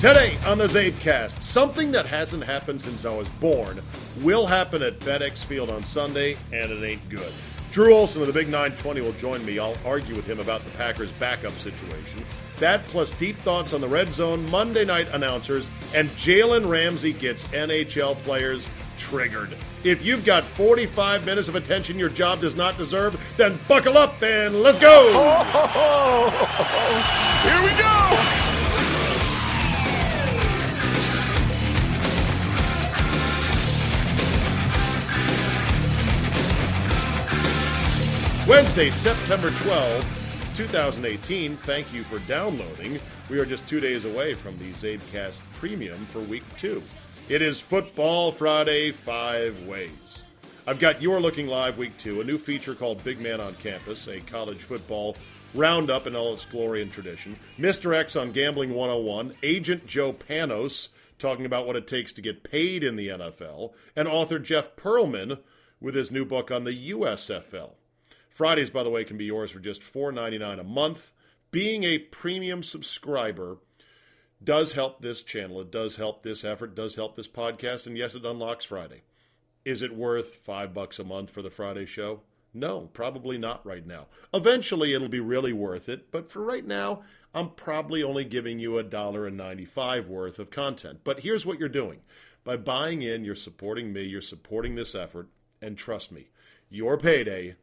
Today 0.00 0.34
on 0.46 0.56
the 0.56 0.64
Czabecast, 0.64 1.42
something 1.42 1.92
that 1.92 2.06
hasn't 2.06 2.42
happened 2.42 2.80
since 2.80 3.04
I 3.04 3.14
was 3.14 3.28
born 3.28 3.82
will 4.22 4.46
happen 4.46 4.82
at 4.82 4.98
FedEx 4.98 5.44
Field 5.44 5.68
on 5.68 5.84
Sunday, 5.84 6.38
and 6.54 6.70
it 6.70 6.82
ain't 6.82 7.06
good. 7.10 7.30
Drew 7.70 7.94
Olson 7.94 8.22
of 8.22 8.26
the 8.26 8.32
Big 8.32 8.46
920 8.46 9.02
will 9.02 9.12
join 9.12 9.44
me. 9.44 9.58
I'll 9.58 9.76
argue 9.84 10.16
with 10.16 10.26
him 10.26 10.40
about 10.40 10.64
the 10.64 10.70
Packers' 10.70 11.12
backup 11.12 11.52
situation. 11.52 12.24
That 12.60 12.82
plus 12.84 13.12
deep 13.12 13.36
thoughts 13.36 13.74
on 13.74 13.82
the 13.82 13.88
red 13.88 14.10
zone, 14.10 14.48
Monday 14.48 14.86
night 14.86 15.08
announcers, 15.12 15.70
and 15.94 16.08
Jalen 16.12 16.66
Ramsey 16.66 17.12
gets 17.12 17.44
NHL 17.48 18.14
players 18.22 18.66
triggered. 18.96 19.54
If 19.84 20.02
you've 20.02 20.24
got 20.24 20.44
45 20.44 21.26
minutes 21.26 21.48
of 21.48 21.56
attention 21.56 21.98
your 21.98 22.08
job 22.08 22.40
does 22.40 22.56
not 22.56 22.78
deserve, 22.78 23.34
then 23.36 23.58
buckle 23.68 23.98
up 23.98 24.22
and 24.22 24.62
let's 24.62 24.78
go! 24.78 25.10
Here 27.42 27.62
we 27.62 27.68
go! 27.78 28.39
Wednesday, 38.50 38.90
September 38.90 39.52
12, 39.58 40.52
2018. 40.54 41.54
Thank 41.54 41.94
you 41.94 42.02
for 42.02 42.18
downloading. 42.26 42.98
We 43.28 43.38
are 43.38 43.44
just 43.44 43.64
two 43.68 43.78
days 43.78 44.04
away 44.04 44.34
from 44.34 44.58
the 44.58 44.72
Czabecast 44.72 45.40
Premium 45.54 46.04
for 46.06 46.18
week 46.18 46.42
two. 46.58 46.82
It 47.28 47.42
is 47.42 47.60
Football 47.60 48.32
Friday 48.32 48.90
five 48.90 49.56
ways. 49.66 50.24
I've 50.66 50.80
got 50.80 51.00
You're 51.00 51.20
Looking 51.20 51.46
Live 51.46 51.78
week 51.78 51.96
two, 51.96 52.20
a 52.20 52.24
new 52.24 52.38
feature 52.38 52.74
called 52.74 53.04
Big 53.04 53.20
Man 53.20 53.40
on 53.40 53.54
Campus, 53.54 54.08
a 54.08 54.18
college 54.18 54.64
football 54.64 55.16
roundup 55.54 56.08
in 56.08 56.16
all 56.16 56.34
its 56.34 56.44
glory 56.44 56.82
and 56.82 56.90
tradition. 56.90 57.36
Mr. 57.56 57.94
X 57.94 58.16
on 58.16 58.32
Gambling 58.32 58.74
101, 58.74 59.32
Agent 59.44 59.86
Joe 59.86 60.12
Panos 60.12 60.88
talking 61.20 61.46
about 61.46 61.68
what 61.68 61.76
it 61.76 61.86
takes 61.86 62.12
to 62.14 62.20
get 62.20 62.42
paid 62.42 62.82
in 62.82 62.96
the 62.96 63.10
NFL, 63.10 63.74
and 63.94 64.08
author 64.08 64.40
Jeff 64.40 64.74
Pearlman 64.74 65.38
with 65.80 65.94
his 65.94 66.10
new 66.10 66.24
book 66.24 66.50
on 66.50 66.64
the 66.64 66.90
USFL. 66.90 67.74
Fridays, 68.40 68.70
by 68.70 68.82
the 68.82 68.88
way, 68.88 69.04
can 69.04 69.18
be 69.18 69.26
yours 69.26 69.50
for 69.50 69.58
just 69.58 69.82
$4.99 69.82 70.60
a 70.60 70.64
month. 70.64 71.12
Being 71.50 71.84
a 71.84 71.98
premium 71.98 72.62
subscriber 72.62 73.58
does 74.42 74.72
help 74.72 75.02
this 75.02 75.22
channel. 75.22 75.60
It 75.60 75.70
does 75.70 75.96
help 75.96 76.22
this 76.22 76.42
effort, 76.42 76.74
does 76.74 76.96
help 76.96 77.16
this 77.16 77.28
podcast, 77.28 77.86
and 77.86 77.98
yes, 77.98 78.14
it 78.14 78.24
unlocks 78.24 78.64
Friday. 78.64 79.02
Is 79.66 79.82
it 79.82 79.94
worth 79.94 80.36
five 80.36 80.72
bucks 80.72 80.98
a 80.98 81.04
month 81.04 81.28
for 81.28 81.42
the 81.42 81.50
Friday 81.50 81.84
show? 81.84 82.22
No, 82.54 82.88
probably 82.94 83.36
not 83.36 83.66
right 83.66 83.86
now. 83.86 84.06
Eventually, 84.32 84.94
it'll 84.94 85.08
be 85.10 85.20
really 85.20 85.52
worth 85.52 85.90
it, 85.90 86.10
but 86.10 86.30
for 86.30 86.42
right 86.42 86.66
now, 86.66 87.02
I'm 87.34 87.50
probably 87.50 88.02
only 88.02 88.24
giving 88.24 88.58
you 88.58 88.78
a 88.78 88.82
dollar 88.82 89.26
and 89.26 89.36
ninety-five 89.36 90.08
worth 90.08 90.38
of 90.38 90.50
content. 90.50 91.00
But 91.04 91.20
here's 91.20 91.44
what 91.44 91.58
you're 91.60 91.68
doing: 91.68 92.00
by 92.42 92.56
buying 92.56 93.02
in, 93.02 93.22
you're 93.22 93.34
supporting 93.34 93.92
me, 93.92 94.04
you're 94.04 94.22
supporting 94.22 94.76
this 94.76 94.94
effort, 94.94 95.28
and 95.60 95.76
trust 95.76 96.10
me, 96.10 96.30
your 96.70 96.96
payday 96.96 97.56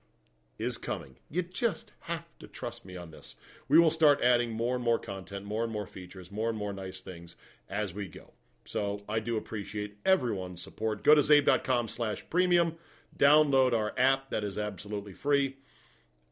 is 0.59 0.77
coming. 0.77 1.16
You 1.30 1.44
just 1.44 1.94
have 2.02 2.25
to 2.39 2.47
trust 2.47 2.86
me 2.86 2.97
on 2.97 3.11
this. 3.11 3.36
We 3.67 3.77
will 3.77 3.91
start 3.91 4.22
adding 4.22 4.52
more 4.52 4.75
and 4.75 4.83
more 4.83 5.00
content, 5.00 5.45
more 5.45 5.63
and 5.63 5.72
more 5.72 5.86
features, 5.86 6.31
more 6.31 6.50
and 6.50 6.58
more 6.58 6.73
nice 6.73 7.02
things 7.02 7.36
as 7.69 7.94
we 7.94 8.08
go. 8.08 8.31
So 8.66 9.00
I 9.08 9.19
do 9.19 9.38
appreciate 9.38 9.97
everyone's 10.05 10.61
support. 10.61 11.03
Go 11.03 11.16
to 11.16 11.22
czabe.com 11.22 11.88
slash 11.88 12.30
premium, 12.30 12.75
download 13.17 13.73
our 13.73 13.94
app 13.97 14.30
that 14.31 14.44
is 14.44 14.58
absolutely 14.58 15.13
free, 15.13 15.58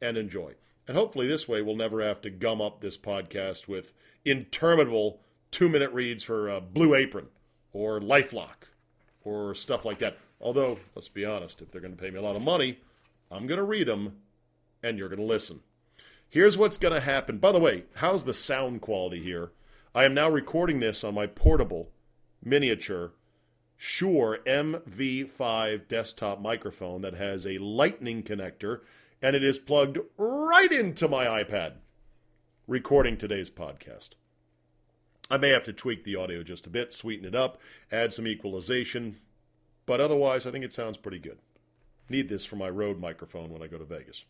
and 0.01 0.17
enjoy. 0.17 0.55
And 0.87 0.97
hopefully 0.97 1.27
this 1.27 1.47
way 1.47 1.61
we'll 1.61 1.75
never 1.75 2.01
have 2.01 2.21
to 2.21 2.29
gum 2.29 2.61
up 2.61 2.81
this 2.81 2.97
podcast 2.97 3.67
with 3.67 3.93
interminable 4.25 5.21
two-minute 5.51 5.93
reads 5.93 6.23
for 6.23 6.49
uh, 6.49 6.59
Blue 6.59 6.93
Apron 6.95 7.27
or 7.71 7.99
LifeLock 7.99 8.69
or 9.23 9.55
stuff 9.55 9.85
like 9.85 9.99
that. 9.99 10.17
Although, 10.41 10.79
let's 10.93 11.09
be 11.09 11.25
honest, 11.25 11.61
if 11.61 11.71
they're 11.71 11.81
going 11.81 11.95
to 11.95 12.01
pay 12.01 12.09
me 12.09 12.17
a 12.17 12.23
lot 12.23 12.35
of 12.35 12.43
money– 12.43 12.79
I'm 13.31 13.45
going 13.45 13.57
to 13.57 13.63
read 13.63 13.87
them, 13.87 14.17
and 14.83 14.97
you're 14.97 15.09
going 15.09 15.19
to 15.19 15.25
listen. 15.25 15.61
Here's 16.29 16.57
what's 16.57 16.77
going 16.77 16.93
to 16.93 16.99
happen. 16.99 17.37
By 17.37 17.51
the 17.51 17.59
way, 17.59 17.85
how's 17.95 18.23
the 18.23 18.33
sound 18.33 18.81
quality 18.81 19.21
here? 19.21 19.51
I 19.93 20.03
am 20.03 20.13
now 20.13 20.29
recording 20.29 20.79
this 20.79 21.03
on 21.03 21.13
my 21.13 21.27
portable, 21.27 21.91
miniature, 22.43 23.13
Shure 23.77 24.39
MV5 24.45 25.87
desktop 25.87 26.39
microphone 26.39 27.01
that 27.01 27.15
has 27.15 27.45
a 27.45 27.57
lightning 27.57 28.23
connector, 28.23 28.81
and 29.21 29.35
it 29.35 29.43
is 29.43 29.59
plugged 29.59 29.99
right 30.17 30.71
into 30.71 31.07
my 31.07 31.25
iPad, 31.25 31.73
recording 32.67 33.17
today's 33.17 33.49
podcast. 33.49 34.11
I 35.29 35.37
may 35.37 35.49
have 35.49 35.63
to 35.63 35.73
tweak 35.73 36.03
the 36.03 36.15
audio 36.15 36.43
just 36.43 36.67
a 36.67 36.69
bit, 36.69 36.93
sweeten 36.93 37.25
it 37.25 37.35
up, 37.35 37.59
add 37.91 38.13
some 38.13 38.27
equalization, 38.27 39.17
but 39.85 39.99
otherwise, 39.99 40.45
I 40.45 40.51
think 40.51 40.63
it 40.63 40.73
sounds 40.73 40.97
pretty 40.97 41.19
good. 41.19 41.39
Need 42.09 42.29
this 42.29 42.45
for 42.45 42.55
my 42.55 42.69
Rode 42.69 42.99
microphone 42.99 43.51
when 43.51 43.61
I 43.61 43.67
go 43.67 43.77
to 43.77 43.85
Vegas. 43.85 44.25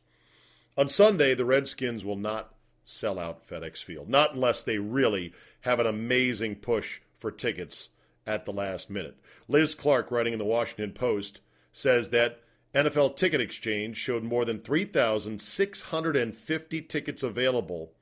On 0.78 0.88
Sunday, 0.88 1.34
the 1.34 1.46
Redskins 1.46 2.04
will 2.04 2.18
not 2.18 2.54
sell 2.84 3.20
out 3.20 3.48
FedEx 3.48 3.84
Field, 3.84 4.10
not 4.10 4.36
unless 4.36 4.64
they 4.64 4.78
really 4.78 5.34
have 5.62 5.80
an 5.80 5.88
amazing 5.88 6.56
push 6.56 7.02
for 7.18 7.32
tickets 7.32 7.90
at 8.28 8.46
the 8.46 8.54
last 8.54 8.90
minute. 8.90 9.18
Liz 9.48 9.76
Clarke, 9.76 10.12
writing 10.12 10.34
in 10.34 10.40
the 10.40 10.46
Washington 10.46 10.92
Post, 10.92 11.42
says 11.72 12.10
that 12.10 12.42
NFL 12.74 13.16
Ticket 13.16 13.42
Exchange 13.42 13.98
showed 13.98 14.24
more 14.24 14.46
than 14.46 14.60
3,650 14.60 16.82
tickets 16.82 17.24
available 17.24 17.94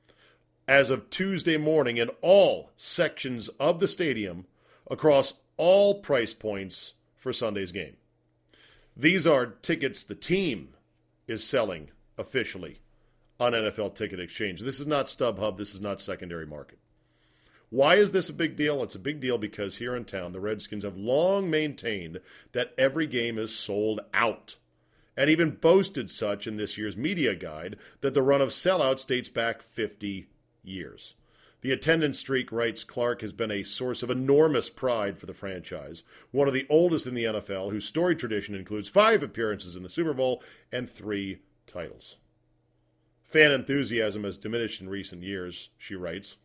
as 0.66 0.90
of 0.90 1.10
Tuesday 1.10 1.56
morning 1.56 1.96
in 1.96 2.10
all 2.20 2.72
sections 2.76 3.46
of 3.60 3.78
the 3.80 3.86
stadium 3.86 4.46
across 4.90 5.34
all 5.56 6.00
price 6.00 6.34
points 6.34 6.94
for 7.16 7.32
Sunday's 7.32 7.72
game. 7.72 7.96
These 8.96 9.26
are 9.26 9.46
tickets 9.46 10.04
the 10.04 10.14
team 10.14 10.68
is 11.26 11.44
selling 11.44 11.90
officially 12.16 12.78
on 13.40 13.52
NFL 13.52 13.94
Ticket 13.96 14.20
Exchange. 14.20 14.60
This 14.60 14.78
is 14.78 14.86
not 14.86 15.06
StubHub. 15.06 15.56
This 15.56 15.74
is 15.74 15.80
not 15.80 16.00
secondary 16.00 16.46
market. 16.46 16.78
Why 17.70 17.96
is 17.96 18.12
this 18.12 18.28
a 18.28 18.32
big 18.34 18.54
deal? 18.54 18.84
It's 18.84 18.94
a 18.94 19.00
big 19.00 19.18
deal 19.18 19.36
because 19.36 19.76
here 19.76 19.96
in 19.96 20.04
town, 20.04 20.30
the 20.30 20.38
Redskins 20.38 20.84
have 20.84 20.96
long 20.96 21.50
maintained 21.50 22.20
that 22.52 22.72
every 22.78 23.08
game 23.08 23.36
is 23.36 23.56
sold 23.56 24.00
out, 24.12 24.56
and 25.16 25.28
even 25.28 25.56
boasted 25.56 26.08
such 26.08 26.46
in 26.46 26.56
this 26.56 26.78
year's 26.78 26.96
media 26.96 27.34
guide 27.34 27.76
that 28.00 28.14
the 28.14 28.22
run 28.22 28.40
of 28.40 28.50
sellouts 28.50 29.04
dates 29.04 29.28
back 29.28 29.60
50 29.60 30.28
years. 30.62 31.16
The 31.64 31.72
attendance 31.72 32.18
streak, 32.18 32.52
writes 32.52 32.84
Clarke, 32.84 33.22
has 33.22 33.32
been 33.32 33.50
a 33.50 33.62
source 33.62 34.02
of 34.02 34.10
enormous 34.10 34.68
pride 34.68 35.18
for 35.18 35.24
the 35.24 35.32
franchise, 35.32 36.02
one 36.30 36.46
of 36.46 36.52
the 36.52 36.66
oldest 36.68 37.06
in 37.06 37.14
the 37.14 37.24
NFL, 37.24 37.70
whose 37.70 37.86
story 37.86 38.14
tradition 38.14 38.54
includes 38.54 38.86
five 38.86 39.22
appearances 39.22 39.74
in 39.74 39.82
the 39.82 39.88
Super 39.88 40.12
Bowl 40.12 40.42
and 40.70 40.90
three 40.90 41.38
titles. 41.66 42.16
Fan 43.22 43.50
enthusiasm 43.50 44.24
has 44.24 44.36
diminished 44.36 44.82
in 44.82 44.90
recent 44.90 45.22
years, 45.22 45.70
she 45.78 45.94
writes. 45.94 46.36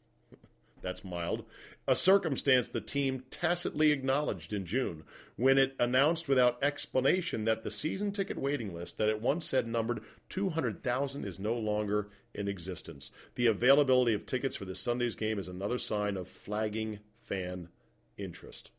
That's 0.81 1.03
mild. 1.03 1.45
A 1.87 1.95
circumstance 1.95 2.69
the 2.69 2.81
team 2.81 3.23
tacitly 3.29 3.91
acknowledged 3.91 4.53
in 4.53 4.65
June 4.65 5.03
when 5.35 5.57
it 5.57 5.75
announced 5.79 6.27
without 6.27 6.63
explanation 6.63 7.45
that 7.45 7.63
the 7.63 7.71
season 7.71 8.11
ticket 8.11 8.37
waiting 8.37 8.73
list 8.73 8.97
that 8.97 9.09
it 9.09 9.21
once 9.21 9.45
said 9.45 9.67
numbered 9.67 10.01
200,000 10.29 11.25
is 11.25 11.39
no 11.39 11.55
longer 11.55 12.09
in 12.33 12.47
existence. 12.47 13.11
The 13.35 13.47
availability 13.47 14.13
of 14.13 14.25
tickets 14.25 14.55
for 14.55 14.65
this 14.65 14.79
Sunday's 14.79 15.15
game 15.15 15.39
is 15.39 15.47
another 15.47 15.77
sign 15.77 16.17
of 16.17 16.27
flagging 16.27 16.99
fan 17.17 17.69
interest. 18.17 18.71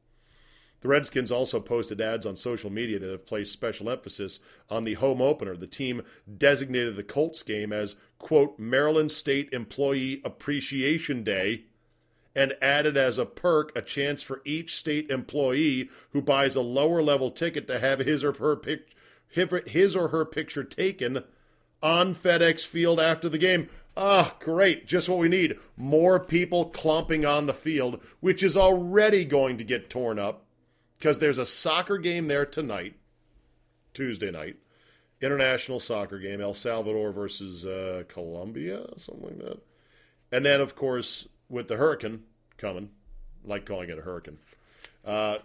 The 0.81 0.89
Redskins 0.89 1.31
also 1.31 1.60
posted 1.60 2.00
ads 2.00 2.25
on 2.25 2.37
social 2.37 2.71
media 2.71 2.99
that 2.99 3.10
have 3.10 3.27
placed 3.27 3.53
special 3.53 3.91
emphasis 3.91 4.41
on 4.71 4.84
the 4.84 4.94
home 4.94 5.21
opener. 5.21 5.56
The 5.56 5.66
team 5.66 6.03
designated 6.39 6.97
the 6.97 7.03
Colts 7.03 7.43
game 7.43 7.72
as, 7.72 7.97
quote, 8.19 8.59
Maryland 8.59 9.12
State 9.12 9.53
Employee 9.53 10.22
Appreciation 10.25 11.22
Day 11.22 11.65
and 12.34 12.54
added 12.62 12.97
as 12.97 13.18
a 13.18 13.27
perk 13.27 13.77
a 13.77 13.82
chance 13.82 14.22
for 14.22 14.41
each 14.44 14.77
state 14.77 15.10
employee 15.10 15.88
who 16.10 16.22
buys 16.22 16.54
a 16.54 16.60
lower 16.60 17.03
level 17.03 17.30
ticket 17.30 17.66
to 17.66 17.78
have 17.78 18.00
his 18.00 18.22
or 18.22 18.32
her 18.34 18.56
pic- 18.56 18.97
his 19.68 19.97
or 19.97 20.09
her 20.09 20.24
picture 20.24 20.65
taken 20.65 21.24
on 21.82 22.15
FedEx 22.15 22.66
Field 22.66 23.00
after 23.00 23.28
the 23.28 23.38
game. 23.38 23.68
Ah, 23.97 24.32
oh, 24.32 24.44
great. 24.44 24.86
Just 24.86 25.09
what 25.09 25.18
we 25.18 25.28
need. 25.28 25.59
More 25.77 26.21
people 26.21 26.66
clomping 26.66 27.24
on 27.24 27.47
the 27.47 27.54
field, 27.54 28.00
which 28.21 28.42
is 28.42 28.56
already 28.56 29.24
going 29.24 29.56
to 29.59 29.65
get 29.65 29.91
torn 29.91 30.18
up 30.18 30.44
because 30.98 31.18
there's 31.18 31.38
a 31.38 31.47
soccer 31.47 31.98
game 31.98 32.28
there 32.28 32.47
tonight, 32.47 32.94
Tuesday 33.94 34.30
night. 34.30 34.56
International 35.22 35.78
soccer 35.78 36.18
game, 36.18 36.41
El 36.41 36.54
Salvador 36.54 37.12
versus 37.12 37.66
uh, 37.66 38.04
Colombia, 38.09 38.86
something 38.97 39.24
like 39.24 39.38
that. 39.38 39.59
And 40.33 40.47
then, 40.47 40.60
of 40.62 40.74
course, 40.74 41.28
with 41.50 41.68
the 41.68 41.76
hurricane 41.76 42.22
coming, 42.56 42.88
like 43.44 43.66
calling 43.66 43.91
it 43.91 43.98
a 43.98 44.02
hurricane, 44.02 44.38
uh, 45.04 45.38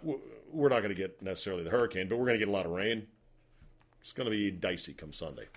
we're 0.50 0.70
not 0.70 0.80
going 0.80 0.94
to 0.94 0.94
get 0.94 1.20
necessarily 1.20 1.62
the 1.62 1.70
hurricane, 1.70 2.08
but 2.08 2.16
we're 2.16 2.24
going 2.24 2.38
to 2.38 2.44
get 2.44 2.48
a 2.48 2.52
lot 2.52 2.64
of 2.64 2.72
rain. 2.72 3.06
It's 4.00 4.12
going 4.12 4.24
to 4.24 4.30
be 4.30 4.50
dicey 4.50 4.94
come 4.94 5.12
Sunday. 5.12 5.48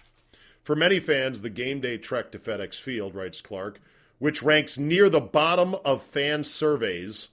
For 0.63 0.75
many 0.75 0.99
fans, 0.99 1.41
the 1.41 1.49
game 1.49 1.79
day 1.79 1.97
trek 1.97 2.31
to 2.31 2.39
FedEx 2.39 2.81
Field, 2.81 3.15
writes 3.15 3.39
Clarke, 3.41 3.79
which 4.17 4.43
ranks 4.43 4.77
near 4.77 5.09
the 5.09 5.21
bottom 5.21 5.75
of 5.85 6.03
fan 6.03 6.43
surveys 6.43 7.29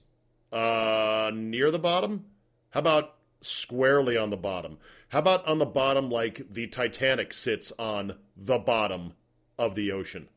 Uh, 0.49 1.29
near 1.33 1.69
the 1.71 1.79
bottom? 1.79 2.25
How 2.69 2.79
about 2.79 3.15
squarely 3.41 4.15
on 4.15 4.29
the 4.29 4.37
bottom? 4.37 4.77
How 5.09 5.19
about 5.19 5.45
on 5.45 5.57
the 5.57 5.65
bottom 5.65 6.09
like 6.09 6.49
the 6.49 6.67
Titanic 6.67 7.33
sits 7.33 7.73
on 7.77 8.15
the 8.37 8.57
bottom 8.57 9.13
of 9.57 9.75
the 9.75 9.91
ocean? 9.91 10.29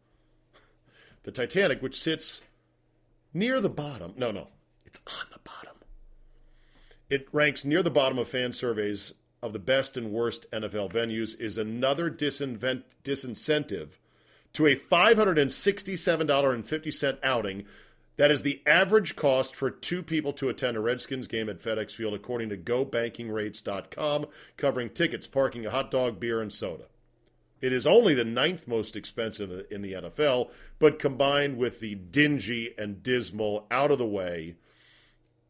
The 1.23 1.31
Titanic, 1.31 1.81
which 1.81 1.95
sits 1.95 2.41
near 3.33 3.61
the 3.61 3.71
bottom. 3.71 4.13
No, 4.17 4.31
no, 4.31 4.49
it's 4.85 5.01
on 5.07 5.27
the 5.33 5.39
bottom. 5.39 5.77
It 7.09 7.29
ranks 7.33 7.65
near 7.65 7.83
the 7.83 7.91
bottom 7.91 8.19
of 8.19 8.29
fan 8.29 8.53
surveys 8.53 9.15
of 9.43 9.53
the 9.53 9.59
best 9.59 9.97
and 9.97 10.13
worst 10.13 10.49
NFL 10.51 10.93
venues, 10.93 11.41
is 11.41 11.57
another 11.57 12.11
disinvent, 12.11 12.83
disincentive 13.03 13.93
to 14.53 14.67
a 14.67 14.77
$567.50 14.77 17.19
outing 17.23 17.65
that 18.17 18.31
is 18.31 18.43
the 18.43 18.61
average 18.67 19.17
cost 19.17 19.57
for 19.57 19.71
two 19.71 20.03
people 20.03 20.35
to 20.35 20.51
attend 20.51 20.77
a 20.77 20.81
Redskins 20.81 21.27
game 21.27 21.49
at 21.49 21.59
FedEx 21.59 21.93
Field, 21.93 22.13
according 22.13 22.51
to 22.51 22.57
GoBankingRates.com, 22.57 24.27
covering 24.59 24.91
tickets, 24.91 25.27
parking, 25.27 25.65
a 25.65 25.71
hot 25.71 25.91
dog, 25.91 26.21
beer, 26.21 26.43
and 26.43 26.53
soda. 26.53 26.85
It 27.61 27.73
is 27.73 27.87
only 27.87 28.15
the 28.15 28.25
ninth 28.25 28.67
most 28.67 28.97
expensive 28.97 29.67
in 29.71 29.83
the 29.83 29.93
NFL, 29.93 30.51
but 30.79 30.99
combined 30.99 31.59
with 31.59 31.81
the 31.81 31.95
dingy 31.95 32.75
and 32.79 33.03
dismal, 33.03 33.67
out 33.71 33.91
of 33.91 33.99
the 33.99 34.07
way, 34.07 34.57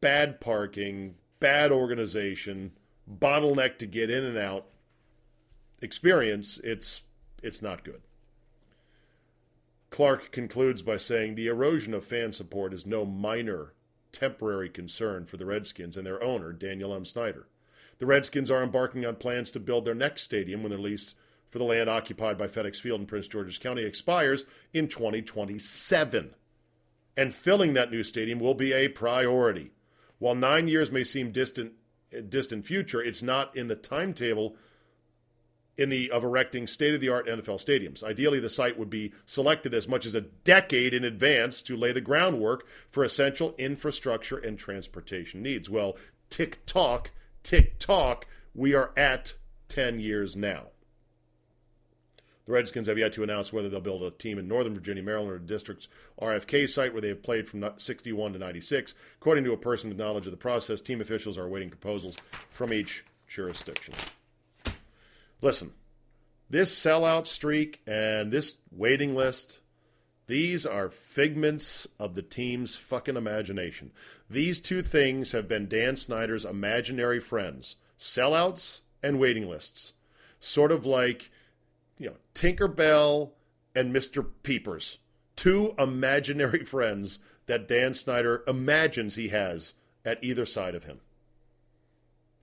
bad 0.00 0.40
parking, 0.40 1.14
bad 1.38 1.70
organization, 1.70 2.72
bottleneck 3.08 3.78
to 3.78 3.86
get 3.86 4.10
in 4.10 4.24
and 4.24 4.36
out 4.36 4.66
experience, 5.82 6.58
it's 6.58 7.02
it's 7.42 7.62
not 7.62 7.84
good. 7.84 8.02
Clarke 9.88 10.30
concludes 10.30 10.82
by 10.82 10.96
saying 10.96 11.34
the 11.34 11.48
erosion 11.48 11.94
of 11.94 12.04
fan 12.04 12.32
support 12.32 12.72
is 12.72 12.86
no 12.86 13.04
minor 13.04 13.72
temporary 14.12 14.68
concern 14.68 15.26
for 15.26 15.36
the 15.36 15.46
Redskins 15.46 15.96
and 15.96 16.06
their 16.06 16.22
owner, 16.22 16.52
Daniel 16.52 16.94
M. 16.94 17.04
Snyder. 17.04 17.48
The 17.98 18.06
Redskins 18.06 18.50
are 18.50 18.62
embarking 18.62 19.04
on 19.04 19.16
plans 19.16 19.50
to 19.52 19.60
build 19.60 19.84
their 19.84 19.94
next 19.94 20.22
stadium 20.22 20.62
when 20.62 20.70
their 20.70 20.78
lease 20.78 21.14
for 21.50 21.58
the 21.58 21.64
land 21.64 21.90
occupied 21.90 22.38
by 22.38 22.46
FedEx 22.46 22.80
Field 22.80 23.00
in 23.00 23.06
Prince 23.06 23.28
George's 23.28 23.58
County 23.58 23.82
expires 23.82 24.44
in 24.72 24.88
2027. 24.88 26.34
And 27.16 27.34
filling 27.34 27.74
that 27.74 27.90
new 27.90 28.02
stadium 28.02 28.38
will 28.38 28.54
be 28.54 28.72
a 28.72 28.88
priority. 28.88 29.72
While 30.18 30.36
nine 30.36 30.68
years 30.68 30.90
may 30.90 31.04
seem 31.04 31.32
distant, 31.32 31.72
uh, 32.16 32.20
distant 32.28 32.64
future, 32.64 33.02
it's 33.02 33.22
not 33.22 33.56
in 33.56 33.66
the 33.66 33.76
timetable 33.76 34.56
in 35.76 35.88
the 35.88 36.10
of 36.10 36.22
erecting 36.22 36.66
state-of-the-art 36.66 37.26
NFL 37.26 37.56
stadiums. 37.56 38.02
Ideally, 38.02 38.38
the 38.38 38.50
site 38.50 38.78
would 38.78 38.90
be 38.90 39.12
selected 39.24 39.72
as 39.72 39.88
much 39.88 40.04
as 40.04 40.14
a 40.14 40.20
decade 40.20 40.92
in 40.92 41.04
advance 41.04 41.62
to 41.62 41.76
lay 41.76 41.90
the 41.90 42.02
groundwork 42.02 42.66
for 42.90 43.02
essential 43.02 43.54
infrastructure 43.58 44.36
and 44.36 44.58
transportation 44.58 45.42
needs. 45.42 45.70
Well, 45.70 45.96
tick 46.28 46.64
tock, 46.66 47.12
tick 47.42 47.78
tock, 47.78 48.26
we 48.54 48.74
are 48.74 48.92
at 48.96 49.34
10 49.68 50.00
years 50.00 50.36
now. 50.36 50.69
The 52.46 52.52
Redskins 52.52 52.88
have 52.88 52.98
yet 52.98 53.12
to 53.12 53.22
announce 53.22 53.52
whether 53.52 53.68
they'll 53.68 53.80
build 53.80 54.02
a 54.02 54.10
team 54.10 54.38
in 54.38 54.48
Northern 54.48 54.74
Virginia, 54.74 55.02
Maryland, 55.02 55.32
or 55.32 55.38
the 55.38 55.46
district's 55.46 55.88
RFK 56.20 56.68
site 56.68 56.92
where 56.92 57.02
they 57.02 57.08
have 57.08 57.22
played 57.22 57.48
from 57.48 57.64
61 57.76 58.32
to 58.32 58.38
96. 58.38 58.94
According 59.20 59.44
to 59.44 59.52
a 59.52 59.56
person 59.56 59.90
with 59.90 59.98
knowledge 59.98 60.26
of 60.26 60.32
the 60.32 60.38
process, 60.38 60.80
team 60.80 61.00
officials 61.00 61.38
are 61.38 61.44
awaiting 61.44 61.70
proposals 61.70 62.16
from 62.50 62.72
each 62.72 63.04
jurisdiction. 63.28 63.94
Listen, 65.42 65.72
this 66.48 66.74
sellout 66.74 67.26
streak 67.26 67.80
and 67.86 68.32
this 68.32 68.56
waiting 68.72 69.14
list, 69.14 69.60
these 70.26 70.66
are 70.66 70.90
figments 70.90 71.86
of 71.98 72.14
the 72.14 72.22
team's 72.22 72.74
fucking 72.76 73.16
imagination. 73.16 73.92
These 74.28 74.60
two 74.60 74.82
things 74.82 75.32
have 75.32 75.46
been 75.46 75.68
Dan 75.68 75.96
Snyder's 75.96 76.44
imaginary 76.44 77.20
friends 77.20 77.76
sellouts 77.98 78.80
and 79.02 79.20
waiting 79.20 79.48
lists. 79.48 79.92
Sort 80.40 80.72
of 80.72 80.86
like, 80.86 81.30
you 82.00 82.06
know, 82.08 82.16
Tinkerbell 82.34 83.32
and 83.76 83.94
Mr. 83.94 84.26
Peepers. 84.42 84.98
Two 85.36 85.74
imaginary 85.78 86.64
friends 86.64 87.20
that 87.46 87.68
Dan 87.68 87.94
Snyder 87.94 88.42
imagines 88.48 89.14
he 89.14 89.28
has 89.28 89.74
at 90.04 90.22
either 90.24 90.46
side 90.46 90.74
of 90.74 90.84
him. 90.84 91.00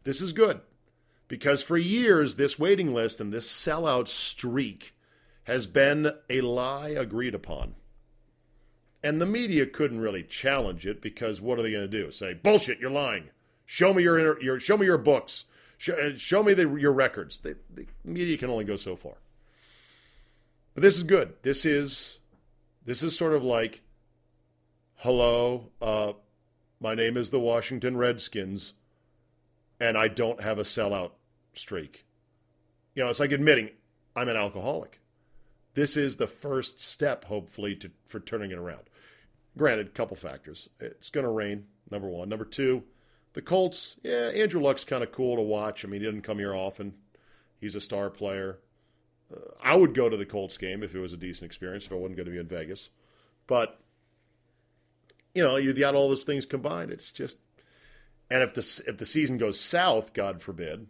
This 0.04 0.21
is 0.21 0.31
good. 0.31 0.62
Because 1.27 1.62
for 1.62 1.75
years, 1.75 2.36
this 2.36 2.57
waiting 2.57 2.94
list 2.94 3.19
and 3.19 3.33
this 3.33 3.51
sellout 3.51 4.07
streak 4.07 4.95
has 5.44 5.65
been 5.65 6.12
a 6.30 6.42
lie 6.42 6.89
agreed 6.89 7.36
upon. 7.36 7.75
And 9.04 9.19
the 9.19 9.25
media 9.25 9.65
couldn't 9.65 10.00
really 10.00 10.24
challenge 10.24 10.86
it 10.86 11.01
because 11.01 11.42
what 11.42 11.59
are 11.59 11.63
they 11.63 11.71
going 11.71 11.89
to 11.89 12.04
do? 12.04 12.12
Say, 12.12 12.33
bullshit, 12.33 12.80
you're 12.80 12.92
lying. 12.92 13.30
Show 13.65 13.94
me 13.94 14.04
your, 14.04 14.42
your 14.42 14.59
show 14.59 14.77
me 14.77 14.86
your 14.86 14.98
books. 14.98 15.45
Show, 15.77 15.94
uh, 15.94 16.15
show 16.15 16.44
me 16.44 16.54
the, 16.54 16.75
your 16.75 16.94
records. 16.94 17.39
The 17.39 17.57
media 18.06 18.38
can 18.38 18.50
only 18.50 18.63
go 18.63 18.77
so 18.77 18.95
far. 18.95 19.15
But 20.77 20.83
this 20.83 20.97
is 20.97 21.06
good. 21.06 21.33
This 21.41 21.65
is 21.65 22.19
this 22.85 23.01
is 23.01 23.18
sort 23.18 23.33
of 23.33 23.44
like, 23.44 23.81
hello, 24.97 25.71
uh, 25.81 26.13
my 26.79 26.94
name 26.94 27.18
is 27.18 27.31
the 27.31 27.39
Washington 27.39 27.97
Redskins, 27.97 28.74
and 29.79 29.97
I 29.97 30.07
don't 30.07 30.39
have 30.39 30.59
a 30.59 30.62
sellout 30.62 31.13
streak. 31.56 32.06
You 32.94 33.03
know, 33.03 33.09
it's 33.09 33.19
like 33.19 33.31
admitting 33.31 33.71
I'm 34.15 34.29
an 34.29 34.38
alcoholic. 34.38 35.01
This 35.74 35.97
is 35.97 36.18
the 36.18 36.27
first 36.27 36.80
step, 36.80 37.23
hopefully, 37.23 37.75
to 37.77 37.89
for 38.06 38.19
turning 38.19 38.51
it 38.51 38.59
around. 38.59 38.83
Granted, 39.57 39.88
a 39.88 39.89
couple 39.89 40.15
factors. 40.15 40.69
It's 40.80 41.09
going 41.09 41.25
to 41.25 41.31
rain. 41.31 41.65
Number 41.89 42.07
one. 42.07 42.30
Number 42.30 42.45
two, 42.45 42.83
the 43.33 43.41
Colts. 43.41 43.95
Yeah, 44.03 44.30
Andrew 44.35 44.62
Luck's 44.62 44.83
kind 44.83 45.01
of 45.01 45.12
cool 45.12 45.38
to 45.38 45.41
watch. 45.41 45.83
I 45.83 45.88
mean, 45.88 46.01
he 46.01 46.06
doesn't 46.06 46.21
come 46.21 46.38
here 46.38 46.53
often. 46.53 46.94
He's 47.59 47.73
a 47.73 47.81
star 47.81 48.12
player. 48.12 48.59
Uh, 49.31 49.39
I 49.62 49.75
would 49.75 49.94
go 49.94 50.09
to 50.09 50.18
the 50.18 50.25
Colts 50.25 50.57
game 50.57 50.83
if 50.83 50.95
it 50.95 51.00
was 51.00 51.13
a 51.13 51.18
decent 51.18 51.45
experience. 51.45 51.85
If 51.85 51.91
I 51.91 51.95
wasn't 51.95 52.18
going 52.18 52.25
to 52.25 52.31
be 52.31 52.39
in 52.39 52.47
Vegas, 52.47 52.89
but 53.45 53.79
you 55.33 55.44
know, 55.44 55.56
you 55.56 55.74
got 55.74 55.95
all 55.95 56.09
those 56.09 56.24
things 56.24 56.45
combined. 56.45 56.91
It's 56.91 57.12
just, 57.12 57.38
and 58.31 58.41
if 58.41 58.53
the 58.53 58.83
if 58.88 58.97
the 58.97 59.06
season 59.06 59.38
goes 59.38 59.59
south, 59.59 60.13
God 60.13 60.41
forbid, 60.41 60.88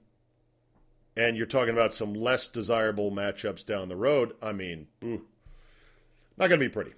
and 1.18 1.36
you're 1.36 1.46
talking 1.46 1.74
about 1.74 1.94
some 1.94 2.14
less 2.14 2.48
desirable 2.48 3.12
matchups 3.12 3.66
down 3.66 3.90
the 3.90 3.96
road, 3.96 4.34
I 4.42 4.54
mean, 4.54 4.88
ooh, 5.04 5.26
not 6.38 6.48
going 6.48 6.60
to 6.60 6.66
be 6.66 6.72
pretty. 6.72 6.94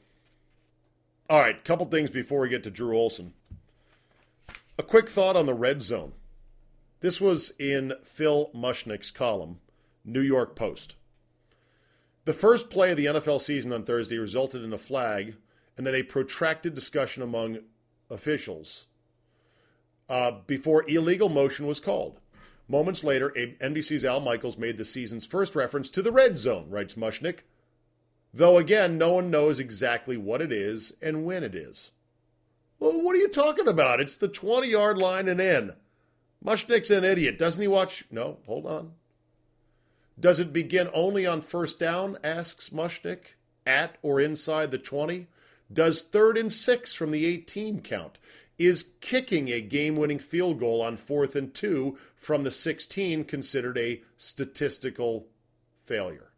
All 1.30 1.40
right, 1.40 1.64
couple 1.64 1.86
things 1.86 2.10
before 2.12 2.42
we 2.42 2.50
get 2.50 2.64
to 2.64 2.72
Drew 2.72 2.98
Olson. 2.98 3.34
A 4.78 4.84
quick 4.84 5.10
thought 5.10 5.36
on 5.36 5.46
the 5.46 5.54
red 5.54 5.82
zone. 5.82 6.14
This 7.02 7.20
was 7.20 7.52
in 7.60 7.94
Phil 8.04 8.52
Mushnick's 8.54 9.12
column, 9.12 9.60
New 10.04 10.22
York 10.22 10.56
Post. 10.56 10.98
The 12.26 12.34
first 12.34 12.70
play 12.70 12.92
of 12.92 12.98
the 12.98 13.06
NFL 13.06 13.42
season 13.42 13.74
on 13.74 13.84
Thursday 13.84 14.18
resulted 14.18 14.64
in 14.64 14.74
a 14.74 14.78
flag 14.78 15.36
and 15.78 15.88
then 15.88 15.96
a 15.96 16.04
protracted 16.04 16.76
discussion 16.76 17.24
among 17.24 17.60
officials 18.10 18.88
uh, 20.10 20.32
before 20.46 20.90
illegal 20.90 21.30
motion 21.30 21.68
was 21.68 21.80
called. 21.80 22.20
Moments 22.68 23.04
later, 23.04 23.32
NBC's 23.36 24.06
Al 24.06 24.20
Michaels 24.20 24.58
made 24.58 24.78
the 24.78 24.86
season's 24.86 25.26
first 25.26 25.56
reference 25.56 25.90
to 25.92 26.02
the 26.02 26.12
red 26.12 26.38
zone, 26.38 26.70
writes 26.70 26.96
Mushnick. 26.96 27.40
Though 28.34 28.58
again, 28.58 28.98
no 28.98 29.14
one 29.14 29.32
knows 29.32 29.60
exactly 29.60 30.18
what 30.18 30.42
it 30.42 30.52
is 30.52 30.94
and 31.02 31.26
when 31.26 31.44
it 31.44 31.56
is. 31.56 31.92
Well, 32.80 33.02
what 33.02 33.16
are 33.16 33.20
you 33.20 33.28
talking 33.28 33.68
about? 33.68 34.00
It's 34.00 34.18
the 34.18 34.28
20 34.28 34.68
yard 34.68 34.98
line 34.98 35.28
and 35.28 35.42
in. 35.42 35.72
Mushnick's 36.46 36.92
an 36.92 37.04
idiot. 37.04 37.38
Doesn't 37.38 37.62
he 37.62 37.68
watch? 37.68 38.06
No, 38.12 38.38
hold 38.46 38.66
on. 38.66 38.92
Does 40.20 40.40
it 40.40 40.52
begin 40.52 40.90
only 40.94 41.26
on 41.26 41.42
first 41.42 41.80
down? 41.80 42.18
asks 42.24 42.70
Mushnick. 42.70 43.36
At 43.66 43.98
or 44.02 44.20
inside 44.20 44.72
the 44.72 44.78
20? 44.78 45.28
Does 45.72 46.02
third 46.02 46.38
and 46.38 46.52
six 46.52 46.94
from 46.94 47.12
the 47.12 47.26
18 47.26 47.82
count? 47.82 48.18
Is 48.58 48.92
kicking 49.00 49.50
a 49.50 49.62
game 49.62 49.96
winning 49.96 50.20
field 50.20 50.60
goal 50.60 50.82
on 50.82 50.98
fourth 50.98 51.36
and 51.36 51.54
two 51.54 51.98
from 52.16 52.44
the 52.44 52.52
16 52.52 53.24
considered 53.26 53.78
a 53.78 54.02
statistical 54.18 55.28
failure? 55.82 56.29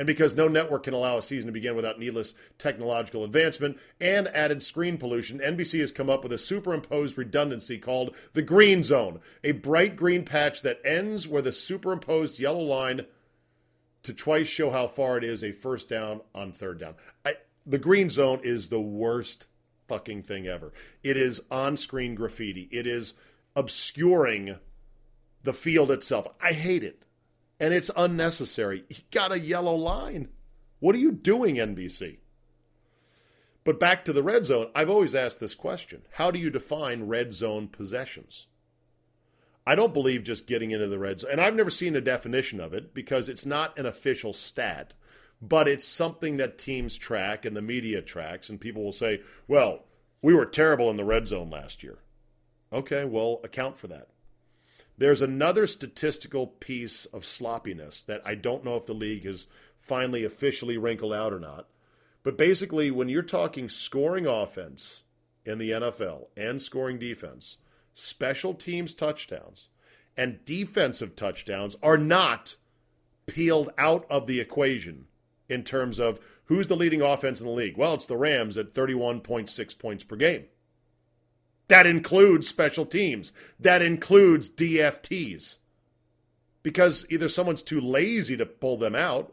And 0.00 0.06
because 0.06 0.34
no 0.34 0.48
network 0.48 0.84
can 0.84 0.94
allow 0.94 1.18
a 1.18 1.22
season 1.22 1.48
to 1.48 1.52
begin 1.52 1.76
without 1.76 1.98
needless 1.98 2.32
technological 2.56 3.22
advancement 3.22 3.78
and 4.00 4.28
added 4.28 4.62
screen 4.62 4.96
pollution, 4.96 5.40
NBC 5.40 5.78
has 5.80 5.92
come 5.92 6.08
up 6.08 6.22
with 6.22 6.32
a 6.32 6.38
superimposed 6.38 7.18
redundancy 7.18 7.76
called 7.76 8.16
the 8.32 8.40
green 8.40 8.82
zone, 8.82 9.20
a 9.44 9.52
bright 9.52 9.96
green 9.96 10.24
patch 10.24 10.62
that 10.62 10.80
ends 10.86 11.28
where 11.28 11.42
the 11.42 11.52
superimposed 11.52 12.38
yellow 12.38 12.62
line 12.62 13.02
to 14.02 14.14
twice 14.14 14.48
show 14.48 14.70
how 14.70 14.88
far 14.88 15.18
it 15.18 15.24
is 15.24 15.44
a 15.44 15.52
first 15.52 15.90
down 15.90 16.22
on 16.34 16.50
third 16.50 16.80
down. 16.80 16.94
I, 17.26 17.34
the 17.66 17.78
green 17.78 18.08
zone 18.08 18.40
is 18.42 18.70
the 18.70 18.80
worst 18.80 19.48
fucking 19.86 20.22
thing 20.22 20.46
ever. 20.46 20.72
It 21.02 21.18
is 21.18 21.42
on 21.50 21.76
screen 21.76 22.14
graffiti, 22.14 22.70
it 22.72 22.86
is 22.86 23.12
obscuring 23.54 24.56
the 25.42 25.52
field 25.52 25.90
itself. 25.90 26.26
I 26.42 26.52
hate 26.54 26.84
it. 26.84 27.04
And 27.60 27.74
it's 27.74 27.90
unnecessary. 27.96 28.84
He 28.88 29.04
got 29.10 29.32
a 29.32 29.38
yellow 29.38 29.74
line. 29.74 30.30
What 30.78 30.96
are 30.96 30.98
you 30.98 31.12
doing, 31.12 31.56
NBC? 31.56 32.18
But 33.64 33.78
back 33.78 34.04
to 34.06 34.12
the 34.12 34.22
red 34.22 34.46
zone, 34.46 34.70
I've 34.74 34.88
always 34.88 35.14
asked 35.14 35.40
this 35.40 35.54
question 35.54 36.02
How 36.14 36.30
do 36.30 36.38
you 36.38 36.50
define 36.50 37.06
red 37.06 37.34
zone 37.34 37.68
possessions? 37.68 38.46
I 39.66 39.76
don't 39.76 39.94
believe 39.94 40.24
just 40.24 40.46
getting 40.46 40.70
into 40.70 40.88
the 40.88 40.98
red 40.98 41.20
zone, 41.20 41.32
and 41.32 41.40
I've 41.40 41.54
never 41.54 41.70
seen 41.70 41.94
a 41.94 42.00
definition 42.00 42.60
of 42.60 42.72
it 42.72 42.94
because 42.94 43.28
it's 43.28 43.44
not 43.44 43.78
an 43.78 43.84
official 43.84 44.32
stat, 44.32 44.94
but 45.42 45.68
it's 45.68 45.84
something 45.84 46.38
that 46.38 46.58
teams 46.58 46.96
track 46.96 47.44
and 47.44 47.54
the 47.54 47.62
media 47.62 48.00
tracks, 48.00 48.48
and 48.48 48.60
people 48.60 48.82
will 48.82 48.92
say, 48.92 49.20
well, 49.46 49.84
we 50.22 50.34
were 50.34 50.46
terrible 50.46 50.90
in 50.90 50.96
the 50.96 51.04
red 51.04 51.28
zone 51.28 51.50
last 51.50 51.82
year. 51.82 51.98
Okay, 52.72 53.04
well, 53.04 53.40
account 53.44 53.76
for 53.76 53.86
that. 53.88 54.08
There's 55.00 55.22
another 55.22 55.66
statistical 55.66 56.46
piece 56.46 57.06
of 57.06 57.24
sloppiness 57.24 58.02
that 58.02 58.20
I 58.22 58.34
don't 58.34 58.66
know 58.66 58.76
if 58.76 58.84
the 58.84 58.92
league 58.92 59.24
has 59.24 59.46
finally 59.78 60.24
officially 60.24 60.76
wrinkled 60.76 61.14
out 61.14 61.32
or 61.32 61.40
not. 61.40 61.68
But 62.22 62.36
basically, 62.36 62.90
when 62.90 63.08
you're 63.08 63.22
talking 63.22 63.70
scoring 63.70 64.26
offense 64.26 65.04
in 65.46 65.56
the 65.56 65.70
NFL 65.70 66.26
and 66.36 66.60
scoring 66.60 66.98
defense, 66.98 67.56
special 67.94 68.52
teams 68.52 68.92
touchdowns 68.92 69.70
and 70.18 70.44
defensive 70.44 71.16
touchdowns 71.16 71.76
are 71.82 71.96
not 71.96 72.56
peeled 73.24 73.70
out 73.78 74.04
of 74.10 74.26
the 74.26 74.38
equation 74.38 75.06
in 75.48 75.64
terms 75.64 75.98
of 75.98 76.20
who's 76.44 76.66
the 76.66 76.76
leading 76.76 77.00
offense 77.00 77.40
in 77.40 77.46
the 77.46 77.52
league. 77.54 77.78
Well, 77.78 77.94
it's 77.94 78.04
the 78.04 78.18
Rams 78.18 78.58
at 78.58 78.74
31.6 78.74 79.78
points 79.78 80.04
per 80.04 80.16
game. 80.16 80.44
That 81.70 81.86
includes 81.86 82.48
special 82.48 82.84
teams, 82.84 83.32
that 83.60 83.80
includes 83.80 84.50
DFTs. 84.50 85.58
Because 86.64 87.06
either 87.08 87.28
someone's 87.28 87.62
too 87.62 87.80
lazy 87.80 88.36
to 88.36 88.44
pull 88.44 88.76
them 88.76 88.96
out, 88.96 89.32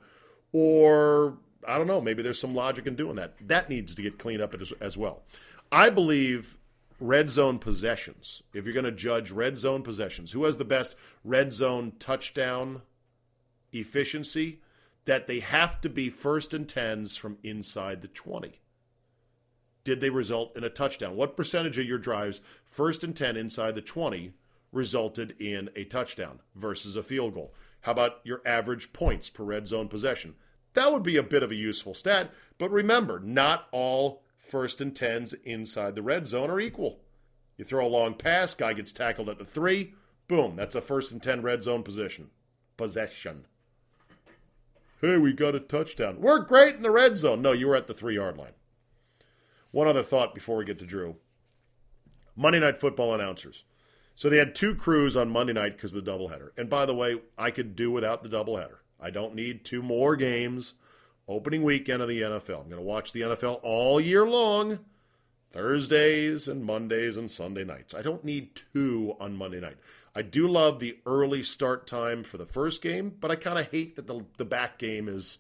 or 0.53 1.39
I 1.67 1.79
don't 1.79 1.88
know, 1.88 2.00
maybe 2.00 2.22
there's 2.22 2.39
some 2.39 2.53
logic 2.53 2.86
in 2.86 2.96
doing 2.96 3.15
that. 3.15 3.34
That 3.41 3.72
needs 3.72 3.96
to 3.96 4.03
get 4.03 4.20
cleaned 4.20 4.44
up 4.44 4.53
as, 4.53 4.72
as 4.79 4.96
well. 4.96 5.24
I 5.72 5.89
believe 5.89 6.60
red 7.00 7.32
zone 7.32 7.58
possessions, 7.58 8.44
if 8.53 8.65
you're 8.65 8.74
going 8.74 8.86
to 8.86 8.91
judge 8.91 9.32
red 9.32 9.58
zone 9.58 9.82
possessions, 9.82 10.34
who 10.34 10.44
has 10.44 10.58
the 10.58 10.63
best 10.63 10.96
red 11.24 11.53
zone 11.53 11.94
touchdown 11.98 12.84
efficiency, 13.74 14.60
that 15.06 15.25
they 15.25 15.39
have 15.39 15.82
to 15.82 15.89
be 15.89 16.08
first 16.10 16.53
and 16.53 16.70
tens 16.70 17.17
from 17.17 17.39
inside 17.41 18.01
the 18.01 18.08
20 18.08 18.60
did 19.88 20.01
they 20.01 20.10
result 20.10 20.51
in 20.58 20.65
a 20.65 20.70
touchdown? 20.70 21.15
What 21.15 21.38
percentage 21.38 21.77
of 21.77 21.86
your 21.86 21.98
drives, 21.98 22.41
first 22.65 23.06
and 23.06 23.15
10 23.15 23.38
inside 23.38 23.74
the 23.74 23.82
20, 23.82 24.34
resulted 24.74 25.34
in 25.39 25.70
a 25.77 25.86
touchdown 25.86 26.41
versus 26.53 26.98
a 26.98 27.03
field 27.03 27.36
goal? 27.36 27.53
How 27.79 27.94
about 27.94 28.20
your 28.25 28.41
average 28.46 28.91
points 28.91 29.29
per 29.29 29.46
red 29.46 29.65
zone 29.65 29.88
possession? 29.88 30.36
That 30.74 30.91
would 30.91 31.03
be 31.03 31.15
a 31.15 31.24
bit 31.24 31.41
of 31.41 31.51
a 31.51 31.56
useful 31.56 31.94
stat, 31.94 32.34
but 32.58 32.70
remember, 32.70 33.22
not 33.22 33.70
all 33.72 34.24
first 34.38 34.82
and 34.82 34.94
10s 34.94 35.34
inside 35.46 35.96
the 35.96 36.03
red 36.03 36.27
zone 36.27 36.50
are 36.50 36.60
equal. 36.60 37.00
You 37.56 37.63
throw 37.63 37.88
a 37.88 37.88
long 37.88 38.13
pass, 38.13 38.53
guy 38.53 38.74
gets 38.74 38.91
tackled 38.91 39.29
at 39.29 39.39
the 39.39 39.46
three, 39.46 39.94
boom, 40.27 40.58
that's 40.58 40.75
a 40.75 40.82
first 40.82 41.13
and 41.13 41.24
10 41.24 41.44
red 41.44 41.63
zone 41.63 41.84
position. 41.84 42.29
Possession. 42.75 43.46
Hey, 45.00 45.17
we 45.17 45.32
got 45.32 45.56
a 45.56 45.62
touchdown. 45.62 46.17
We're 46.20 46.39
great 46.39 46.75
in 46.75 46.82
the 46.82 46.91
red 46.91 47.17
zone. 47.17 47.41
No, 47.41 47.53
you 47.53 47.70
were 47.70 47.75
at 47.77 47.88
the 47.88 47.94
three 47.94 48.15
yard 48.15 48.36
line. 48.36 48.51
One 49.71 49.88
other 49.88 50.03
thought 50.03 50.33
before 50.33 50.57
we 50.57 50.65
get 50.65 50.79
to 50.79 50.86
Drew 50.86 51.15
Monday 52.36 52.59
Night 52.59 52.77
Football 52.77 53.13
announcers. 53.13 53.63
So 54.15 54.29
they 54.29 54.38
had 54.38 54.55
two 54.55 54.74
crews 54.74 55.15
on 55.15 55.29
Monday 55.29 55.53
night 55.53 55.77
because 55.77 55.93
of 55.93 56.03
the 56.03 56.12
doubleheader. 56.12 56.50
And 56.57 56.69
by 56.69 56.86
the 56.86 56.95
way, 56.95 57.21
I 57.38 57.51
could 57.51 57.75
do 57.75 57.91
without 57.91 58.24
the 58.24 58.29
doubleheader. 58.29 58.77
I 59.00 59.12
don't 59.12 59.36
need 59.36 59.63
two 59.63 59.81
more 59.81 60.15
games 60.15 60.74
opening 61.27 61.63
weekend 61.63 62.01
of 62.01 62.07
the 62.07 62.21
NFL. 62.21 62.62
I'm 62.62 62.69
going 62.69 62.77
to 62.77 62.81
watch 62.81 63.12
the 63.12 63.21
NFL 63.21 63.59
all 63.62 64.00
year 64.00 64.25
long, 64.25 64.79
Thursdays 65.51 66.47
and 66.47 66.63
Mondays 66.63 67.17
and 67.17 67.29
Sunday 67.29 67.63
nights. 67.63 67.93
I 67.93 68.01
don't 68.01 68.24
need 68.24 68.62
two 68.74 69.15
on 69.19 69.36
Monday 69.36 69.59
night. 69.59 69.77
I 70.15 70.24
do 70.24 70.47
love 70.47 70.79
the 70.79 70.97
early 71.05 71.43
start 71.43 71.86
time 71.86 72.24
for 72.24 72.38
the 72.38 72.45
first 72.45 72.81
game, 72.81 73.13
but 73.19 73.29
I 73.29 73.36
kind 73.36 73.59
of 73.59 73.69
hate 73.69 73.95
that 73.97 74.07
the, 74.07 74.25
the 74.38 74.45
back 74.45 74.79
game 74.79 75.07
is, 75.07 75.38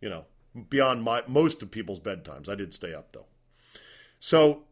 you 0.00 0.08
know, 0.08 0.26
beyond 0.70 1.02
my 1.02 1.22
most 1.26 1.62
of 1.62 1.70
people's 1.70 2.00
bedtimes. 2.00 2.48
I 2.48 2.54
did 2.54 2.72
stay 2.72 2.94
up 2.94 3.12
though. 3.12 3.26
So 4.24 4.62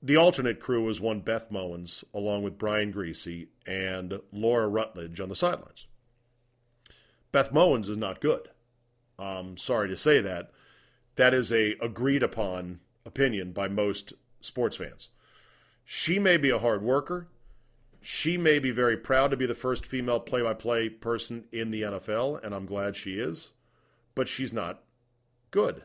the 0.00 0.16
alternate 0.16 0.60
crew 0.60 0.84
was 0.84 0.98
one 0.98 1.20
Beth 1.20 1.50
Mowins, 1.50 2.04
along 2.14 2.42
with 2.42 2.56
Brian 2.56 2.90
Griese 2.90 3.48
and 3.66 4.18
Laura 4.32 4.66
Rutledge 4.66 5.20
on 5.20 5.28
the 5.28 5.34
sidelines. 5.34 5.86
Beth 7.30 7.52
Mowins 7.52 7.90
is 7.90 7.98
not 7.98 8.22
good. 8.22 8.48
I'm 9.18 9.58
sorry 9.58 9.88
to 9.88 9.96
say 9.98 10.22
that. 10.22 10.52
That 11.16 11.34
is 11.34 11.52
a 11.52 11.76
agreed 11.82 12.22
upon 12.22 12.80
opinion 13.04 13.52
by 13.52 13.68
most 13.68 14.14
sports 14.40 14.78
fans. 14.78 15.10
She 15.84 16.18
may 16.18 16.38
be 16.38 16.48
a 16.48 16.58
hard 16.58 16.82
worker. 16.82 17.28
She 18.00 18.38
may 18.38 18.58
be 18.58 18.70
very 18.70 18.96
proud 18.96 19.30
to 19.32 19.36
be 19.36 19.44
the 19.44 19.54
first 19.54 19.84
female 19.84 20.18
play 20.18 20.40
by 20.40 20.54
play 20.54 20.88
person 20.88 21.44
in 21.52 21.72
the 21.72 21.82
NFL, 21.82 22.42
and 22.42 22.54
I'm 22.54 22.64
glad 22.64 22.96
she 22.96 23.18
is, 23.18 23.52
but 24.14 24.28
she's 24.28 24.54
not 24.54 24.82
good 25.50 25.82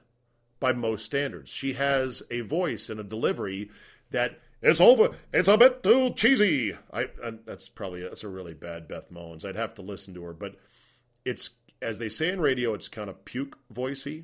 by 0.64 0.72
most 0.72 1.04
standards. 1.04 1.50
She 1.50 1.74
has 1.74 2.24
a 2.32 2.40
voice 2.40 2.90
and 2.90 2.98
a 2.98 3.04
delivery 3.04 3.70
that 4.12 4.40
it's 4.62 4.80
over. 4.80 5.10
It's 5.34 5.50
a 5.50 5.58
bit 5.58 5.84
too 5.84 6.14
cheesy. 6.14 6.74
I, 6.94 7.10
I 7.22 7.34
that's 7.46 7.68
probably 7.68 8.02
that's 8.02 8.24
a 8.24 8.30
really 8.30 8.54
bad 8.54 8.88
Beth 8.88 9.12
Mowins. 9.12 9.44
I'd 9.44 9.58
have 9.58 9.76
to 9.76 9.82
listen 9.82 10.14
to 10.14 10.24
her, 10.24 10.32
but 10.32 10.56
it's 11.26 11.50
as 11.82 12.00
they 12.00 12.08
say 12.08 12.30
in 12.30 12.40
radio, 12.40 12.74
it's 12.74 12.88
kind 12.88 13.10
of 13.10 13.26
puke 13.26 13.60
voicey. 13.74 14.24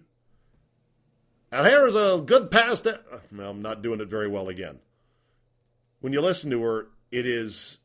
And 1.51 1.67
here 1.67 1.86
is 1.86 1.96
a 1.96 2.24
good 2.25 2.50
pass. 2.50 2.79
To, 2.81 3.01
well, 3.36 3.50
I'm 3.50 3.62
not 3.62 3.81
doing 3.81 4.00
it 4.00 4.08
very 4.08 4.29
well 4.29 4.48
again. 4.48 4.79
When 6.00 6.13
you 6.13 6.22
listen 6.22 6.50
to 6.51 6.62
her, 6.63 6.88
it 7.12 7.25
is 7.25 7.79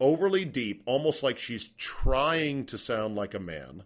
overly 0.00 0.44
deep, 0.44 0.82
almost 0.84 1.22
like 1.22 1.38
she's 1.38 1.68
trying 1.68 2.64
to 2.66 2.76
sound 2.76 3.14
like 3.14 3.34
a 3.34 3.38
man 3.38 3.84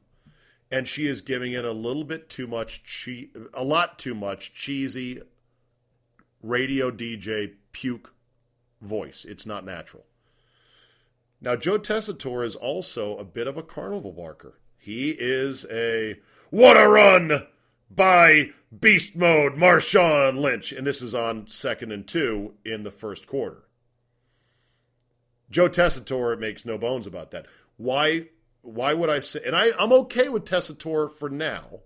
and 0.70 0.86
she 0.86 1.06
is 1.06 1.20
giving 1.20 1.52
it 1.52 1.64
a 1.64 1.72
little 1.72 2.04
bit 2.04 2.28
too 2.28 2.46
much, 2.46 2.82
che- 2.84 3.30
a 3.54 3.64
lot 3.64 3.98
too 3.98 4.14
much 4.14 4.52
cheesy 4.54 5.22
radio 6.42 6.90
DJ 6.90 7.52
puke 7.72 8.14
voice. 8.80 9.24
It's 9.24 9.46
not 9.46 9.64
natural. 9.64 10.04
Now, 11.40 11.56
Joe 11.56 11.78
Tessitore 11.78 12.44
is 12.44 12.56
also 12.56 13.16
a 13.16 13.24
bit 13.24 13.46
of 13.46 13.56
a 13.56 13.62
carnival 13.62 14.12
barker. 14.12 14.58
He 14.76 15.10
is 15.10 15.64
a 15.70 16.16
what 16.50 16.76
a 16.76 16.88
run 16.88 17.46
by 17.90 18.50
beast 18.76 19.16
mode 19.16 19.54
Marshawn 19.54 20.38
Lynch, 20.38 20.72
and 20.72 20.86
this 20.86 21.00
is 21.00 21.14
on 21.14 21.46
second 21.46 21.92
and 21.92 22.06
two 22.06 22.54
in 22.64 22.82
the 22.82 22.90
first 22.90 23.26
quarter. 23.26 23.64
Joe 25.50 25.68
Tessitore 25.68 26.38
makes 26.38 26.66
no 26.66 26.76
bones 26.76 27.06
about 27.06 27.30
that. 27.30 27.46
Why 27.76 28.28
why 28.62 28.94
would 28.94 29.10
I 29.10 29.20
say? 29.20 29.40
And 29.46 29.56
I, 29.56 29.72
I'm 29.78 29.92
okay 29.92 30.28
with 30.28 30.44
Tessitore 30.44 31.10
for 31.10 31.30
now, 31.30 31.80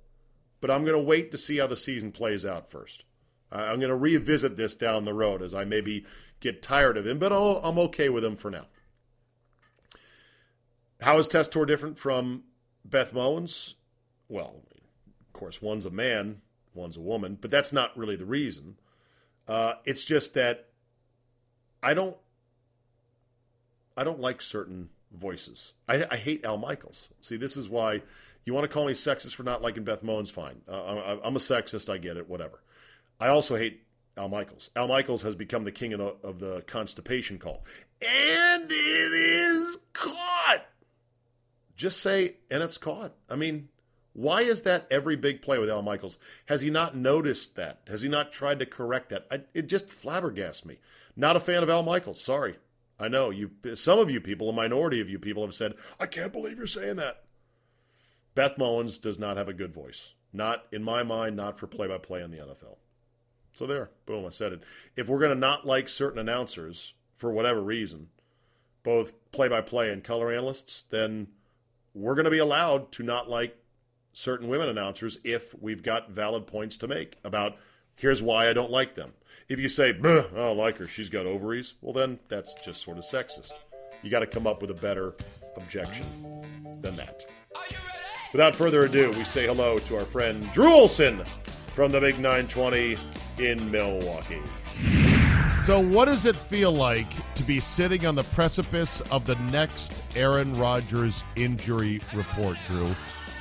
but 0.61 0.71
I'm 0.71 0.85
going 0.85 0.97
to 0.97 1.03
wait 1.03 1.31
to 1.33 1.39
see 1.39 1.59
how 1.59 1.67
the 1.67 1.77
season 1.77 2.13
plays 2.13 2.45
out 2.45 2.71
first. 2.71 3.05
I'm 3.51 3.79
going 3.79 3.91
to 3.91 3.97
revisit 3.97 4.57
this 4.57 4.75
down 4.75 5.05
the 5.05 5.13
road 5.13 5.43
as 5.43 5.53
I 5.53 5.65
maybe 5.65 6.07
get 6.41 6.63
tired 6.63 6.97
of 6.97 7.07
him, 7.07 7.19
but 7.19 7.33
I'll, 7.33 7.61
I'm 7.63 7.79
okay 7.81 8.09
with 8.09 8.25
him 8.25 8.35
for 8.37 8.51
now. 8.51 8.67
How 11.03 11.19
is 11.19 11.29
Tessitore 11.29 11.67
different 11.67 11.99
from 11.99 12.45
Beth 12.85 13.13
Mowins? 13.13 13.75
Well, 14.29 14.63
of 15.27 15.33
course, 15.33 15.61
one's 15.61 15.85
a 15.85 15.91
man, 15.91 16.41
one's 16.73 16.97
a 16.97 17.03
woman, 17.03 17.37
but 17.41 17.51
that's 17.51 17.73
not 17.73 17.97
really 17.97 18.17
the 18.17 18.25
reason. 18.25 18.77
Uh, 19.47 19.75
it's 19.85 20.05
just 20.05 20.33
that 20.35 20.69
I 21.83 21.93
don't, 21.93 22.17
I 23.97 24.05
don't 24.05 24.21
like 24.21 24.41
certain 24.41 24.89
voices. 25.15 25.75
I, 25.89 26.05
I, 26.11 26.17
hate 26.17 26.45
Al 26.45 26.59
Michaels. 26.59 27.11
See, 27.21 27.37
this 27.37 27.57
is 27.57 27.69
why 27.69 28.03
you 28.45 28.55
want 28.55 28.65
to 28.65 28.69
call 28.69 28.87
me 28.87 28.93
sexist 28.93 29.35
for 29.35 29.43
not 29.43 29.63
liking 29.63 29.85
Beth 29.85 30.03
Mowins. 30.03 30.33
Fine, 30.33 30.63
uh, 30.69 31.19
I'm 31.23 31.37
a 31.37 31.41
sexist. 31.41 31.93
I 31.93 31.99
get 31.99 32.17
it. 32.17 32.29
Whatever. 32.29 32.63
I 33.21 33.29
also 33.29 33.57
hate 33.57 33.85
Al 34.17 34.29
Michaels. 34.29 34.71
Al 34.77 34.89
Michaels 34.89 35.23
has 35.23 35.35
become 35.35 35.65
the 35.65 35.73
king 35.73 35.93
of 35.93 35.99
the 35.99 36.17
of 36.27 36.39
the 36.39 36.63
constipation 36.63 37.39
call, 37.39 37.65
and 38.01 38.65
it 38.71 39.13
is 39.13 39.79
caught. 39.93 40.67
Just 41.77 42.01
say, 42.01 42.37
and 42.51 42.63
it's 42.63 42.79
caught. 42.79 43.15
I 43.31 43.37
mean, 43.37 43.69
why 44.13 44.43
is 44.43 44.63
that 44.63 44.87
every 44.91 45.17
big 45.17 45.43
play 45.43 45.59
with 45.59 45.71
Al 45.71 45.83
Michaels? 45.83 46.19
Has 46.47 46.61
he 46.61 46.71
not 46.71 46.97
noticed 46.97 47.57
that? 47.57 47.81
Has 47.89 48.03
he 48.03 48.09
not 48.09 48.33
tried 48.33 48.59
to 48.61 48.67
correct 48.67 49.09
that? 49.09 49.27
I, 49.31 49.41
it 49.55 49.69
just 49.69 49.87
flabbergasts 49.87 50.65
me. 50.65 50.79
Not 51.17 51.37
a 51.37 51.41
fan 51.41 51.63
of 51.63 51.71
Al 51.71 51.83
Michaels. 51.83 52.23
Sorry. 52.23 52.57
I 53.03 53.09
know 53.09 53.31
you. 53.31 53.51
Some 53.75 53.99
of 53.99 54.11
you 54.11 54.21
people, 54.21 54.49
a 54.49 54.53
minority 54.53 55.01
of 55.01 55.11
you 55.11 55.19
people, 55.19 55.45
have 55.45 55.55
said, 55.55 55.75
"I 55.99 56.07
can't 56.07 56.33
believe 56.33 56.57
you're 56.57 56.67
saying 56.67 56.97
that." 56.97 57.25
Beth 58.35 58.57
Mowins 58.57 59.01
does 59.01 59.19
not 59.19 59.37
have 59.37 59.49
a 59.49 59.53
good 59.53 59.75
voice. 59.75 60.15
Not 60.33 60.65
in 60.73 60.83
my 60.83 61.03
mind. 61.03 61.37
Not 61.37 61.59
for 61.59 61.67
play-by-play 61.67 62.23
in 62.23 62.31
the 62.31 62.39
NFL. 62.39 62.79
So 63.53 63.67
there, 63.67 63.91
boom, 64.07 64.25
I 64.25 64.31
said 64.31 64.53
it. 64.53 64.63
If 64.97 65.09
we're 65.09 65.19
going 65.19 65.35
to 65.35 65.39
not 65.39 65.67
like 65.67 65.89
certain 65.89 66.19
announcers 66.19 66.95
for 67.17 67.31
whatever 67.31 67.61
reason, 67.61 68.09
both 68.83 69.13
play-by-play 69.31 69.91
and 69.91 70.03
color 70.03 70.33
analysts, 70.33 70.83
then 70.83 71.29
we're 71.93 72.15
going 72.15 72.25
to 72.25 72.31
be 72.31 72.39
allowed 72.39 72.91
to 72.93 73.03
not 73.03 73.29
like 73.29 73.59
certain 74.15 74.49
women 74.49 74.69
announcers 74.69 75.19
if 75.25 75.55
we've 75.61 75.83
got 75.83 76.11
valid 76.11 76.47
points 76.47 76.79
to 76.79 76.89
make 76.89 77.19
about 77.25 77.57
Here's 78.03 78.21
why 78.21 78.49
I 78.49 78.53
don't 78.53 78.73
like 78.73 78.95
them. 78.95 79.13
If 79.49 79.61
you 79.61 79.69
say, 79.69 79.91
I 79.91 80.25
don't 80.35 80.57
like 80.57 80.77
her, 80.79 80.87
she's 80.87 81.09
got 81.09 81.25
ovaries, 81.25 81.75
well, 81.81 81.93
then 81.93 82.19
that's 82.27 82.53
just 82.55 82.83
sort 82.83 82.99
of 82.99 83.05
sexist. 83.05 83.53
You 84.03 84.11
got 84.11 84.21
to 84.21 84.27
come 84.27 84.45
up 84.45 84.61
with 84.61 84.73
a 84.73 84.75
better 84.75 85.15
objection 85.57 86.05
than 86.81 86.97
that. 86.97 87.25
Without 88.33 88.57
further 88.57 88.83
ado, 88.83 89.13
we 89.13 89.23
say 89.23 89.47
hello 89.47 89.79
to 89.79 89.97
our 89.97 90.05
friend 90.05 90.51
Drew 90.51 90.73
Olson 90.73 91.25
from 91.69 91.93
the 91.93 92.01
Big 92.01 92.19
920 92.19 92.97
in 93.39 93.71
Milwaukee. 93.71 94.43
So, 95.65 95.79
what 95.79 96.07
does 96.07 96.27
it 96.27 96.35
feel 96.35 96.73
like 96.73 97.07
to 97.37 97.45
be 97.45 97.61
sitting 97.61 98.05
on 98.05 98.17
the 98.17 98.25
precipice 98.25 99.01
of 99.13 99.27
the 99.27 99.37
next 99.53 99.95
Aaron 100.17 100.53
Rodgers 100.55 101.23
injury 101.37 102.01
report, 102.13 102.57
Drew? 102.67 102.91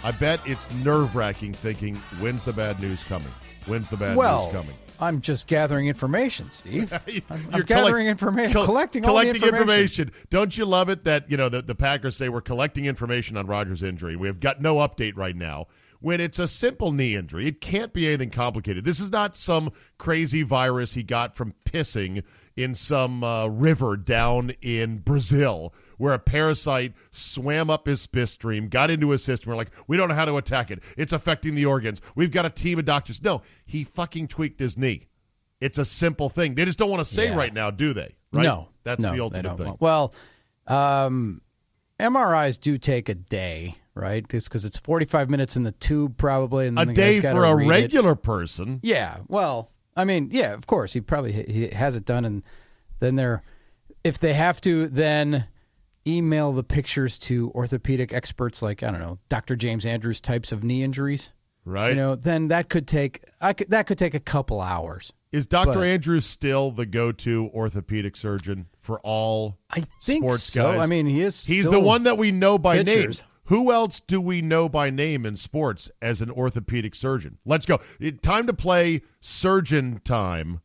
I 0.03 0.11
bet 0.11 0.39
it's 0.45 0.71
nerve 0.75 1.15
wracking 1.15 1.53
thinking, 1.53 1.95
when's 2.19 2.45
the 2.45 2.53
bad 2.53 2.79
news 2.79 3.03
coming? 3.05 3.33
When's 3.65 3.87
the 3.89 3.97
bad 3.97 4.17
well, 4.17 4.45
news 4.45 4.53
coming? 4.53 4.75
I'm 4.99 5.21
just 5.21 5.47
gathering 5.47 5.87
information, 5.87 6.49
Steve. 6.51 6.93
I'm, 7.07 7.23
I'm 7.29 7.51
You're 7.53 7.63
gathering 7.63 8.05
collect- 8.05 8.09
information, 8.09 8.53
col- 8.53 8.65
collecting, 8.65 9.03
collecting 9.03 9.43
all 9.43 9.51
the 9.51 9.57
information. 9.57 10.11
Don't 10.29 10.55
you 10.57 10.65
love 10.65 10.89
it 10.89 11.03
that 11.03 11.29
you 11.29 11.37
know 11.37 11.49
the, 11.49 11.61
the 11.61 11.75
Packers 11.75 12.15
say 12.15 12.29
we're 12.29 12.41
collecting 12.41 12.85
information 12.85 13.37
on 13.37 13.47
Rodgers' 13.47 13.83
injury? 13.83 14.15
We 14.15 14.27
have 14.27 14.39
got 14.39 14.61
no 14.61 14.75
update 14.77 15.13
right 15.15 15.35
now. 15.35 15.67
When 15.99 16.19
it's 16.19 16.39
a 16.39 16.47
simple 16.47 16.91
knee 16.91 17.15
injury, 17.15 17.47
it 17.47 17.61
can't 17.61 17.93
be 17.93 18.07
anything 18.07 18.31
complicated. 18.31 18.85
This 18.85 18.99
is 18.99 19.11
not 19.11 19.37
some 19.37 19.71
crazy 19.99 20.41
virus 20.41 20.93
he 20.93 21.03
got 21.03 21.35
from 21.35 21.53
pissing 21.65 22.23
in 22.55 22.73
some 22.73 23.23
uh, 23.23 23.47
river 23.47 23.95
down 23.97 24.51
in 24.61 24.97
Brazil 24.97 25.73
where 26.01 26.13
a 26.13 26.19
parasite 26.19 26.93
swam 27.11 27.69
up 27.69 27.85
his 27.85 28.01
spit 28.01 28.27
stream, 28.27 28.67
got 28.67 28.89
into 28.89 29.11
his 29.11 29.23
system. 29.23 29.51
We're 29.51 29.55
like, 29.55 29.69
we 29.87 29.97
don't 29.97 30.09
know 30.09 30.15
how 30.15 30.25
to 30.25 30.37
attack 30.37 30.71
it. 30.71 30.79
It's 30.97 31.13
affecting 31.13 31.53
the 31.53 31.65
organs. 31.67 32.01
We've 32.15 32.31
got 32.31 32.43
a 32.43 32.49
team 32.49 32.79
of 32.79 32.85
doctors. 32.85 33.21
No, 33.21 33.43
he 33.65 33.83
fucking 33.83 34.27
tweaked 34.29 34.59
his 34.59 34.77
knee. 34.79 35.07
It's 35.59 35.77
a 35.77 35.85
simple 35.85 36.27
thing. 36.27 36.55
They 36.55 36.65
just 36.65 36.79
don't 36.79 36.89
want 36.89 37.05
to 37.05 37.13
say 37.13 37.25
Yeah. 37.25 37.37
right 37.37 37.53
now, 37.53 37.69
do 37.69 37.93
they? 37.93 38.15
Right? 38.33 38.41
No, 38.43 38.69
that's 38.83 38.99
no, 38.99 39.13
the 39.13 39.19
ultimate 39.21 39.57
thing. 39.57 39.67
want- 39.67 39.81
Well, 39.81 40.13
um, 40.65 41.39
MRIs 41.99 42.59
do 42.59 42.79
take 42.79 43.07
a 43.09 43.13
day, 43.13 43.75
right? 43.93 44.27
Because 44.27 44.65
it's 44.65 44.79
45 44.79 45.29
minutes 45.29 45.55
in 45.55 45.61
the 45.63 45.71
tube, 45.73 46.17
probably. 46.17 46.65
And 46.67 46.79
a 46.79 46.85
the 46.85 46.93
day 46.93 47.21
for 47.21 47.45
a 47.45 47.55
read 47.55 47.65
it. 47.65 47.69
regular 47.69 48.15
person. 48.15 48.79
Yeah. 48.81 49.17
Well, 49.27 49.69
I 49.95 50.05
mean, 50.05 50.29
yeah, 50.31 50.53
of 50.53 50.65
course. 50.65 50.93
He 50.93 51.01
probably 51.01 51.31
he 51.31 51.67
has 51.67 51.95
it 51.95 52.05
done, 52.05 52.25
and 52.25 52.41
then 52.97 53.15
they're 53.17 53.43
if 54.03 54.17
they 54.17 54.33
have 54.33 54.59
to, 54.61 54.87
then 54.87 55.45
email 56.07 56.51
the 56.51 56.63
pictures 56.63 57.17
to 57.19 57.51
orthopedic 57.51 58.13
experts 58.13 58.61
like 58.61 58.83
I 58.83 58.91
don't 58.91 58.99
know, 58.99 59.19
Dr. 59.29 59.55
James 59.55 59.85
Andrews 59.85 60.19
types 60.21 60.51
of 60.51 60.63
knee 60.63 60.83
injuries. 60.83 61.31
Right? 61.63 61.89
You 61.89 61.95
know, 61.95 62.15
then 62.15 62.47
that 62.47 62.69
could 62.69 62.87
take 62.87 63.23
I 63.39 63.53
could, 63.53 63.69
that 63.69 63.87
could 63.87 63.97
take 63.97 64.13
a 64.15 64.19
couple 64.19 64.61
hours. 64.61 65.13
Is 65.31 65.47
Dr. 65.47 65.73
but- 65.75 65.83
Andrews 65.83 66.25
still 66.25 66.71
the 66.71 66.85
go-to 66.85 67.49
orthopedic 67.53 68.17
surgeon 68.17 68.65
for 68.81 68.99
all 69.01 69.57
I 69.69 69.83
think 70.03 70.23
sports 70.23 70.43
so. 70.43 70.63
guys? 70.73 70.79
I 70.81 70.85
mean, 70.87 71.05
he 71.05 71.21
is. 71.21 71.45
He's 71.45 71.69
the 71.69 71.79
one 71.79 72.03
that 72.03 72.17
we 72.17 72.31
know 72.31 72.57
by 72.57 72.83
pitchers. 72.83 73.21
name. 73.21 73.27
Who 73.45 73.71
else 73.71 73.99
do 73.99 74.19
we 74.21 74.41
know 74.41 74.69
by 74.69 74.89
name 74.89 75.25
in 75.25 75.35
sports 75.35 75.91
as 76.01 76.21
an 76.21 76.31
orthopedic 76.31 76.95
surgeon? 76.95 77.37
Let's 77.45 77.65
go. 77.65 77.79
It- 77.99 78.21
time 78.21 78.47
to 78.47 78.53
play 78.53 79.01
surgeon 79.19 80.01
time 80.03 80.61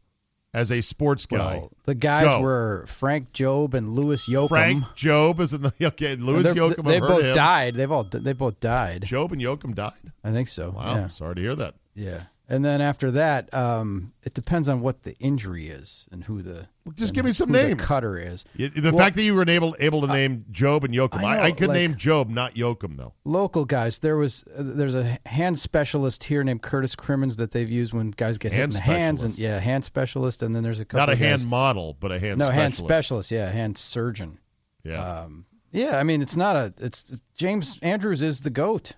as 0.56 0.72
a 0.72 0.80
sports 0.80 1.26
guy. 1.26 1.58
Well, 1.58 1.70
the 1.84 1.94
guys 1.94 2.24
Go. 2.24 2.40
were 2.40 2.84
Frank 2.86 3.32
Jobe 3.32 3.74
and 3.74 3.90
Lewis 3.90 4.26
Yocum. 4.26 4.48
Frank 4.48 4.84
Jobe 4.96 5.40
is 5.40 5.52
in 5.52 5.60
the 5.62 5.72
okay. 5.82 6.16
Lewis 6.16 6.46
Yocum. 6.46 6.84
They 6.86 6.98
both 6.98 7.22
him. 7.24 7.34
died. 7.34 7.74
They've 7.74 7.92
all 7.92 8.04
they 8.04 8.32
both 8.32 8.58
died. 8.58 9.02
Jobe 9.02 9.32
and 9.32 9.40
Yocum 9.42 9.74
died. 9.74 9.92
I 10.24 10.32
think 10.32 10.48
so. 10.48 10.70
Wow, 10.70 10.94
Yeah. 10.94 11.08
sorry 11.08 11.34
to 11.34 11.40
hear 11.42 11.54
that. 11.56 11.74
Yeah. 11.94 12.22
And 12.48 12.64
then 12.64 12.80
after 12.80 13.10
that, 13.10 13.52
um, 13.52 14.12
it 14.22 14.32
depends 14.32 14.68
on 14.68 14.80
what 14.80 15.02
the 15.02 15.16
injury 15.18 15.66
is 15.68 16.06
and 16.12 16.22
who 16.22 16.42
the 16.42 16.68
Just 16.94 17.12
give 17.12 17.24
me 17.24 17.32
some 17.32 17.50
the 17.50 17.60
names. 17.60 17.82
cutter 17.84 18.16
is. 18.16 18.44
The 18.54 18.70
Well, 18.82 18.96
fact 18.96 19.16
that 19.16 19.24
you 19.24 19.34
were 19.34 19.48
able 19.50 19.74
able 19.80 20.02
to 20.02 20.06
name 20.06 20.44
Jobe 20.52 20.84
and 20.84 20.94
Yocum, 20.94 21.24
I 21.24 21.38
I, 21.38 21.44
I 21.46 21.50
could 21.50 21.70
like- 21.70 21.74
name 21.76 21.94
Jobe, 21.96 22.28
not 22.28 22.54
Yocum 22.54 22.96
though. 22.96 23.14
local 23.24 23.64
guys, 23.64 23.98
there 23.98 24.16
was 24.16 24.44
uh, 24.56 24.62
there's 24.64 24.94
a 24.94 25.18
hand 25.26 25.58
specialist 25.58 26.22
here 26.22 26.44
named 26.44 26.62
Curtis 26.62 26.94
Crimmins 26.94 27.36
that 27.38 27.50
they've 27.50 27.68
used 27.68 27.92
when 27.92 28.12
guys 28.12 28.38
get 28.38 28.52
hit 28.52 28.62
in 28.62 28.70
the 28.70 28.78
hands 28.80 29.24
and 29.24 29.36
yeah, 29.36 29.58
hand 29.58 29.84
specialist. 29.84 30.44
And 30.44 30.54
then 30.54 30.62
there's 30.62 30.78
a 30.78 30.84
couple 30.84 31.00
Not 31.00 31.10
a 31.10 31.16
hand 31.16 31.40
guys- 31.40 31.46
model, 31.46 31.96
but 31.98 32.12
a 32.12 32.20
hand 32.20 32.38
no 32.38 32.44
specialist. 32.44 32.60
hand 32.62 32.74
specialist. 32.76 33.30
Yeah, 33.32 33.50
hand 33.50 33.76
surgeon. 33.76 34.38
Yeah, 34.84 35.02
Um, 35.22 35.46
yeah, 35.72 35.98
I 35.98 36.04
mean 36.04 36.22
it's 36.22 36.36
not 36.36 36.54
a 36.54 36.72
it's 36.78 37.12
James 37.34 37.80
Andrews 37.82 38.22
is 38.22 38.42
the 38.42 38.50
goat. 38.50 38.92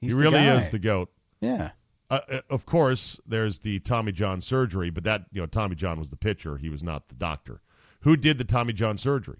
He's 0.00 0.12
he 0.12 0.16
the 0.18 0.22
really 0.22 0.38
guy. 0.38 0.60
is 0.62 0.70
the 0.70 0.78
goat. 0.78 1.10
yeah. 1.40 1.72
Uh, 2.12 2.20
uh, 2.30 2.40
of 2.50 2.66
course, 2.66 3.18
there's 3.26 3.60
the 3.60 3.78
Tommy 3.80 4.12
John 4.12 4.42
surgery, 4.42 4.90
but 4.90 5.04
that 5.04 5.24
you 5.32 5.40
know 5.40 5.46
Tommy 5.46 5.74
John 5.74 5.98
was 5.98 6.10
the 6.10 6.16
pitcher; 6.16 6.58
he 6.58 6.68
was 6.68 6.82
not 6.82 7.08
the 7.08 7.14
doctor. 7.14 7.62
Who 8.00 8.16
did 8.16 8.36
the 8.36 8.44
Tommy 8.44 8.74
John 8.74 8.98
surgery? 8.98 9.38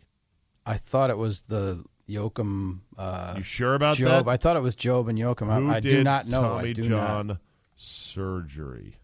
I 0.64 0.78
thought 0.78 1.10
it 1.10 1.18
was 1.18 1.40
the 1.40 1.84
Yocum. 2.08 2.80
Uh, 2.96 3.34
You 3.36 3.42
sure 3.42 3.74
about 3.74 3.96
Jobe. 3.96 4.24
that? 4.24 4.28
I 4.28 4.36
thought 4.38 4.56
it 4.56 4.62
was 4.62 4.74
Jobe 4.74 5.08
and 5.10 5.18
Yocum. 5.18 5.54
Who 5.54 5.70
I, 5.70 5.76
I 5.76 5.80
do 5.80 6.02
not 6.02 6.26
know. 6.28 6.42
Tommy 6.42 6.70
I 6.70 6.72
do 6.72 6.88
John 6.88 7.26
not. 7.26 7.38
surgery? 7.76 8.96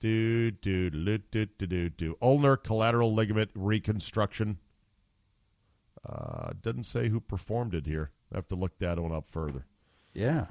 Do 0.00 0.50
do 0.52 0.88
do 0.90 1.18
do 1.18 1.46
do 1.46 1.66
do 1.66 1.88
do. 1.90 2.16
Ulnar 2.22 2.56
collateral 2.56 3.12
ligament 3.12 3.50
reconstruction. 3.54 4.58
Uh, 6.08 6.50
doesn't 6.62 6.84
say 6.84 7.08
who 7.08 7.20
performed 7.20 7.74
it 7.74 7.86
here. 7.86 8.10
I 8.32 8.36
have 8.36 8.48
to 8.48 8.54
look 8.54 8.78
that 8.78 8.98
one 8.98 9.12
up 9.12 9.26
further. 9.30 9.66
Yeah. 10.14 10.46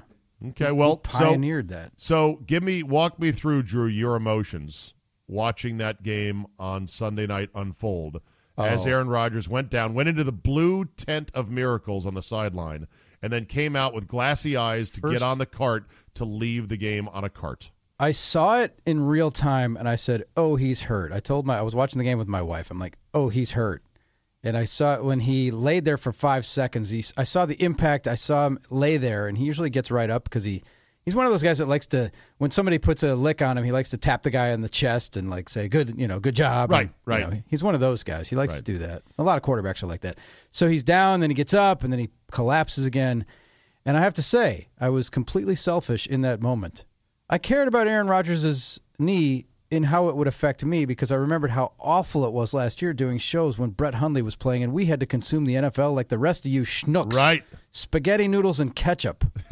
Okay, 0.48 0.72
well, 0.72 1.00
He 1.04 1.12
so 1.12 1.18
pioneered 1.18 1.68
that. 1.68 1.92
So 1.96 2.40
give 2.46 2.62
me 2.62 2.82
walk 2.82 3.18
me 3.18 3.30
through, 3.32 3.64
Drew, 3.64 3.86
your 3.86 4.16
emotions 4.16 4.94
watching 5.28 5.76
that 5.78 6.02
game 6.02 6.46
on 6.58 6.88
Sunday 6.88 7.26
night 7.26 7.50
unfold 7.54 8.20
as 8.58 8.84
Oh. 8.84 8.88
Aaron 8.90 9.08
Rodgers 9.08 9.48
went 9.48 9.70
down, 9.70 9.94
went 9.94 10.08
into 10.08 10.24
the 10.24 10.32
blue 10.32 10.84
tent 10.96 11.30
of 11.34 11.50
miracles 11.50 12.04
on 12.06 12.14
the 12.14 12.22
sideline, 12.22 12.86
and 13.22 13.32
then 13.32 13.44
came 13.46 13.76
out 13.76 13.94
with 13.94 14.06
glassy 14.06 14.56
eyes 14.56 14.90
to 14.90 15.00
First- 15.00 15.20
get 15.20 15.26
on 15.26 15.38
the 15.38 15.46
cart 15.46 15.86
to 16.14 16.24
leave 16.24 16.68
the 16.68 16.76
game 16.76 17.06
on 17.08 17.22
a 17.24 17.30
cart. 17.30 17.70
I 17.98 18.12
saw 18.12 18.58
it 18.60 18.78
in 18.86 19.04
real 19.04 19.30
time 19.30 19.76
and 19.76 19.86
I 19.86 19.94
said, 19.94 20.24
"Oh, 20.36 20.56
he's 20.56 20.80
hurt." 20.82 21.12
I 21.12 21.20
told 21.20 21.44
my 21.46 21.58
I 21.58 21.62
was 21.62 21.74
watching 21.74 21.98
the 21.98 22.04
game 22.04 22.16
with 22.18 22.28
my 22.28 22.40
wife. 22.40 22.70
I'm 22.70 22.78
like, 22.78 22.96
"Oh, 23.12 23.28
he's 23.28 23.52
hurt." 23.52 23.82
And 24.42 24.56
I 24.56 24.64
saw 24.64 24.94
it 24.94 25.04
when 25.04 25.20
he 25.20 25.50
laid 25.50 25.84
there 25.84 25.98
for 25.98 26.12
5 26.12 26.46
seconds. 26.46 26.88
He, 26.90 27.04
I 27.16 27.24
saw 27.24 27.44
the 27.46 27.62
impact. 27.62 28.08
I 28.08 28.14
saw 28.14 28.46
him 28.46 28.58
lay 28.70 28.96
there 28.96 29.26
and 29.28 29.36
he 29.36 29.44
usually 29.44 29.68
gets 29.70 29.90
right 29.90 30.08
up 30.08 30.24
because 30.24 30.44
he 30.44 30.62
he's 31.04 31.14
one 31.14 31.26
of 31.26 31.32
those 31.32 31.42
guys 31.42 31.58
that 31.58 31.66
likes 31.66 31.86
to 31.88 32.10
when 32.38 32.50
somebody 32.50 32.78
puts 32.78 33.02
a 33.02 33.14
lick 33.14 33.42
on 33.42 33.58
him, 33.58 33.64
he 33.64 33.72
likes 33.72 33.90
to 33.90 33.98
tap 33.98 34.22
the 34.22 34.30
guy 34.30 34.52
on 34.52 34.60
the 34.62 34.68
chest 34.68 35.16
and 35.18 35.28
like 35.28 35.48
say, 35.48 35.68
"Good, 35.68 35.98
you 35.98 36.06
know, 36.08 36.18
good 36.20 36.36
job." 36.36 36.70
Right, 36.70 36.80
And, 36.82 36.88
you 36.88 36.94
right. 37.04 37.30
know, 37.30 37.42
he's 37.48 37.62
one 37.62 37.74
of 37.74 37.80
those 37.82 38.02
guys. 38.02 38.28
He 38.28 38.36
likes 38.36 38.54
Right. 38.54 38.64
to 38.64 38.72
do 38.72 38.78
that. 38.78 39.02
A 39.18 39.22
lot 39.22 39.36
of 39.36 39.42
quarterbacks 39.42 39.82
are 39.82 39.86
like 39.86 40.00
that. 40.02 40.18
So 40.52 40.68
he's 40.68 40.82
down, 40.82 41.20
then 41.20 41.28
he 41.30 41.34
gets 41.34 41.52
up, 41.54 41.84
and 41.84 41.92
then 41.92 42.00
he 42.00 42.08
collapses 42.30 42.86
again. 42.86 43.26
And 43.86 43.96
I 43.96 44.00
have 44.00 44.14
to 44.14 44.22
say, 44.22 44.68
I 44.80 44.88
was 44.90 45.08
completely 45.10 45.54
selfish 45.54 46.06
in 46.06 46.20
that 46.22 46.40
moment. 46.40 46.84
I 47.28 47.38
cared 47.38 47.68
about 47.68 47.88
Aaron 47.88 48.08
Rodgers' 48.08 48.78
knee 48.98 49.46
in 49.70 49.84
how 49.84 50.08
it 50.08 50.16
would 50.16 50.26
affect 50.26 50.64
me 50.64 50.84
because 50.84 51.12
I 51.12 51.16
remembered 51.16 51.50
how 51.50 51.72
awful 51.78 52.24
it 52.24 52.32
was 52.32 52.52
last 52.52 52.82
year 52.82 52.92
doing 52.92 53.18
shows 53.18 53.56
when 53.56 53.70
Brett 53.70 53.94
Hundley 53.94 54.22
was 54.22 54.34
playing 54.34 54.64
and 54.64 54.72
we 54.72 54.86
had 54.86 55.00
to 55.00 55.06
consume 55.06 55.44
the 55.44 55.54
NFL 55.54 55.94
like 55.94 56.08
the 56.08 56.18
rest 56.18 56.44
of 56.44 56.50
you 56.50 56.62
schnooks. 56.62 57.14
Right. 57.14 57.44
Spaghetti 57.70 58.26
noodles 58.26 58.58
and 58.58 58.74
ketchup. 58.74 59.24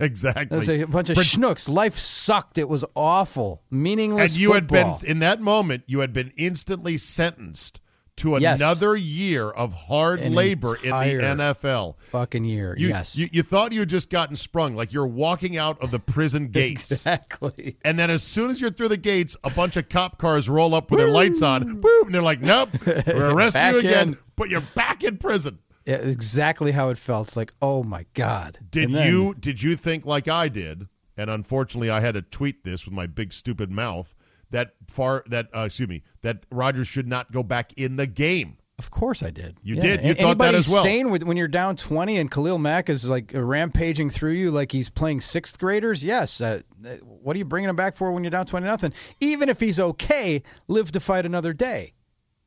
exactly. 0.00 0.46
There's 0.48 0.70
a 0.70 0.84
bunch 0.84 1.10
of 1.10 1.16
Pre- 1.16 1.24
schnooks. 1.24 1.68
Life 1.68 1.94
sucked. 1.94 2.56
It 2.56 2.68
was 2.68 2.84
awful. 2.96 3.62
Meaningless 3.70 4.32
and 4.32 4.40
you 4.40 4.52
football. 4.54 4.92
had 4.94 5.00
been 5.02 5.10
in 5.10 5.18
that 5.18 5.40
moment. 5.42 5.84
You 5.86 5.98
had 5.98 6.14
been 6.14 6.32
instantly 6.38 6.96
sentenced 6.96 7.80
to 8.18 8.36
Yes. 8.40 8.60
another 8.60 8.96
year 8.96 9.48
of 9.50 9.72
hard 9.72 10.20
An 10.20 10.34
labor 10.34 10.76
in 10.76 10.90
the 10.90 10.94
NFL. 10.96 11.96
fucking 11.98 12.44
year. 12.44 12.74
You, 12.78 12.88
yes. 12.88 13.16
you, 13.18 13.28
you 13.32 13.42
thought 13.42 13.72
you 13.72 13.80
had 13.80 13.88
just 13.88 14.10
gotten 14.10 14.36
sprung, 14.36 14.76
like 14.76 14.92
you're 14.92 15.06
walking 15.06 15.56
out 15.56 15.80
of 15.82 15.90
the 15.90 15.98
prison 15.98 16.48
gates. 16.52 16.90
exactly. 16.92 17.76
And 17.84 17.98
then 17.98 18.10
as 18.10 18.22
soon 18.22 18.50
as 18.50 18.60
you're 18.60 18.70
through 18.70 18.88
the 18.88 18.96
gates, 18.96 19.36
a 19.44 19.50
bunch 19.50 19.76
of 19.76 19.88
cop 19.88 20.18
cars 20.18 20.48
roll 20.48 20.74
up 20.74 20.90
with 20.90 20.98
their 21.00 21.10
lights 21.10 21.42
on, 21.42 21.80
boom, 21.80 22.06
and 22.06 22.14
they're 22.14 22.22
like, 22.22 22.40
"Nope, 22.40 22.70
we're 22.86 23.32
arresting 23.34 23.62
you 23.72 23.78
again, 23.78 24.08
in. 24.08 24.18
but 24.36 24.48
you're 24.48 24.60
back 24.74 25.02
in 25.04 25.16
prison." 25.16 25.58
Yeah, 25.86 25.96
exactly 25.96 26.70
how 26.70 26.90
it 26.90 26.98
felt. 26.98 27.28
It's 27.28 27.36
like, 27.36 27.54
oh 27.62 27.82
my 27.82 28.04
god. 28.14 28.58
Did 28.70 28.92
then- 28.92 29.06
you 29.10 29.34
did 29.40 29.62
you 29.62 29.76
think 29.76 30.04
like 30.04 30.28
I 30.28 30.48
did? 30.48 30.86
And 31.16 31.30
unfortunately, 31.30 31.90
I 31.90 32.00
had 32.00 32.14
to 32.14 32.22
tweet 32.22 32.62
this 32.62 32.84
with 32.84 32.94
my 32.94 33.06
big 33.06 33.32
stupid 33.32 33.70
mouth 33.70 34.14
that 34.50 34.72
far 34.88 35.24
that 35.28 35.48
uh, 35.54 35.60
excuse 35.62 35.88
me 35.88 36.02
that 36.22 36.44
Rodgers 36.50 36.88
should 36.88 37.06
not 37.06 37.30
go 37.32 37.42
back 37.42 37.72
in 37.74 37.96
the 37.96 38.06
game. 38.06 38.56
Of 38.78 38.90
course 38.92 39.24
I 39.24 39.30
did. 39.30 39.56
You 39.64 39.74
Yeah. 39.74 39.82
did. 39.82 40.04
You 40.04 40.10
A- 40.12 40.14
thought 40.14 40.38
that 40.38 40.54
as 40.54 40.68
well. 40.68 40.84
sane 40.84 41.10
with, 41.10 41.24
when 41.24 41.36
you're 41.36 41.48
down 41.48 41.74
20 41.74 42.16
and 42.18 42.30
Khalil 42.30 42.58
Mack 42.58 42.88
is 42.88 43.10
like 43.10 43.32
rampaging 43.34 44.08
through 44.08 44.32
you 44.34 44.52
like 44.52 44.70
he's 44.70 44.88
playing 44.88 45.20
sixth 45.20 45.58
graders? 45.58 46.04
Yes. 46.04 46.40
Uh, 46.40 46.60
uh, 46.86 46.90
what 47.04 47.34
are 47.34 47.38
you 47.40 47.44
bringing 47.44 47.68
him 47.68 47.74
back 47.74 47.96
for 47.96 48.12
when 48.12 48.22
you're 48.22 48.30
down 48.30 48.46
20 48.46 48.64
nothing? 48.64 48.92
Even 49.20 49.48
if 49.48 49.58
he's 49.58 49.80
okay, 49.80 50.44
live 50.68 50.92
to 50.92 51.00
fight 51.00 51.26
another 51.26 51.52
day. 51.52 51.92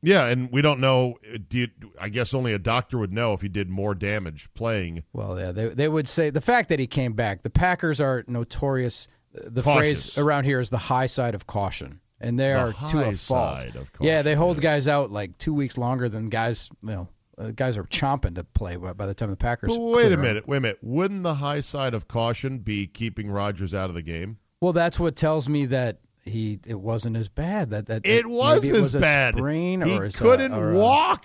Yeah, 0.04 0.24
and 0.26 0.50
we 0.50 0.62
don't 0.62 0.80
know. 0.80 1.18
uh, 1.32 1.36
Do 1.50 1.58
you, 1.58 1.68
I 2.00 2.08
guess 2.08 2.32
only 2.32 2.54
a 2.54 2.58
doctor 2.58 2.96
would 2.98 3.12
know 3.12 3.34
if 3.34 3.42
he 3.42 3.48
did 3.48 3.68
more 3.68 3.94
damage 3.94 4.48
playing. 4.54 5.02
Well, 5.12 5.38
yeah, 5.38 5.52
they, 5.52 5.68
they 5.68 5.88
would 5.88 6.08
say 6.08 6.30
the 6.30 6.40
fact 6.40 6.70
that 6.70 6.80
he 6.80 6.86
came 6.86 7.12
back, 7.12 7.42
the 7.42 7.50
Packers 7.50 8.00
are 8.00 8.24
notorious. 8.26 9.06
The 9.34 9.62
Cautious. 9.62 10.12
phrase 10.14 10.18
around 10.18 10.44
here 10.44 10.60
is 10.60 10.70
the 10.70 10.78
high 10.78 11.06
side 11.06 11.34
of 11.34 11.46
caution. 11.46 12.00
and 12.20 12.38
they 12.38 12.48
The 12.48 12.58
are 12.58 12.72
to 12.90 13.08
a 13.08 13.12
fault. 13.12 13.66
yeah, 14.00 14.22
they 14.22 14.34
hold 14.34 14.60
guys 14.60 14.86
out 14.86 15.10
like 15.10 15.36
two 15.38 15.52
weeks 15.54 15.76
longer 15.78 16.08
than 16.08 16.28
guys. 16.28 16.70
You 16.82 16.88
know, 16.88 17.08
uh, 17.38 17.50
guys 17.50 17.76
are 17.76 17.84
chomping 17.84 18.34
to 18.36 18.44
play 18.44 18.76
by, 18.76 18.92
the 19.06 19.14
time 19.14 19.30
the 19.30 19.36
Packers. 19.36 19.76
But 19.76 19.80
wait 19.80 20.12
a 20.12 20.16
minute, 20.16 20.46
wait 20.46 20.58
a 20.58 20.60
minute. 20.60 20.78
Wouldn't 20.82 21.22
the 21.24 21.34
high 21.34 21.60
side 21.62 21.94
of 21.94 22.06
caution 22.06 22.58
be 22.58 22.86
keeping 22.86 23.28
Rodgers 23.30 23.74
out 23.74 23.88
of 23.88 23.94
the 23.96 24.02
game? 24.02 24.36
Well, 24.60 24.72
that's 24.72 25.00
what 25.00 25.16
tells 25.16 25.48
me 25.48 25.66
that 25.66 25.98
he 26.24 26.60
it 26.64 26.78
wasn't 26.78 27.16
as 27.16 27.28
bad. 27.28 27.70
That 27.70 27.86
that 27.86 28.06
It 28.06 28.26
was 28.26 28.62
it 28.64 28.72
as 28.76 28.80
was 28.82 28.94
a 28.94 29.00
bad. 29.00 29.34
sprain 29.34 29.82
or 29.82 30.04
as 30.04 30.14
a- 30.14 30.18
couldn't 30.18 30.52
a- 30.52 30.74
walk. 30.78 31.24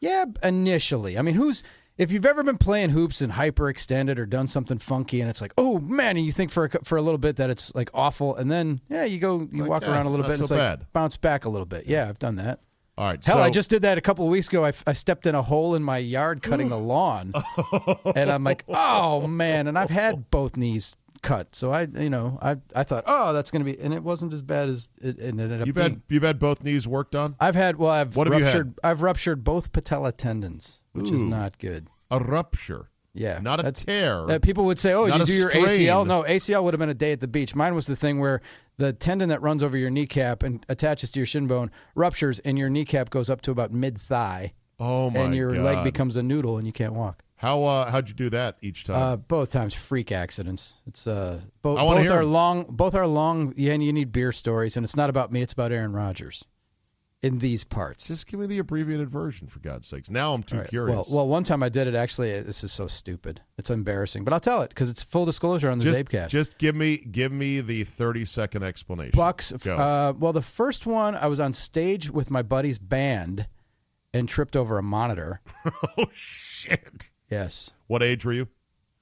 Yeah, 0.00 0.24
initially. 0.42 1.18
I 1.18 1.22
mean, 1.22 1.34
who's 1.34 1.62
if 1.96 2.10
you've 2.10 2.26
ever 2.26 2.42
been 2.42 2.58
playing 2.58 2.90
hoops 2.90 3.20
and 3.22 3.32
hyperextended 3.32 4.18
or 4.18 4.26
done 4.26 4.48
something 4.48 4.78
funky, 4.78 5.20
and 5.20 5.30
it's 5.30 5.40
like, 5.40 5.52
oh 5.58 5.78
man, 5.78 6.16
and 6.16 6.26
you 6.26 6.32
think 6.32 6.50
for 6.50 6.64
a, 6.64 6.84
for 6.84 6.98
a 6.98 7.02
little 7.02 7.18
bit 7.18 7.36
that 7.36 7.50
it's 7.50 7.74
like 7.74 7.90
awful, 7.94 8.34
and 8.36 8.50
then 8.50 8.80
yeah, 8.88 9.04
you 9.04 9.18
go 9.18 9.48
you 9.52 9.62
Like, 9.62 9.70
walk 9.70 9.82
yeah, 9.84 9.92
around 9.92 10.06
a 10.06 10.10
little 10.10 10.26
bit, 10.26 10.38
and 10.38 10.48
so 10.48 10.56
it's 10.56 10.80
like 10.80 10.92
bounce 10.92 11.16
back 11.16 11.44
a 11.44 11.48
little 11.48 11.66
bit. 11.66 11.86
Yeah, 11.86 12.08
I've 12.08 12.18
done 12.18 12.36
that. 12.36 12.60
All 12.96 13.06
right. 13.06 13.24
Hell, 13.24 13.38
so, 13.38 13.42
I 13.42 13.50
just 13.50 13.70
did 13.70 13.82
that 13.82 13.98
a 13.98 14.00
couple 14.00 14.24
of 14.24 14.30
weeks 14.30 14.46
ago. 14.48 14.64
I, 14.64 14.72
I 14.86 14.92
stepped 14.92 15.26
in 15.26 15.34
a 15.34 15.42
hole 15.42 15.74
in 15.74 15.82
my 15.82 15.98
yard 15.98 16.42
cutting 16.42 16.68
the 16.70 16.78
lawn, 16.78 17.32
and 18.14 18.30
I'm 18.30 18.44
like, 18.44 18.64
oh 18.68 19.26
man! 19.26 19.66
And 19.68 19.78
I've 19.78 19.90
had 19.90 20.30
both 20.30 20.56
knees 20.56 20.94
cut, 21.24 21.54
so 21.56 21.72
I, 21.72 21.82
you 21.82 22.10
know, 22.10 22.38
I 22.40 22.56
I 22.76 22.84
thought, 22.84 23.02
oh, 23.08 23.32
that's 23.32 23.50
gonna 23.50 23.64
be, 23.64 23.76
and 23.80 23.92
it 23.92 24.04
wasn't 24.04 24.32
as 24.32 24.42
bad 24.42 24.68
as 24.68 24.88
it, 25.00 25.18
it 25.18 25.28
ended 25.28 25.60
up 25.60 25.66
you've 25.66 25.74
being. 25.74 25.90
had 25.90 26.02
you've 26.08 26.22
had 26.22 26.38
both 26.38 26.62
knees 26.62 26.86
worked 26.86 27.16
on. 27.16 27.34
I've 27.40 27.54
had, 27.56 27.76
well, 27.76 27.90
I've 27.90 28.14
What 28.14 28.28
have 28.28 28.38
you 28.38 28.44
had? 28.44 28.54
ruptured, 28.54 28.78
I've 28.84 29.02
ruptured 29.02 29.42
both 29.42 29.72
patella 29.72 30.12
tendons, 30.12 30.82
which 30.92 31.10
is 31.10 31.22
not 31.24 31.58
good. 31.58 31.88
A 32.12 32.20
rupture, 32.20 32.90
Yeah, 33.14 33.38
not 33.42 33.58
a 33.58 33.64
that's- 33.64 33.84
tear. 33.84 34.30
Uh, 34.30 34.38
people 34.38 34.66
would 34.66 34.78
say, 34.78 34.92
"Oh, 34.92 35.06
Not 35.06 35.20
you 35.20 35.26
do 35.26 35.32
your 35.32 35.50
strain. 35.50 35.64
ACL?" 35.66 36.06
No, 36.06 36.22
ACL 36.22 36.62
would 36.62 36.74
have 36.74 36.78
been 36.78 36.90
a 36.90 36.94
day 36.94 37.10
at 37.12 37.20
the 37.20 37.26
beach. 37.28 37.54
Mine 37.56 37.74
was 37.74 37.86
the 37.88 37.96
thing 37.96 38.20
where 38.20 38.40
the 38.76 38.92
tendon 38.92 39.30
that 39.30 39.40
runs 39.42 39.62
over 39.62 39.76
your 39.76 39.90
kneecap 39.90 40.42
and 40.42 40.64
attaches 40.68 41.10
to 41.12 41.20
your 41.20 41.26
shin 41.26 41.46
bone 41.46 41.70
ruptures, 41.94 42.38
and 42.40 42.58
your 42.58 42.68
kneecap 42.68 43.10
goes 43.10 43.30
up 43.30 43.40
to 43.42 43.50
about 43.50 43.72
mid 43.72 43.98
thigh, 44.00 44.52
oh 44.78 45.08
my 45.10 45.14
god 45.14 45.24
and 45.26 45.34
your 45.34 45.54
God. 45.56 45.64
leg 45.64 45.84
becomes 45.84 46.16
a 46.16 46.22
noodle, 46.22 46.58
and 46.58 46.66
you 46.66 46.72
can't 46.72 46.92
walk. 46.92 47.23
How 47.44 47.62
uh, 47.64 47.90
how'd 47.90 48.08
you 48.08 48.14
do 48.14 48.30
that 48.30 48.56
each 48.62 48.84
time? 48.84 48.96
Uh, 48.96 49.16
both 49.16 49.52
times 49.52 49.74
freak 49.74 50.12
accidents. 50.12 50.76
It's 50.86 51.06
uh, 51.06 51.42
bo- 51.60 51.74
both 51.74 52.08
are 52.08 52.22
'em. 52.22 52.32
long. 52.32 52.64
Both 52.70 52.94
are 52.94 53.06
long. 53.06 53.52
Yeah, 53.58 53.74
and 53.74 53.84
you 53.84 53.92
need 53.92 54.12
beer 54.12 54.32
stories, 54.32 54.78
and 54.78 54.84
it's 54.84 54.96
not 54.96 55.10
about 55.10 55.30
me. 55.30 55.42
It's 55.42 55.52
about 55.52 55.70
Aaron 55.70 55.92
Rodgers. 55.92 56.42
In 57.20 57.38
these 57.38 57.62
parts. 57.62 58.08
Just 58.08 58.26
give 58.26 58.40
me 58.40 58.46
the 58.46 58.58
abbreviated 58.58 59.10
version, 59.10 59.46
for 59.46 59.58
God's 59.58 59.88
sakes. 59.88 60.08
Now 60.10 60.32
I'm 60.32 60.42
too 60.42 60.56
right. 60.58 60.68
curious. 60.68 60.94
Well, 60.94 61.06
well, 61.08 61.28
one 61.28 61.42
time 61.42 61.62
I 61.62 61.68
did 61.68 61.86
it. 61.86 61.94
Actually, 61.94 62.40
this 62.40 62.64
is 62.64 62.72
so 62.72 62.86
stupid. 62.86 63.42
It's 63.58 63.70
embarrassing, 63.70 64.24
but 64.24 64.32
I'll 64.32 64.40
tell 64.40 64.62
it 64.62 64.70
because 64.70 64.88
it's 64.88 65.02
full 65.02 65.26
disclosure 65.26 65.68
on 65.68 65.78
the 65.78 65.84
just, 65.84 65.98
Czabecast. 65.98 66.28
just 66.28 66.56
give 66.56 66.74
me 66.74 66.96
give 66.96 67.30
me 67.30 67.60
the 67.60 67.84
30 67.84 68.24
second 68.24 68.62
explanation. 68.62 69.12
Bucks. 69.14 69.52
Uh, 69.52 70.14
well, 70.18 70.32
the 70.32 70.40
first 70.42 70.86
one, 70.86 71.14
I 71.14 71.26
was 71.26 71.40
on 71.40 71.52
stage 71.52 72.10
with 72.10 72.30
my 72.30 72.40
buddy's 72.40 72.78
band 72.78 73.46
and 74.14 74.28
tripped 74.28 74.56
over 74.56 74.78
a 74.78 74.82
monitor. 74.82 75.40
oh 75.98 76.06
shit! 76.14 77.10
Yes, 77.34 77.72
What 77.88 78.02
age 78.02 78.24
were 78.24 78.32
you? 78.32 78.48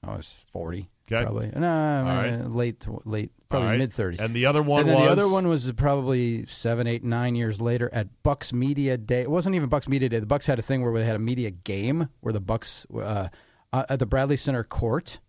I 0.03 0.17
was 0.17 0.33
forty. 0.51 0.89
Okay. 1.11 1.23
Probably. 1.23 1.51
No, 1.55 1.61
right. 1.61 2.37
late, 2.49 2.79
to- 2.81 3.01
late, 3.05 3.31
probably 3.49 3.67
right. 3.69 3.77
mid 3.79 3.91
thirties. 3.93 4.21
And 4.21 4.33
the 4.33 4.45
other 4.45 4.63
one 4.63 4.81
And 4.81 4.89
then 4.89 4.95
was 4.95 5.05
the 5.05 5.11
other 5.11 5.27
one 5.27 5.47
was 5.47 5.69
probably 5.73 6.45
seven, 6.45 6.87
eight, 6.87 7.03
nine 7.03 7.35
years 7.35 7.61
later 7.61 7.89
at 7.93 8.07
Bucks 8.23 8.53
Media 8.53 8.97
Day. 8.97 9.21
It 9.21 9.29
wasn't 9.29 9.55
even 9.55 9.67
Bucks 9.69 9.87
Media 9.87 10.07
Day. 10.09 10.19
The 10.19 10.25
Bucks 10.25 10.45
had 10.47 10.59
a 10.59 10.61
thing 10.61 10.81
where 10.81 10.93
they 10.93 11.05
had 11.05 11.15
a 11.17 11.19
media 11.19 11.51
game 11.51 12.07
where 12.21 12.33
the 12.33 12.39
Bucks 12.41 12.85
uh, 12.95 13.27
uh, 13.73 13.83
at 13.89 13.99
the 13.99 14.05
Bradley 14.05 14.37
Center 14.37 14.63
court. 14.63 15.19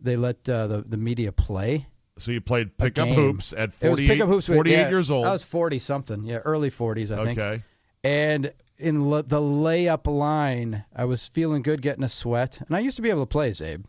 They 0.00 0.16
let 0.16 0.46
uh, 0.48 0.66
the 0.66 0.82
the 0.86 0.98
media 0.98 1.32
play. 1.32 1.86
So 2.18 2.30
you 2.30 2.40
played 2.40 2.76
pickup 2.78 3.08
hoops 3.08 3.52
at 3.52 3.70
It 3.80 3.88
was 3.90 3.98
48, 3.98 4.08
pickup 4.08 4.28
hoops. 4.28 4.48
with- 4.48 4.56
48 4.56 4.72
yeah, 4.74 4.88
years 4.88 5.10
old. 5.10 5.26
I 5.26 5.32
was 5.32 5.42
forty 5.44 5.78
something. 5.78 6.24
Yeah, 6.24 6.36
early 6.38 6.70
forties, 6.70 7.10
I 7.12 7.24
think. 7.24 7.38
okay. 7.38 7.62
And 8.04 8.52
in 8.78 9.08
le- 9.10 9.22
the 9.22 9.38
layup 9.40 10.06
line, 10.06 10.84
I 10.94 11.04
was 11.04 11.26
feeling 11.28 11.62
good, 11.62 11.82
getting 11.82 12.04
a 12.04 12.08
sweat, 12.08 12.60
and 12.66 12.76
I 12.76 12.80
used 12.80 12.96
to 12.96 13.02
be 13.02 13.10
able 13.10 13.22
to 13.22 13.26
play, 13.26 13.50
Czabe. 13.50 13.84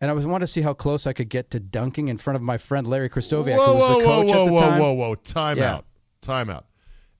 And 0.00 0.10
I 0.10 0.14
was 0.14 0.26
wanted 0.26 0.46
to 0.46 0.52
see 0.52 0.60
how 0.60 0.74
close 0.74 1.06
I 1.06 1.12
could 1.12 1.28
get 1.30 1.50
to 1.52 1.60
dunking 1.60 2.08
in 2.08 2.18
front 2.18 2.36
of 2.36 2.42
my 2.42 2.58
friend 2.58 2.86
Larry 2.86 3.08
Krystkowiak, 3.08 3.56
whoa, 3.56 3.66
who 3.66 3.74
was 3.74 3.82
whoa, 3.84 3.98
the 4.00 4.04
coach 4.04 4.30
whoa, 4.32 4.42
at 4.42 4.46
the 4.46 4.52
whoa, 4.52 4.58
time. 4.58 4.80
whoa, 4.80 4.92
whoa! 4.92 5.14
Time 5.14 5.58
Yeah. 5.58 5.74
out. 5.74 5.84
Time 6.20 6.50
out. 6.50 6.66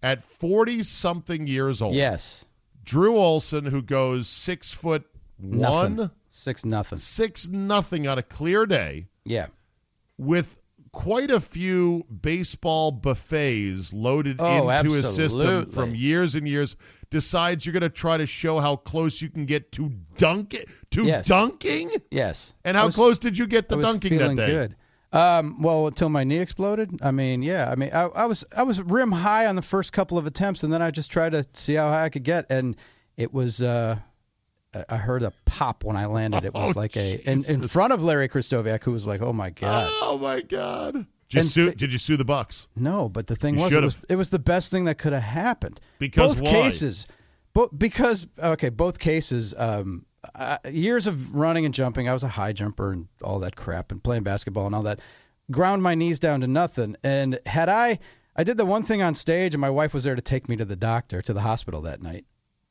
At 0.03 0.23
40 0.39 0.83
something 0.83 1.47
years 1.47 1.81
old, 1.81 1.95
Yes, 1.95 2.45
Drew 2.85 3.17
Olson, 3.17 3.65
who 3.65 3.81
goes 3.81 4.29
six 4.29 4.73
foot 4.73 5.05
nothing. 5.39 5.97
one, 5.97 6.11
six 6.31 6.65
nothing. 6.65 6.99
six 6.99 7.47
nothing 7.49 8.07
on 8.07 8.19
a 8.19 8.23
clear 8.23 8.67
day, 8.67 9.07
Yeah. 9.25 9.47
with 10.19 10.57
quite 10.95 11.31
a 11.31 11.41
few 11.41 12.05
baseball 12.23 12.93
buffets 12.93 13.93
loaded 13.93 14.37
Oh, 14.39 14.69
into 14.71 14.93
his 14.93 15.15
system 15.15 15.67
from 15.67 15.95
years 15.95 16.35
and 16.35 16.49
years, 16.49 16.77
decides 17.11 17.67
you're 17.67 17.73
going 17.73 17.83
to 17.83 17.89
try 17.91 18.17
to 18.17 18.27
show 18.27 18.59
how 18.61 18.77
close 18.77 19.21
you 19.21 19.29
can 19.29 19.45
get 19.45 19.71
to 19.73 19.93
dunk 20.17 20.57
to 20.93 21.05
Yes. 21.05 21.27
dunking. 21.27 21.91
Yes. 22.11 22.55
And 22.65 22.77
how 22.77 22.87
was- 22.87 22.95
close 22.95 23.19
did 23.19 23.37
you 23.37 23.47
get 23.47 23.69
to 23.69 23.81
dunking 23.83 24.19
that 24.19 24.37
day? 24.37 24.47
good. 24.47 24.77
Um, 25.13 25.63
well, 25.63 25.87
until 25.87 26.09
my 26.09 26.25
knee 26.25 26.39
exploded. 26.39 26.91
I 27.03 27.11
mean, 27.13 27.41
yeah. 27.43 27.71
I 27.71 27.77
mean, 27.77 27.91
I, 27.93 28.05
I 28.07 28.27
was 28.27 28.45
I 28.57 28.65
was 28.65 28.83
rim 28.83 29.13
high 29.13 29.47
on 29.47 29.55
the 29.55 29.63
first 29.63 29.93
couple 29.93 30.19
of 30.19 30.27
attempts, 30.27 30.65
and 30.65 30.73
then 30.73 30.83
I 30.83 30.91
just 30.91 31.09
tried 31.11 31.33
to 31.33 31.45
see 31.53 31.75
how 31.75 31.89
high 31.89 32.05
I 32.05 32.09
could 32.09 32.25
get, 32.25 32.47
and 32.51 32.75
it 33.17 33.33
was. 33.33 33.63
Uh, 33.63 33.97
I- 34.75 34.85
I 34.91 34.97
heard 34.97 35.23
a 35.23 35.33
pop 35.45 35.85
when 35.85 35.97
I 35.97 36.07
landed. 36.07 36.45
It 36.45 36.55
was 36.55 36.75
Oh, 36.77 36.79
like 36.81 36.97
a 36.97 37.15
in, 37.29 37.45
in 37.45 37.63
front 37.69 37.93
of 37.93 38.03
Larry 38.03 38.29
Krystkowiak, 38.29 38.83
who 38.85 38.93
was 38.93 39.07
like, 39.07 39.21
"Oh 39.23 39.33
my 39.33 39.51
god." 39.51 39.91
Oh 40.03 40.19
my 40.19 40.41
God! 40.41 40.95
Did 40.95 41.07
you, 41.31 41.41
And 41.41 41.49
sue, 41.49 41.73
did 41.73 41.93
you 41.93 41.99
sue 41.99 42.17
the 42.17 42.25
Bucks? 42.25 42.67
No, 42.77 43.09
but 43.09 43.27
the 43.27 43.37
thing 43.37 43.57
was, 43.57 43.75
it 43.75 43.83
was 43.83 43.99
it 44.09 44.17
was 44.17 44.31
the 44.31 44.39
best 44.39 44.71
thing 44.71 44.85
that 44.85 44.99
could 44.99 45.13
have 45.13 45.23
happened. 45.23 45.81
Because 45.99 46.41
both 46.41 46.43
why? 46.43 46.51
cases, 46.53 47.07
bo- 47.53 47.71
because 47.77 48.27
okay, 48.43 48.69
both 48.69 48.99
cases. 48.99 49.55
Um, 49.57 50.07
uh, 50.35 50.57
years 50.71 51.07
of 51.07 51.35
running 51.37 51.67
and 51.67 51.75
jumping. 51.75 52.09
I 52.09 52.15
was 52.15 52.23
a 52.23 52.29
high 52.29 52.53
jumper 52.55 52.93
and 52.93 53.09
all 53.23 53.39
that 53.41 53.57
crap, 53.57 53.93
and 53.93 54.03
playing 54.03 54.23
basketball 54.23 54.65
and 54.67 54.75
all 54.75 54.83
that. 54.85 55.01
Ground 55.51 55.83
my 55.83 55.95
knees 55.95 56.19
down 56.19 56.41
to 56.41 56.47
nothing. 56.47 56.97
And 57.05 57.39
had 57.45 57.69
I, 57.69 57.99
I 58.35 58.43
did 58.43 58.57
the 58.57 58.65
one 58.65 58.85
thing 58.85 59.03
on 59.03 59.15
stage, 59.15 59.53
and 59.55 59.61
my 59.61 59.69
wife 59.69 59.93
was 59.93 60.05
there 60.05 60.15
to 60.15 60.23
take 60.23 60.49
me 60.49 60.57
to 60.57 60.65
the 60.65 60.77
doctor, 60.77 61.21
to 61.21 61.33
the 61.35 61.43
hospital 61.43 61.83
that 61.83 62.03
night. 62.03 62.25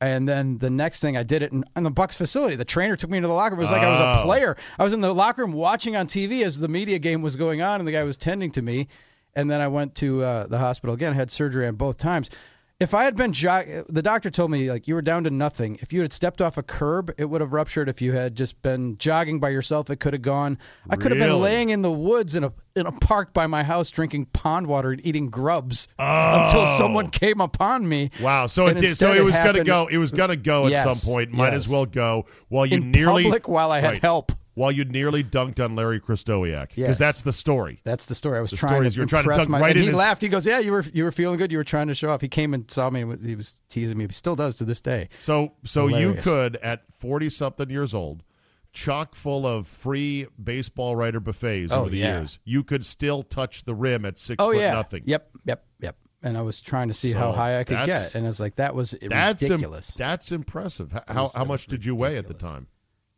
And 0.08 0.28
then 0.28 0.58
the 0.58 0.70
next 0.70 1.00
thing 1.00 1.16
I 1.16 1.22
did 1.22 1.42
it 1.42 1.52
in, 1.52 1.64
in 1.76 1.82
the 1.82 1.90
Bucks 1.90 2.16
facility. 2.16 2.56
The 2.56 2.64
trainer 2.64 2.96
took 2.96 3.10
me 3.10 3.16
into 3.18 3.28
the 3.28 3.34
locker 3.34 3.54
room. 3.54 3.60
It 3.60 3.64
was 3.64 3.70
like 3.72 3.82
I 3.82 3.90
was 3.90 4.00
a 4.00 4.20
Oh. 4.20 4.24
player. 4.24 4.56
I 4.78 4.84
was 4.84 4.92
in 4.92 5.00
the 5.00 5.12
locker 5.14 5.42
room 5.42 5.52
watching 5.52 5.96
on 5.96 6.06
TV 6.06 6.42
as 6.44 6.58
the 6.58 6.68
media 6.68 6.98
game 6.98 7.22
was 7.22 7.36
going 7.36 7.62
on, 7.62 7.80
and 7.80 7.86
the 7.88 7.92
guy 7.92 8.02
was 8.04 8.16
tending 8.16 8.50
to 8.52 8.62
me. 8.62 8.88
And 9.36 9.50
then 9.50 9.60
I 9.60 9.68
went 9.68 9.94
to 9.96 10.22
uh, 10.22 10.46
the 10.46 10.58
hospital 10.58 10.94
again. 10.94 11.12
I 11.12 11.16
had 11.16 11.30
surgery 11.30 11.66
on 11.66 11.74
both 11.76 11.98
times. 11.98 12.30
If 12.80 12.92
I 12.92 13.04
had 13.04 13.14
been 13.14 13.32
jog, 13.32 13.66
the 13.88 14.02
doctor 14.02 14.30
told 14.30 14.50
me 14.50 14.68
like 14.68 14.88
you 14.88 14.96
were 14.96 15.02
down 15.02 15.22
to 15.24 15.30
nothing. 15.30 15.78
If 15.80 15.92
you 15.92 16.00
had 16.02 16.12
stepped 16.12 16.42
off 16.42 16.58
a 16.58 16.62
curb, 16.62 17.12
it 17.18 17.24
would 17.24 17.40
have 17.40 17.52
ruptured. 17.52 17.88
If 17.88 18.02
you 18.02 18.10
had 18.12 18.34
just 18.34 18.60
been 18.62 18.98
jogging 18.98 19.38
by 19.38 19.50
yourself, 19.50 19.90
it 19.90 20.00
could 20.00 20.12
have 20.12 20.22
gone. 20.22 20.58
I 20.90 20.96
could 20.96 21.12
have 21.12 21.20
been 21.20 21.28
Really? 21.28 21.40
laying 21.40 21.70
in 21.70 21.82
the 21.82 21.92
woods 21.92 22.34
in 22.34 22.42
a 22.42 22.52
in 22.74 22.86
a 22.86 22.92
park 22.92 23.32
by 23.32 23.46
my 23.46 23.62
house, 23.62 23.90
drinking 23.90 24.26
pond 24.26 24.66
water 24.66 24.90
and 24.90 25.06
eating 25.06 25.30
grubs 25.30 25.86
until 26.00 26.62
oh. 26.62 26.76
someone 26.76 27.10
came 27.10 27.40
upon 27.40 27.88
me. 27.88 28.10
Wow! 28.20 28.48
So 28.48 28.66
it 28.66 28.72
And 28.72 28.80
did. 28.80 28.88
So 28.98 29.06
instead 29.12 29.16
it 29.16 29.20
it 29.20 29.22
was 29.22 29.34
going 29.34 29.42
to 29.44 29.48
happened- 29.50 29.66
go. 29.66 29.86
It 29.86 29.98
was 29.98 30.10
going 30.10 30.30
to 30.30 30.36
go 30.36 30.64
at 30.66 30.72
Yes, 30.72 31.00
some 31.00 31.12
point. 31.14 31.30
Might 31.32 31.54
as 31.54 31.64
yes. 31.66 31.70
well 31.72 31.86
go 31.86 32.26
while 32.48 32.66
you 32.66 32.78
in 32.78 32.90
nearly 32.90 33.22
public 33.22 33.46
while 33.46 33.70
I 33.70 33.78
had 33.78 33.92
Right. 33.92 34.02
help. 34.02 34.32
While 34.54 34.70
you 34.70 34.84
nearly 34.84 35.24
dunked 35.24 35.58
on 35.62 35.74
Larry 35.74 35.98
Krystkowiak. 36.00 36.68
Because 36.68 36.76
Yes. 36.76 36.98
that's 36.98 37.22
the 37.22 37.32
story. 37.32 37.80
That's 37.82 38.06
the 38.06 38.14
story. 38.14 38.38
I 38.38 38.40
was 38.40 38.52
The 38.52 38.56
trying 38.56 38.82
to 38.82 38.86
is 38.86 38.94
you 38.96 39.02
were 39.02 39.06
trying 39.06 39.24
to 39.24 39.30
dunk 39.36 39.48
my. 39.48 39.60
right 39.60 39.76
in 39.76 39.82
he 39.82 39.88
his- 39.88 39.96
laughed. 39.96 40.22
He 40.22 40.28
goes, 40.28 40.46
"Yeah, 40.46 40.60
you 40.60 40.70
were 40.72 40.84
you 40.94 41.02
were 41.04 41.10
feeling 41.12 41.38
good. 41.38 41.50
You 41.50 41.58
were 41.58 41.64
trying 41.64 41.88
to 41.88 41.94
show 41.94 42.10
off." 42.10 42.20
He 42.20 42.28
came 42.28 42.54
and 42.54 42.70
saw 42.70 42.88
me. 42.90 43.00
And 43.02 43.24
He 43.24 43.34
was 43.34 43.60
teasing 43.68 43.98
me. 43.98 44.06
He 44.06 44.12
still 44.12 44.36
does 44.36 44.54
to 44.56 44.64
this 44.64 44.80
day. 44.80 45.08
So 45.18 45.52
so 45.64 45.88
you 45.88 46.14
could 46.14 46.56
at 46.56 46.82
forty 47.00 47.30
something 47.30 47.68
years 47.68 47.94
old, 47.94 48.22
chock 48.72 49.14
full 49.14 49.46
of 49.46 49.66
free 49.66 50.26
baseball 50.42 50.94
writer 50.96 51.20
buffets 51.20 51.72
Oh, 51.72 51.80
over 51.82 51.90
the 51.90 51.98
yeah. 51.98 52.20
years, 52.20 52.38
you 52.44 52.62
could 52.62 52.84
still 52.84 53.22
touch 53.24 53.64
the 53.64 53.74
rim 53.74 54.04
at 54.04 54.18
six 54.18 54.36
Oh 54.42 54.52
foot 54.52 54.60
yeah. 54.60 54.72
nothing. 54.72 55.02
Yep. 55.06 55.30
Yep. 55.46 55.64
Yep. 55.80 55.96
And 56.22 56.38
I 56.38 56.42
was 56.42 56.60
trying 56.60 56.88
to 56.88 56.94
see 56.94 57.12
So 57.12 57.18
how 57.18 57.32
high 57.32 57.58
I 57.60 57.64
could 57.64 57.84
get, 57.84 58.14
and 58.14 58.24
I 58.24 58.28
was 58.28 58.40
like 58.40 58.56
that 58.56 58.74
was 58.74 58.92
That's 59.02 59.42
im- 59.42 59.50
ridiculous. 59.50 59.88
that's 59.94 60.32
impressive. 60.32 60.92
How 60.92 61.02
how 61.08 61.26
that 61.26 61.38
much 61.46 61.48
was 61.48 61.66
did 61.66 61.84
you 61.84 61.94
weigh 61.94 62.16
at 62.16 62.28
the 62.28 62.34
time? 62.34 62.66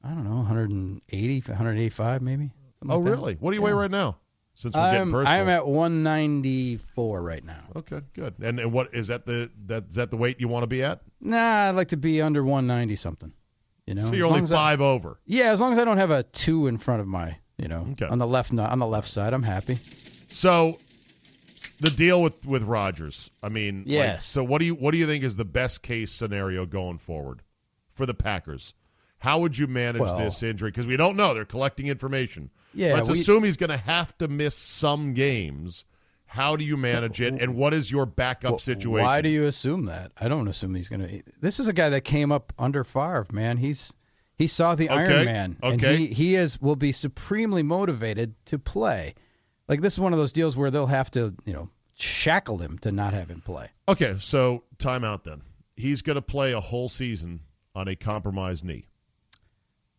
I 0.06 0.10
don't 0.14 0.24
know, 0.24 0.36
180, 0.36 1.40
185 1.50 2.22
maybe. 2.22 2.50
Oh 2.88 2.98
like 2.98 3.04
really? 3.10 3.34
What 3.40 3.50
do 3.50 3.56
you 3.56 3.62
weigh 3.62 3.72
right 3.72 3.90
now? 3.90 4.18
Since 4.54 4.74
we're 4.74 4.80
getting 4.92 5.00
I'm 5.02 5.12
personal. 5.12 5.40
I'm 5.42 5.48
at 5.48 5.66
194 5.66 7.22
right 7.22 7.44
now. 7.44 7.62
Okay, 7.76 8.00
good. 8.14 8.34
And 8.40 8.58
and 8.60 8.72
what 8.72 8.94
is 8.94 9.08
that 9.08 9.26
the 9.26 9.50
that 9.66 9.84
is 9.90 9.96
that 9.96 10.10
the 10.10 10.16
weight 10.16 10.40
you 10.40 10.48
want 10.48 10.62
to 10.62 10.66
be 10.66 10.82
at? 10.82 11.00
Nah, 11.20 11.68
I'd 11.68 11.70
like 11.72 11.88
to 11.88 11.96
be 11.96 12.22
under 12.22 12.42
190 12.42 12.96
something. 12.96 13.32
You 13.86 13.94
know, 13.94 14.02
So 14.02 14.12
you're 14.14 14.26
long 14.26 14.36
only 14.38 14.44
as 14.44 14.52
I- 14.52 14.56
five 14.56 14.80
over. 14.80 15.18
yeah, 15.26 15.50
as 15.50 15.60
long 15.60 15.72
as 15.72 15.78
I 15.78 15.84
don't 15.84 15.98
have 15.98 16.10
a 16.10 16.22
two 16.24 16.66
in 16.68 16.76
front 16.78 17.00
of 17.00 17.06
my, 17.06 17.36
you 17.58 17.68
know, 17.68 17.86
Okay. 17.92 18.06
on 18.06 18.18
the 18.18 18.26
left 18.26 18.52
on 18.52 18.78
the 18.78 18.86
left 18.86 19.08
side, 19.08 19.32
I'm 19.34 19.42
happy. 19.42 19.78
So 20.28 20.78
the 21.80 21.90
deal 21.90 22.22
with 22.22 22.44
with 22.46 22.62
Rodgers. 22.62 23.30
I 23.42 23.48
mean, 23.48 23.84
like, 23.86 24.20
so 24.20 24.42
what 24.42 24.58
do 24.58 24.64
you 24.66 24.74
what 24.74 24.92
do 24.92 24.98
you 24.98 25.06
think 25.06 25.22
is 25.24 25.36
the 25.36 25.44
best 25.44 25.82
case 25.82 26.12
scenario 26.12 26.64
going 26.66 26.98
forward 26.98 27.42
for 27.94 28.06
the 28.06 28.14
Packers? 28.14 28.72
How 29.26 29.40
would 29.40 29.58
you 29.58 29.66
manage 29.66 30.02
Well- 30.02 30.18
this 30.18 30.40
injury? 30.44 30.70
Because 30.70 30.86
we 30.86 30.96
don't 30.96 31.16
know. 31.16 31.34
They're 31.34 31.44
collecting 31.44 31.88
information. 31.88 32.48
Yeah, 32.72 32.94
Let's 32.94 33.10
we- 33.10 33.20
assume 33.20 33.42
he's 33.42 33.56
going 33.56 33.70
to 33.70 33.76
have 33.76 34.16
to 34.18 34.28
miss 34.28 34.54
some 34.56 35.14
games. 35.14 35.84
How 36.26 36.54
do 36.54 36.64
you 36.64 36.76
manage 36.76 37.20
it, 37.20 37.34
and 37.40 37.56
what 37.56 37.74
is 37.74 37.90
your 37.90 38.06
backup 38.06 38.50
Well, 38.52 38.58
situation? 38.60 39.04
Why 39.04 39.20
do 39.22 39.28
you 39.28 39.46
assume 39.46 39.86
that? 39.86 40.12
I 40.20 40.28
don't 40.28 40.46
assume 40.46 40.74
he's 40.76 40.88
going 40.88 41.00
to. 41.00 41.22
This 41.40 41.58
is 41.58 41.66
a 41.66 41.72
guy 41.72 41.88
that 41.90 42.02
came 42.02 42.30
up 42.30 42.52
under 42.58 42.84
Favre, 42.84 43.26
man. 43.32 43.56
He's 43.56 43.92
he 44.36 44.46
saw 44.46 44.74
the 44.76 44.88
Okay, 44.90 44.94
Iron 44.94 45.24
Man, 45.24 45.56
and 45.62 45.80
he 45.80 46.06
he 46.06 46.34
is 46.36 46.60
will 46.60 46.76
be 46.76 46.92
supremely 46.92 47.62
motivated 47.64 48.34
to 48.46 48.58
play. 48.60 49.14
Like 49.66 49.80
this 49.80 49.94
is 49.94 49.98
one 50.00 50.12
of 50.12 50.18
those 50.20 50.30
deals 50.32 50.56
where 50.56 50.70
they'll 50.70 50.86
have 50.86 51.10
to, 51.12 51.34
you 51.46 51.52
know, 51.52 51.68
shackle 51.94 52.58
him 52.58 52.78
to 52.78 52.92
not 52.92 53.12
have 53.14 53.28
him 53.30 53.40
play. 53.40 53.70
Okay, 53.88 54.16
so 54.20 54.62
timeout 54.78 55.24
then. 55.24 55.42
He's 55.74 56.02
going 56.02 56.16
to 56.16 56.22
play 56.22 56.52
a 56.52 56.60
whole 56.60 56.88
season 56.88 57.40
on 57.74 57.88
a 57.88 57.96
compromised 57.96 58.62
knee. 58.64 58.86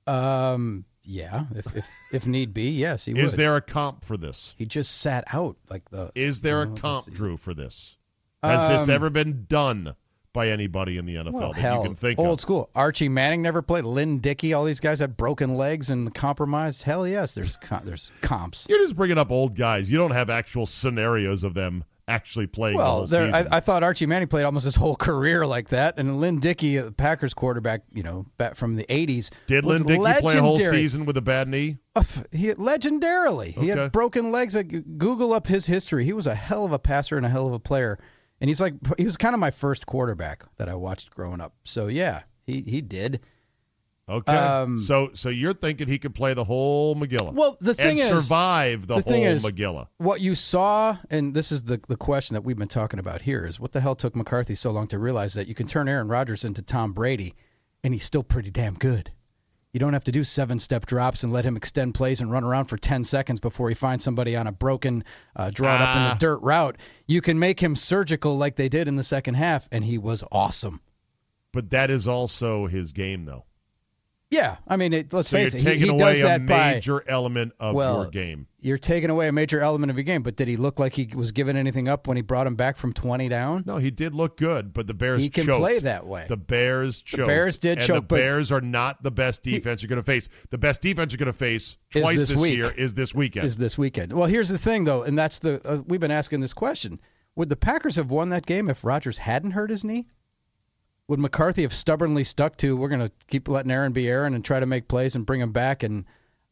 Um, 0.07 0.85
yeah, 1.03 1.45
if 1.55 1.75
if, 1.75 1.89
if 2.11 2.27
need 2.27 2.53
be, 2.53 2.69
yes, 2.69 3.05
he 3.05 3.13
Is 3.17 3.31
would. 3.31 3.39
there 3.39 3.55
a 3.55 3.61
comp 3.61 4.03
for 4.05 4.17
this? 4.17 4.53
he 4.57 4.65
just 4.65 4.99
sat 4.99 5.23
out 5.33 5.55
like 5.69 5.89
the. 5.89 6.11
Is 6.15 6.41
there 6.41 6.63
a 6.63 6.67
let's 6.67 6.81
comp, 6.81 7.05
see. 7.05 7.11
Drew, 7.11 7.37
for 7.37 7.53
this? 7.53 7.95
Has 8.43 8.79
this 8.79 8.89
Um, 8.89 8.93
ever 8.95 9.09
been 9.09 9.45
done 9.47 9.95
by 10.33 10.49
anybody 10.49 10.97
in 10.97 11.05
the 11.05 11.15
NFL 11.15 11.31
Well, 11.33 11.53
that 11.53 11.59
hell, 11.59 11.77
you 11.81 11.87
can 11.89 11.95
think 11.95 12.19
old 12.19 12.37
of? 12.37 12.41
school. 12.41 12.69
Archie 12.75 13.09
Manning 13.09 13.41
never 13.41 13.61
played. 13.63 13.85
Lynn 13.85 14.19
Dickey, 14.19 14.53
all 14.53 14.63
these 14.65 14.79
guys 14.79 14.99
had 14.99 15.17
broken 15.17 15.55
legs 15.57 15.89
and 15.89 16.13
compromised. 16.13 16.83
Hell 16.83 17.07
yes, 17.07 17.33
there's 17.33 17.57
com- 17.57 17.81
there's 17.85 18.11
comps. 18.21 18.67
You're 18.69 18.79
just 18.79 18.95
bringing 18.95 19.17
up 19.17 19.31
old 19.31 19.55
guys. 19.55 19.89
You 19.89 19.97
don't 19.97 20.11
have 20.11 20.29
actual 20.29 20.65
scenarios 20.67 21.43
of 21.43 21.53
them 21.55 21.83
actually 22.07 22.47
playing 22.47 22.77
the 22.77 22.83
Well, 22.83 23.05
there. 23.05 23.33
I, 23.33 23.45
I 23.51 23.59
thought 23.59 23.83
Archie 23.83 24.05
Manning 24.05 24.27
played 24.27 24.43
almost 24.45 24.65
his 24.65 24.75
whole 24.83 24.95
career 24.95 25.45
like 25.45 25.69
that, 25.69 25.95
and 25.97 26.19
Lynn 26.19 26.39
Dickey, 26.39 26.77
the 26.77 26.91
Packers 26.91 27.33
quarterback, 27.33 27.81
you 27.93 28.03
know, 28.03 28.25
back 28.37 28.55
from 28.55 28.75
the 28.75 28.85
'80s, 28.85 29.29
Did 29.47 29.65
Lynn 29.65 29.83
Dickey 29.83 29.99
play 29.99 30.35
a 30.35 30.41
whole 30.41 30.53
legendary. 30.53 30.77
season 30.77 31.05
with 31.05 31.17
a 31.17 31.21
bad 31.21 31.47
knee? 31.47 31.77
Uh, 31.95 32.03
He 32.31 32.47
legendarily, 32.53 33.57
he 33.57 33.67
had 33.67 33.91
broken 33.91 34.31
legs. 34.31 34.55
Google 34.97 35.33
up 35.33 35.47
his 35.47 35.65
history. 35.65 36.05
He 36.05 36.13
was 36.13 36.27
a 36.27 36.35
hell 36.35 36.65
of 36.65 36.71
a 36.71 36.79
passer 36.79 37.17
and 37.17 37.25
a 37.25 37.29
hell 37.29 37.47
of 37.47 37.53
a 37.53 37.59
player, 37.59 37.99
and 38.41 38.49
he's 38.49 38.61
like 38.61 38.73
he 38.97 39.05
was 39.05 39.17
kind 39.17 39.33
of 39.33 39.39
my 39.39 39.51
first 39.51 39.85
quarterback 39.85 40.43
that 40.57 40.69
I 40.69 40.75
watched 40.75 41.11
growing 41.11 41.41
up. 41.41 41.53
So 41.65 41.87
yeah, 41.87 42.23
he 42.45 42.61
he 42.61 42.81
did. 42.81 43.21
Okay. 44.09 44.31
Um, 44.31 44.81
so 44.81 45.09
so 45.13 45.27
you're 45.29 45.53
thinking 45.53 45.87
he 45.89 45.99
could 45.99 46.15
play 46.15 46.33
the 46.33 46.43
whole 46.45 46.95
Megillah? 46.95 47.33
Well, 47.33 47.57
the 47.59 47.73
thing 47.73 47.99
and 47.99 48.13
is- 48.15 48.23
survive 48.23 48.81
the, 48.81 48.87
the 48.87 48.93
whole 49.01 49.01
thing 49.03 49.23
is- 49.23 49.43
Megillah. 49.45 49.87
What 49.97 50.21
you 50.21 50.33
saw, 50.33 50.97
and 51.09 51.33
this 51.33 51.51
is 51.51 51.63
the 51.63 51.81
the 51.89 51.97
question 51.97 52.33
that 52.35 52.41
we've 52.43 52.57
been 52.57 52.67
talking 52.69 52.99
about 52.99 53.21
here, 53.21 53.45
is 53.45 53.59
what 53.59 53.73
the 53.73 53.81
hell 53.81 53.95
took 53.95 54.15
McCarthy 54.15 54.55
so 54.55 54.71
long 54.71 54.87
to 54.87 54.99
realize 54.99 55.33
that 55.33 55.47
you 55.47 55.53
can 55.55 55.67
turn 55.67 55.89
Aaron 55.89 56.07
Rodgers 56.07 56.45
into 56.45 56.61
Tom 56.61 56.93
Brady, 56.93 57.33
and 57.83 57.93
he's 57.93 58.05
still 58.05 58.23
pretty 58.23 58.49
damn 58.49 58.75
good. 58.75 59.11
You 59.73 59.81
don't 59.81 59.93
have 59.93 60.05
to 60.05 60.11
do 60.13 60.23
seven 60.23 60.57
step 60.57 60.85
drops 60.85 61.23
and 61.23 61.33
let 61.33 61.43
him 61.43 61.57
extend 61.57 61.93
plays 61.93 62.21
and 62.21 62.31
run 62.31 62.45
around 62.45 62.65
for 62.65 62.77
10 62.77 63.03
seconds 63.03 63.39
before 63.41 63.67
he 63.69 63.75
finds 63.75 64.03
somebody 64.05 64.35
on 64.35 64.47
a 64.47 64.51
broken, 64.51 65.03
uh, 65.35 65.51
drawn 65.51 65.81
up 65.81 65.95
in 65.95 66.01
Ah. 66.03 66.09
the 66.13 66.17
dirt 66.17 66.39
route. 66.41 66.77
You 67.07 67.21
can 67.21 67.37
make 67.37 67.59
him 67.59 67.75
surgical 67.75 68.37
like 68.37 68.55
they 68.55 68.69
did 68.69 68.87
in 68.87 68.95
the 68.95 69.03
second 69.03 69.33
half, 69.35 69.67
and 69.71 69.83
he 69.83 69.97
was 69.97 70.23
awesome. 70.31 70.79
But 71.51 71.69
that 71.71 71.91
is 71.91 72.07
also 72.07 72.65
his 72.67 72.93
game, 72.93 73.25
though. 73.25 73.43
Yeah, 74.29 74.57
I 74.67 74.75
mean, 74.75 74.91
it, 74.91 75.13
let's 75.13 75.29
So 75.29 75.37
face 75.37 75.53
you're 75.53 75.59
it, 75.59 75.63
he, 75.63 75.69
taking 75.69 75.83
he 75.85 75.89
away 76.03 76.13
does 76.13 76.19
a 76.19 76.23
that 76.23 76.45
by 76.45 76.71
major 76.73 77.01
element 77.09 77.53
of 77.61 77.75
Well, 77.75 78.01
your 78.01 78.11
game. 78.11 78.45
you're 78.59 78.77
taking 78.77 79.09
away 79.09 79.29
a 79.29 79.31
major 79.31 79.61
element 79.61 79.89
of 79.89 79.95
your 79.95 80.03
game. 80.03 80.21
But 80.21 80.35
did 80.35 80.49
he 80.49 80.57
look 80.57 80.79
like 80.79 80.93
he 80.93 81.07
was 81.15 81.31
giving 81.31 81.55
anything 81.55 81.87
up 81.87 82.07
when 82.07 82.17
he 82.17 82.21
brought 82.23 82.45
him 82.45 82.55
back 82.55 82.75
from 82.75 82.91
20 82.91 83.29
down? 83.29 83.63
No, 83.65 83.77
he 83.77 83.89
did 83.89 84.13
look 84.13 84.35
good, 84.35 84.73
but 84.73 84.85
the 84.85 84.93
Bears 84.93 85.21
He 85.21 85.29
can 85.29 85.45
choked. 85.45 85.59
play 85.59 85.79
that 85.79 86.05
way. 86.05 86.25
The 86.27 86.35
Bears 86.35 87.01
choked. 87.01 87.25
Bears 87.27 87.57
did 87.57 87.77
and 87.77 87.87
choke, 87.87 87.95
The 88.09 88.15
Bears 88.15 88.51
are 88.51 88.59
not 88.59 89.01
the 89.01 89.11
best 89.11 89.43
defense 89.43 89.81
you're 89.81 89.87
going 89.87 89.95
to 89.95 90.03
face. 90.03 90.27
The 90.49 90.57
best 90.57 90.81
defense 90.81 91.13
you're 91.13 91.19
going 91.19 91.27
to 91.27 91.31
face 91.33 91.77
twice 91.91 92.17
this 92.17 92.29
this, 92.29 92.45
year 92.47 92.71
is 92.71 92.93
this 92.93 93.15
weekend. 93.15 93.45
is 93.45 93.55
this 93.55 93.77
weekend. 93.77 94.11
Well, 94.11 94.27
here's 94.27 94.49
the 94.49 94.57
thing, 94.57 94.83
though, 94.83 95.03
and 95.03 95.17
that's 95.17 95.39
the 95.39 95.61
uh, 95.65 95.81
we've 95.87 96.01
been 96.01 96.11
asking 96.11 96.41
this 96.41 96.53
question: 96.53 96.99
Would 97.37 97.47
the 97.47 97.55
Packers 97.55 97.95
have 97.95 98.11
won 98.11 98.27
that 98.31 98.45
game 98.45 98.69
if 98.69 98.83
Rodgers 98.83 99.17
hadn't 99.17 99.51
hurt 99.51 99.69
his 99.69 99.85
knee? 99.85 100.07
Would 101.07 101.19
McCarthy 101.19 101.61
have 101.61 101.73
stubbornly 101.73 102.23
stuck 102.23 102.57
to 102.57 102.75
we're 102.75 102.89
going 102.89 103.05
to 103.05 103.11
keep 103.27 103.47
letting 103.47 103.71
Aaron 103.71 103.93
be 103.93 104.09
Aaron 104.09 104.33
and 104.33 104.43
try 104.43 104.59
to 104.59 104.65
make 104.65 104.87
plays 104.89 105.15
and 105.15 105.25
bring 105.25 105.39
him 105.39 105.51
back? 105.53 105.83
And 105.83 106.03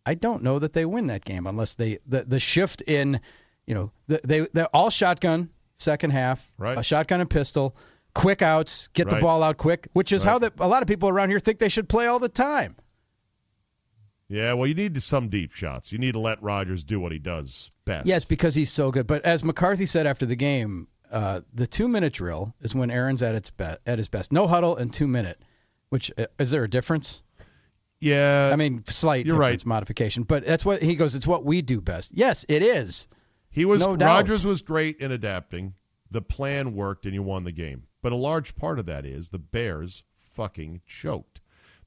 I 0.06 0.14
don't 0.16 0.44
know 0.44 0.60
that 0.60 0.74
they 0.74 0.86
win 0.86 1.08
that 1.08 1.26
game 1.26 1.46
unless 1.46 1.76
they 1.76 1.98
the 2.08 2.24
the 2.24 2.40
shift 2.40 2.82
in, 2.84 3.20
you 3.68 3.74
know, 3.74 3.92
the, 4.08 4.22
they 4.26 4.48
they're 4.54 4.74
all 4.74 4.90
shotgun 4.90 5.50
second 5.76 6.12
half, 6.12 6.54
Right. 6.58 6.78
a 6.78 6.84
shotgun 6.84 7.20
and 7.20 7.30
pistol, 7.30 7.76
quick 8.14 8.42
outs, 8.42 8.88
get 8.94 9.10
the 9.10 9.18
ball 9.18 9.44
out 9.44 9.58
quick, 9.58 9.90
which 9.92 10.14
is 10.14 10.24
Right. 10.26 10.32
how 10.32 10.40
the, 10.40 10.54
a 10.60 10.68
lot 10.70 10.82
of 10.82 10.88
people 10.88 11.10
around 11.10 11.30
here 11.30 11.40
think 11.42 11.60
they 11.60 11.68
should 11.68 11.90
play 11.90 12.08
all 12.08 12.20
the 12.20 12.30
time. 12.30 12.76
yeah, 14.30 14.54
well, 14.54 14.68
you 14.68 14.74
need 14.74 15.02
some 15.04 15.28
deep 15.28 15.52
shots. 15.52 15.92
You 15.92 15.98
need 15.98 16.14
to 16.14 16.20
let 16.20 16.42
Rodgers 16.42 16.84
do 16.86 17.00
what 17.02 17.12
he 17.12 17.20
does 17.20 17.70
best. 17.84 18.08
Yes, 18.08 18.24
because 18.24 18.56
he's 18.56 18.72
so 18.72 18.90
good. 18.90 19.06
But 19.06 19.22
as 19.26 19.44
McCarthy 19.44 19.86
said 19.86 20.08
after 20.08 20.26
the 20.26 20.36
game, 20.38 20.88
uh, 21.16 21.42
the 21.54 21.66
two 21.66 21.88
minute 21.88 22.14
drill 22.14 22.54
is 22.62 22.76
when 22.76 22.92
Aaron's 22.92 23.24
at 23.24 23.34
its 23.34 23.50
be- 23.50 23.64
at 23.88 23.98
his 23.98 24.08
best. 24.08 24.32
No 24.32 24.46
huddle 24.46 24.76
and 24.78 24.94
two 24.94 25.08
minute. 25.08 25.40
Which 25.90 26.12
uh, 26.18 26.26
is 26.40 26.52
there 26.52 26.64
a 26.64 26.70
difference? 26.70 27.24
Yeah. 28.00 28.50
I 28.52 28.56
mean, 28.56 28.84
slight 28.86 29.26
you're 29.26 29.36
difference, 29.36 29.64
right. 29.64 29.66
modification. 29.70 30.24
But 30.24 30.46
that's 30.46 30.66
what 30.66 30.82
he 30.82 30.96
goes. 30.96 31.16
It's 31.16 31.26
what 31.28 31.46
we 31.46 31.62
do 31.62 31.82
best. 31.82 32.12
Yes, 32.14 32.46
it 32.50 32.62
is. 32.62 33.08
He 33.50 33.66
was 33.66 33.80
No 33.82 33.96
doubt. 33.96 34.16
Rodgers 34.16 34.46
was 34.46 34.62
great 34.62 35.00
in 35.00 35.12
adapting. 35.12 35.74
The 36.12 36.22
plan 36.22 36.76
worked 36.76 37.06
and 37.06 37.14
you 37.14 37.24
won 37.24 37.44
the 37.46 37.52
game. 37.52 37.84
But 38.02 38.12
a 38.12 38.16
large 38.18 38.56
part 38.56 38.78
of 38.80 38.86
that 38.88 39.06
is 39.06 39.30
the 39.30 39.40
Bears 39.40 40.04
fucking 40.36 40.82
choked. 40.86 41.42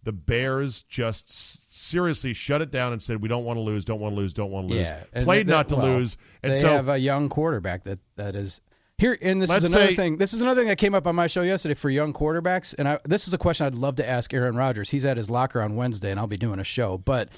The 0.05 0.13
Bears 0.13 0.83
just 0.83 1.29
s- 1.29 1.67
seriously 1.69 2.33
shut 2.33 2.63
it 2.63 2.71
down 2.71 2.93
and 2.93 3.03
said, 3.03 3.21
"We 3.21 3.29
don't 3.29 3.45
want 3.45 3.59
to 3.59 3.61
lose, 3.61 3.85
don't 3.85 4.01
want 4.01 4.15
to 4.15 4.17
lose, 4.21 4.33
don't 4.33 4.51
want 4.51 4.69
to 4.69 4.75
lose." 4.75 4.83
Yeah, 4.83 5.05
Played 5.25 5.47
they- 5.47 5.53
not 5.53 5.69
to 5.69 5.77
well, 5.77 5.87
lose, 5.99 6.17
and 6.43 6.53
they 6.53 6.61
so 6.61 6.69
have 6.69 6.89
a 6.89 6.97
young 6.99 7.29
quarterback 7.29 7.85
that 7.85 7.99
that 8.17 8.35
is 8.35 8.61
here. 8.99 9.17
And 9.23 9.41
this 9.41 9.51
is 9.51 9.63
Let's 9.63 9.73
another 9.73 9.87
say- 9.89 9.95
thing. 9.95 10.17
This 10.19 10.35
is 10.35 10.43
another 10.43 10.61
thing 10.61 10.69
that 10.69 10.79
came 10.79 10.95
up 10.95 11.07
on 11.07 11.15
my 11.15 11.27
show 11.27 11.43
yesterday 11.43 11.75
for 11.75 11.89
young 11.89 12.13
quarterbacks. 12.13 12.75
And 12.79 12.89
I, 12.89 12.99
this 13.05 13.27
is 13.27 13.35
a 13.35 13.39
question 13.39 13.67
I'd 13.67 13.75
love 13.75 13.97
to 13.97 14.09
ask 14.09 14.35
Aaron 14.35 14.57
Rodgers. 14.57 14.91
He's 14.91 15.05
at 15.05 15.17
his 15.17 15.31
locker 15.31 15.63
on 15.63 15.77
Wednesday, 15.77 16.11
and 16.11 16.21
I'll 16.21 16.27
be 16.27 16.37
doing 16.37 16.59
a 16.61 16.65
show. 16.65 16.99
But 16.99 17.29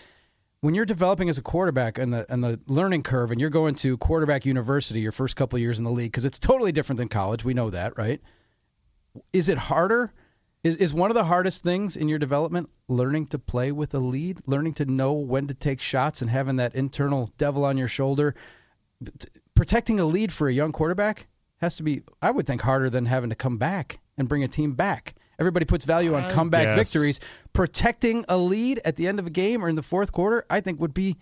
when 0.62 0.74
you're 0.74 0.84
developing 0.86 1.28
as 1.28 1.38
a 1.38 1.42
quarterback 1.42 1.98
and 1.98 2.12
the 2.12 2.26
and 2.32 2.42
the 2.42 2.60
learning 2.66 3.02
curve, 3.02 3.30
and 3.30 3.40
you're 3.40 3.50
going 3.50 3.74
to 3.76 3.96
quarterback 3.98 4.44
university 4.44 5.00
your 5.00 5.12
first 5.12 5.36
couple 5.36 5.56
of 5.56 5.62
years 5.62 5.78
in 5.78 5.84
the 5.84 5.90
league, 5.90 6.10
because 6.10 6.24
it's 6.24 6.38
totally 6.38 6.72
different 6.72 6.98
than 6.98 7.08
college. 7.08 7.44
We 7.44 7.54
know 7.54 7.70
that, 7.70 7.96
right? 7.96 8.20
Is 9.32 9.48
it 9.48 9.58
harder? 9.58 10.12
Is, 10.62 10.76
is 10.76 10.92
one 10.92 11.10
of 11.10 11.14
the 11.14 11.24
hardest 11.24 11.62
things 11.62 11.96
in 11.96 12.06
your 12.08 12.18
development 12.18 12.68
learning 12.88 13.28
to 13.28 13.38
play 13.38 13.72
with 13.72 13.94
a 13.94 13.98
lead, 13.98 14.40
learning 14.46 14.74
to 14.74 14.84
know 14.84 15.14
when 15.14 15.46
to 15.46 15.54
take 15.54 15.80
shots, 15.80 16.20
and 16.20 16.30
having 16.30 16.56
that 16.56 16.74
internal 16.74 17.32
devil 17.38 17.64
on 17.64 17.78
your 17.78 17.88
shoulder? 17.88 18.34
Protecting 19.54 20.00
a 20.00 20.04
lead 20.04 20.30
for 20.32 20.48
a 20.48 20.52
young 20.52 20.72
quarterback 20.72 21.26
has 21.60 21.76
to 21.76 21.82
be, 21.82 22.02
I 22.22 22.30
would 22.30 22.46
think, 22.46 22.62
harder 22.62 22.90
than 22.90 23.06
having 23.06 23.30
to 23.30 23.36
come 23.36 23.58
back 23.58 24.00
and 24.16 24.28
bring 24.28 24.44
a 24.44 24.48
team 24.48 24.72
back. 24.72 25.14
Everybody 25.38 25.64
puts 25.64 25.84
value 25.86 26.14
on 26.14 26.24
I 26.24 26.30
comeback 26.30 26.68
guess. 26.68 26.76
victories. 26.76 27.20
Protecting 27.54 28.24
a 28.28 28.36
lead 28.36 28.80
at 28.84 28.96
the 28.96 29.06
end 29.08 29.18
of 29.18 29.26
a 29.26 29.30
game 29.30 29.64
or 29.64 29.68
in 29.68 29.74
the 29.74 29.82
fourth 29.82 30.12
quarter, 30.12 30.44
I 30.50 30.60
think, 30.60 30.80
would 30.80 30.92
be 30.92 31.16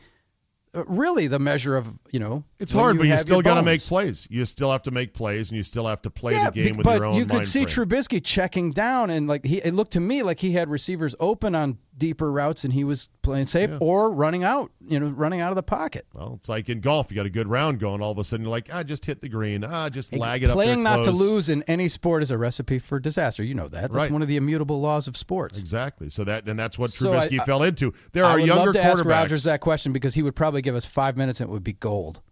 uh, 0.74 0.84
really 0.86 1.28
the 1.28 1.38
measure 1.38 1.76
of 1.76 1.98
you 2.10 2.20
know. 2.20 2.44
it's 2.58 2.74
when 2.74 2.82
hard, 2.82 2.98
but 2.98 3.06
you 3.06 3.16
still 3.18 3.40
got 3.42 3.54
to 3.54 3.62
make 3.62 3.80
plays. 3.80 4.26
You 4.28 4.44
still 4.44 4.70
have 4.72 4.82
to 4.82 4.90
make 4.90 5.14
plays, 5.14 5.48
and 5.50 5.56
you 5.56 5.62
still 5.62 5.86
have 5.86 6.02
to 6.02 6.10
play 6.10 6.32
Yeah, 6.34 6.50
the 6.50 6.62
game 6.62 6.72
be- 6.72 6.78
with 6.78 6.84
but 6.84 6.96
your 6.96 7.04
own 7.06 7.14
you 7.14 7.24
could 7.24 7.32
mind 7.34 7.48
see 7.48 7.64
frame. 7.64 7.88
Trubisky 7.88 8.22
checking 8.22 8.72
down, 8.72 9.10
and 9.10 9.28
like 9.28 9.44
he, 9.46 9.58
it 9.58 9.72
looked 9.72 9.92
to 9.92 10.00
me 10.00 10.22
like 10.22 10.38
he 10.40 10.52
had 10.52 10.68
receivers 10.68 11.14
open 11.20 11.54
on 11.54 11.78
deeper 11.98 12.30
routes, 12.32 12.64
and 12.64 12.72
he 12.72 12.84
was 12.84 13.08
playing 13.22 13.46
safe 13.46 13.70
or 13.80 14.12
running 14.12 14.44
out, 14.44 14.70
you 14.86 14.98
know, 15.00 15.08
running 15.08 15.40
out 15.40 15.50
of 15.50 15.56
the 15.56 15.62
pocket. 15.62 16.06
Well, 16.14 16.34
it's 16.40 16.48
like 16.48 16.68
in 16.68 16.80
golf, 16.80 17.10
you 17.10 17.16
got 17.16 17.26
a 17.26 17.30
good 17.30 17.48
round 17.48 17.80
going. 17.80 18.00
All 18.00 18.12
of 18.12 18.18
a 18.18 18.24
sudden, 18.24 18.44
you're 18.44 18.50
like, 18.50 18.68
ah, 18.72 18.82
just 18.82 19.04
hit 19.04 19.20
the 19.20 19.28
green. 19.28 19.64
Ah, 19.64 19.88
just 19.88 20.12
lag 20.14 20.42
it 20.42 20.50
up. 20.50 20.54
Playing 20.54 20.82
not 20.82 21.04
to 21.04 21.10
lose 21.10 21.48
in 21.48 21.62
any 21.64 21.88
sport 21.88 22.22
is 22.22 22.30
a 22.30 22.38
recipe 22.38 22.78
for 22.78 22.98
disaster. 23.00 23.42
You 23.42 23.54
know 23.54 23.68
that. 23.68 23.80
That's 23.82 23.94
Right. 23.94 24.10
one 24.10 24.22
of 24.22 24.28
the 24.28 24.36
immutable 24.36 24.80
laws 24.80 25.08
of 25.08 25.16
sports. 25.16 25.58
Exactly. 25.58 26.08
So 26.08 26.24
that 26.24 26.48
and 26.48 26.58
that's 26.58 26.78
what 26.78 26.90
So 26.90 27.10
Trubisky 27.12 27.40
I- 27.40 27.44
fell 27.44 27.62
into. 27.62 27.92
There 28.12 28.24
I 28.24 28.30
are 28.32 28.36
would 28.38 28.46
younger 28.46 28.64
love 28.66 28.74
to 28.74 28.82
ask 28.84 29.02
quarterbacks. 29.04 29.08
Rodgers 29.10 29.44
that 29.44 29.60
question 29.60 29.92
because 29.92 30.14
he 30.14 30.22
would 30.22 30.36
probably 30.36 30.62
give 30.62 30.74
us 30.76 30.86
five 30.86 31.16
minutes 31.16 31.40
and 31.40 31.50
it 31.50 31.52
would 31.52 31.64
be 31.64 31.72
gold. 31.74 32.22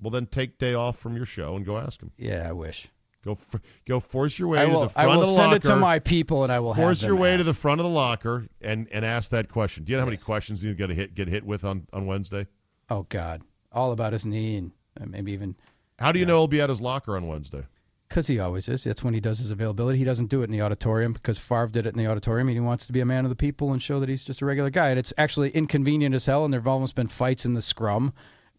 Well, 0.00 0.10
then 0.10 0.26
take 0.26 0.58
day 0.58 0.72
off 0.74 0.98
from 0.98 1.14
your 1.14 1.26
show 1.26 1.56
and 1.56 1.66
go 1.66 1.76
ask 1.76 2.00
him. 2.00 2.10
Yeah, 2.16 2.46
I 2.48 2.52
wish. 2.52 2.88
Go 3.22 3.32
f- 3.32 3.60
go 3.86 4.00
force 4.00 4.38
your 4.38 4.48
way 4.48 4.60
I 4.60 4.64
to 4.64 4.70
will. 4.70 4.80
the 4.82 4.88
front 4.88 5.10
I 5.10 5.16
will 5.16 5.26
send 5.26 5.52
it 5.52 5.62
to 5.64 5.76
my 5.76 5.98
people, 5.98 6.42
and 6.42 6.50
I 6.50 6.58
will 6.60 6.74
force 6.74 7.02
your 7.02 7.16
way 7.16 7.36
to 7.36 7.44
the 7.44 7.52
front 7.52 7.80
of 7.80 7.84
the 7.84 7.90
locker 7.90 8.46
and 8.62 8.88
and 8.90 9.04
ask 9.04 9.30
that 9.30 9.48
question. 9.50 9.84
Do 9.84 9.92
you 9.92 9.98
know 9.98 10.02
how 10.02 10.06
many 10.06 10.16
questions 10.16 10.64
you 10.64 10.74
got 10.74 10.86
to 10.86 10.94
hit 10.94 11.14
get 11.14 11.28
hit 11.28 11.44
with 11.44 11.64
on 11.64 11.86
on 11.92 12.06
Wednesday? 12.06 12.46
Oh 12.88 13.04
God, 13.10 13.42
all 13.72 13.92
about 13.92 14.12
his 14.14 14.24
knee 14.24 14.56
and 14.56 14.72
uh, 15.00 15.04
maybe 15.06 15.32
even 15.32 15.54
How 15.98 16.12
do 16.12 16.18
you 16.18 16.24
know 16.24 16.38
he'll 16.38 16.48
be 16.48 16.60
at 16.62 16.70
his 16.70 16.80
locker 16.80 17.16
on 17.16 17.26
Wednesday? 17.26 17.64
Because 18.08 18.26
he 18.26 18.40
always 18.40 18.68
is. 18.68 18.82
That's 18.82 19.04
when 19.04 19.14
he 19.14 19.20
does 19.20 19.38
his 19.38 19.52
availability. 19.52 19.96
He 19.98 20.04
doesn't 20.04 20.30
do 20.30 20.40
it 20.40 20.46
in 20.46 20.50
the 20.50 20.62
auditorium 20.62 21.12
because 21.12 21.38
Favre 21.38 21.68
did 21.68 21.86
it 21.86 21.94
in 21.94 21.98
the 21.98 22.08
auditorium. 22.08 22.48
And 22.48 22.56
he 22.56 22.60
wants 22.60 22.86
to 22.86 22.92
be 22.92 22.98
a 22.98 23.04
man 23.04 23.24
of 23.24 23.28
the 23.28 23.36
people 23.36 23.72
and 23.72 23.80
show 23.80 24.00
that 24.00 24.08
he's 24.08 24.24
just 24.24 24.40
a 24.40 24.46
regular 24.46 24.68
guy. 24.70 24.90
And 24.90 24.98
it's 24.98 25.14
actually 25.16 25.50
inconvenient 25.50 26.12
as 26.12 26.26
hell. 26.26 26.44
And 26.44 26.52
there 26.52 26.58
have 26.58 26.66
almost 26.66 26.96
been 26.96 27.06
fights 27.06 27.44
in 27.46 27.54
the 27.54 27.62
scrum. 27.62 28.12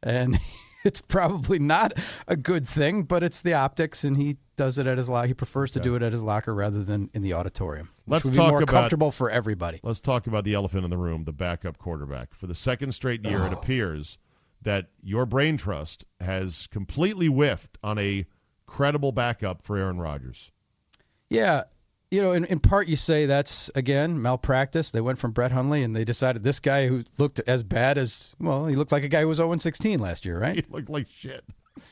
And 0.03 0.39
it's 0.85 1.01
probably 1.01 1.59
not 1.59 1.93
a 2.27 2.35
good 2.35 2.67
thing, 2.67 3.03
but 3.03 3.23
it's 3.23 3.41
the 3.41 3.53
optics. 3.53 4.03
And 4.03 4.15
he 4.17 4.37
does 4.55 4.77
it 4.77 4.87
at 4.87 4.97
his 4.97 5.09
locker. 5.09 5.27
He 5.27 5.33
prefers 5.33 5.71
to 5.71 5.79
do 5.79 5.95
it 5.95 6.03
at 6.03 6.11
his 6.11 6.21
locker 6.23 6.53
rather 6.53 6.83
than 6.83 7.09
in 7.13 7.21
the 7.21 7.33
auditorium. 7.33 7.89
Let's 8.07 8.23
would 8.25 8.31
be 8.33 8.37
talk 8.37 8.49
more 8.51 8.61
about- 8.63 8.71
comfortable 8.73 9.11
for 9.11 9.29
everybody. 9.29 9.79
Let's 9.83 9.99
talk 9.99 10.27
about 10.27 10.43
the 10.43 10.53
elephant 10.53 10.83
in 10.83 10.89
the 10.89 10.97
room, 10.97 11.23
the 11.23 11.31
backup 11.33 11.77
quarterback. 11.77 12.33
For 12.33 12.47
the 12.47 12.55
second 12.55 12.91
straight 12.93 13.25
year, 13.25 13.41
Oh. 13.43 13.47
it 13.47 13.53
appears 13.53 14.17
that 14.61 14.89
your 15.01 15.25
brain 15.25 15.57
trust 15.57 16.05
has 16.19 16.67
completely 16.67 17.27
whiffed 17.27 17.77
on 17.83 17.97
a 17.97 18.25
credible 18.67 19.11
backup 19.11 19.63
for 19.63 19.77
Aaron 19.77 19.99
Rodgers. 19.99 20.51
Yeah. 21.29 21.63
You 22.11 22.21
know, 22.21 22.33
in, 22.33 22.43
in 22.45 22.59
part, 22.59 22.87
you 22.87 22.97
say 22.97 23.25
that's, 23.25 23.71
again, 23.73 24.21
malpractice. 24.21 24.91
They 24.91 24.99
went 24.99 25.17
from 25.17 25.31
Brett 25.31 25.51
Hundley 25.51 25.83
and 25.83 25.95
they 25.95 26.03
decided 26.03 26.43
this 26.43 26.59
guy 26.59 26.87
who 26.87 27.05
looked 27.17 27.39
as 27.47 27.63
bad 27.63 27.97
as, 27.97 28.35
well, 28.37 28.65
he 28.67 28.75
looked 28.75 28.91
like 28.91 29.03
a 29.03 29.07
guy 29.07 29.21
who 29.21 29.29
was 29.29 29.37
0 29.37 29.55
16 29.57 29.97
last 29.99 30.25
year, 30.25 30.37
right? 30.37 30.55
He 30.65 30.65
looked 30.69 30.89
like 30.89 31.07
shit. 31.17 31.43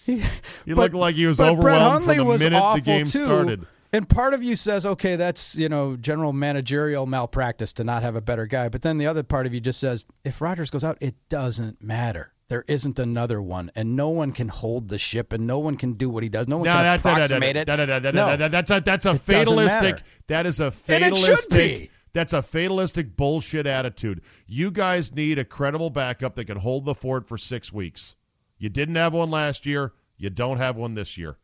He, 0.06 0.18
He 0.66 0.74
but- 0.74 0.78
looked 0.78 0.96
like 0.96 1.16
he 1.16 1.26
was 1.26 1.38
but 1.38 1.54
overwhelmed 1.54 2.06
Brett 2.06 2.18
from 2.18 2.26
the 2.26 2.30
was 2.30 2.44
minute 2.44 2.58
the 2.58 2.62
awful 2.64 2.82
game 2.82 3.06
too. 3.06 3.26
started. 3.26 3.66
And 3.92 4.08
part 4.08 4.34
of 4.36 4.44
you 4.44 4.56
says, 4.56 4.86
okay, 4.86 5.16
that's 5.16 5.56
you 5.56 5.68
know 5.70 5.96
general 5.96 6.32
managerial 6.34 7.08
malpractice 7.08 7.74
to 7.74 7.84
not 7.84 8.04
have 8.04 8.16
a 8.16 8.22
better 8.22 8.46
guy. 8.46 8.70
But 8.70 8.82
then 8.84 8.98
the 9.00 9.08
other 9.08 9.24
part 9.24 9.46
of 9.48 9.54
you 9.54 9.60
just 9.60 9.80
says, 9.80 10.06
if 10.24 10.42
Rodgers 10.42 10.70
goes 10.70 10.84
out, 10.84 10.98
it 11.02 11.16
doesn't 11.30 11.82
matter. 11.82 12.32
There 12.50 12.66
isn't 12.68 12.98
another 13.00 13.42
one, 13.42 13.72
and 13.76 13.96
no 13.96 14.10
one 14.10 14.32
can 14.32 14.48
hold 14.48 14.90
the 14.90 14.98
ship, 14.98 15.34
and 15.34 15.46
no 15.48 15.60
one 15.60 15.78
can 15.78 15.94
do 15.94 16.10
what 16.10 16.24
he 16.24 16.30
does. 16.30 16.48
No 16.48 16.58
one 16.58 16.66
No, 16.66 16.74
can 16.74 16.84
that, 16.84 17.00
approximate 17.00 17.54
that, 17.54 17.70
it. 17.80 17.88
that, 17.88 18.02
that, 18.04 18.16
No. 18.16 18.26
that, 18.26 18.40
that, 18.40 18.52
that's 18.52 18.72
a 18.72 18.82
that's 18.82 19.06
a 19.06 19.12
It 19.12 19.22
fatalistic. 19.22 20.02
That 20.28 20.46
is 20.48 20.60
a 20.60 20.68
it 20.68 20.74
fatalistic. 20.74 21.50
be. 21.52 21.92
That's 22.12 22.34
a 22.34 22.42
fatalistic 22.42 23.16
bullshit 23.16 23.68
attitude. 23.68 24.22
You 24.48 24.72
guys 24.72 25.14
need 25.14 25.38
a 25.38 25.46
credible 25.46 25.92
backup 25.92 26.36
that 26.36 26.46
can 26.46 26.58
hold 26.58 26.86
the 26.86 26.96
fort 26.96 27.28
for 27.28 27.38
six 27.38 27.72
weeks. 27.72 28.16
You 28.58 28.70
didn't 28.70 28.96
have 28.96 29.14
one 29.14 29.30
last 29.30 29.68
year. 29.68 29.94
You 30.18 30.32
don't 30.32 30.58
have 30.58 30.76
one 30.76 30.96
this 30.96 31.18
year. 31.20 31.38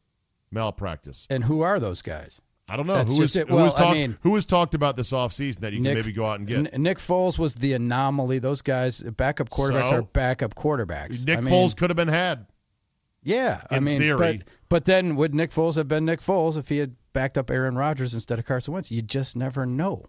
Malpractice. 0.51 1.27
And 1.29 1.43
who 1.43 1.61
are 1.61 1.79
those 1.79 2.01
guys? 2.01 2.41
I 2.67 2.75
don't 2.75 2.87
know 2.87 2.95
That's 2.95 3.11
who 3.13 3.19
was 3.19 3.33
just 3.33 3.45
it. 3.45 3.49
who 3.49 3.55
Well, 3.57 3.65
was 3.65 3.75
I 3.75 3.93
mean- 3.93 4.17
who 4.21 4.33
has 4.35 4.45
talked 4.45 4.73
about 4.73 4.95
this 4.97 5.11
offseason 5.11 5.59
that 5.59 5.71
you 5.73 5.83
can 5.83 5.93
maybe 5.93 6.11
go 6.13 6.25
out 6.25 6.39
and 6.39 6.47
get. 6.47 6.73
N- 6.73 6.81
Nick 6.81 6.97
Foles 6.97 7.37
was 7.37 7.53
the 7.55 7.73
anomaly. 7.73 8.39
Those 8.39 8.61
guys, 8.63 9.01
backup 9.01 9.49
quarterbacks 9.51 9.89
So? 9.89 9.97
are 9.97 10.01
backup 10.01 10.55
quarterbacks. 10.55 11.25
Nick 11.27 11.37
I 11.37 11.41
mean, 11.41 11.53
Foles 11.53 11.75
could 11.77 11.91
have 11.91 11.97
been 11.97 12.07
had. 12.07 12.47
Yeah, 13.23 13.61
I 13.71 13.79
mean, 13.79 13.99
theory. 14.01 14.17
but 14.37 14.47
but 14.69 14.85
then 14.85 15.15
would 15.15 15.33
Nick 15.35 15.51
Foles 15.51 15.75
have 15.75 15.87
been 15.87 16.05
Nick 16.05 16.19
Foles 16.21 16.57
if 16.57 16.67
he 16.69 16.77
had 16.77 16.95
backed 17.13 17.37
up 17.37 17.49
Aaron 17.51 17.75
Rodgers 17.75 18.13
instead 18.13 18.37
of 18.39 18.45
Carson 18.45 18.73
Wentz? 18.73 18.91
You 18.91 19.01
just 19.01 19.35
never 19.35 19.65
know. 19.65 20.03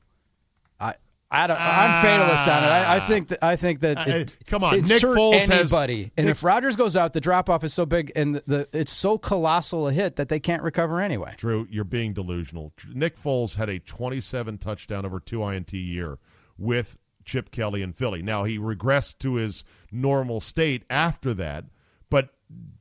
I 1.31 1.47
don't, 1.49 1.57
I'm 1.61 2.05
fatalist 2.05 2.47
on 2.47 2.63
it. 2.63 2.67
I, 2.69 2.97
I 2.97 3.01
think 3.01 3.29
that 3.29 3.43
I 3.43 3.57
think 3.57 3.81
that 3.81 3.99
Uh, 3.99 4.17
it, 4.19 4.37
come 4.47 4.63
on, 4.63 4.75
Nick 4.75 4.87
Foles 4.87 5.41
has- 5.41 5.51
anybody, 5.51 6.13
and 6.17 6.27
Nick- 6.27 6.33
if 6.37 6.45
Rodgers 6.45 6.77
goes 6.77 6.95
out, 6.97 7.13
the 7.15 7.21
drop 7.21 7.51
off 7.51 7.65
is 7.65 7.75
so 7.75 7.85
big 7.85 8.13
and 8.15 8.37
the, 8.47 8.69
it's 8.73 8.93
so 8.93 9.19
colossal 9.19 9.89
a 9.89 9.93
hit 9.93 10.17
that 10.17 10.29
they 10.29 10.39
can't 10.39 10.63
recover 10.63 11.01
anyway. 11.01 11.35
Drew, 11.37 11.67
you're 11.69 11.83
being 11.85 12.13
delusional. 12.13 12.73
Nick 12.95 13.21
Foles 13.21 13.57
had 13.57 13.69
a 13.69 13.81
27 13.81 14.59
touchdown 14.59 15.05
over 15.05 15.19
two 15.19 15.43
INT 15.43 15.73
year 15.73 16.19
with 16.59 16.97
Chip 17.25 17.51
Kelly 17.51 17.83
and 17.83 17.97
Philly. 17.97 18.23
Now 18.23 18.45
he 18.45 18.57
regressed 18.59 19.19
to 19.19 19.35
his 19.35 19.65
normal 19.91 20.41
state 20.41 20.85
after 20.89 21.35
that, 21.35 21.65
but 22.09 22.31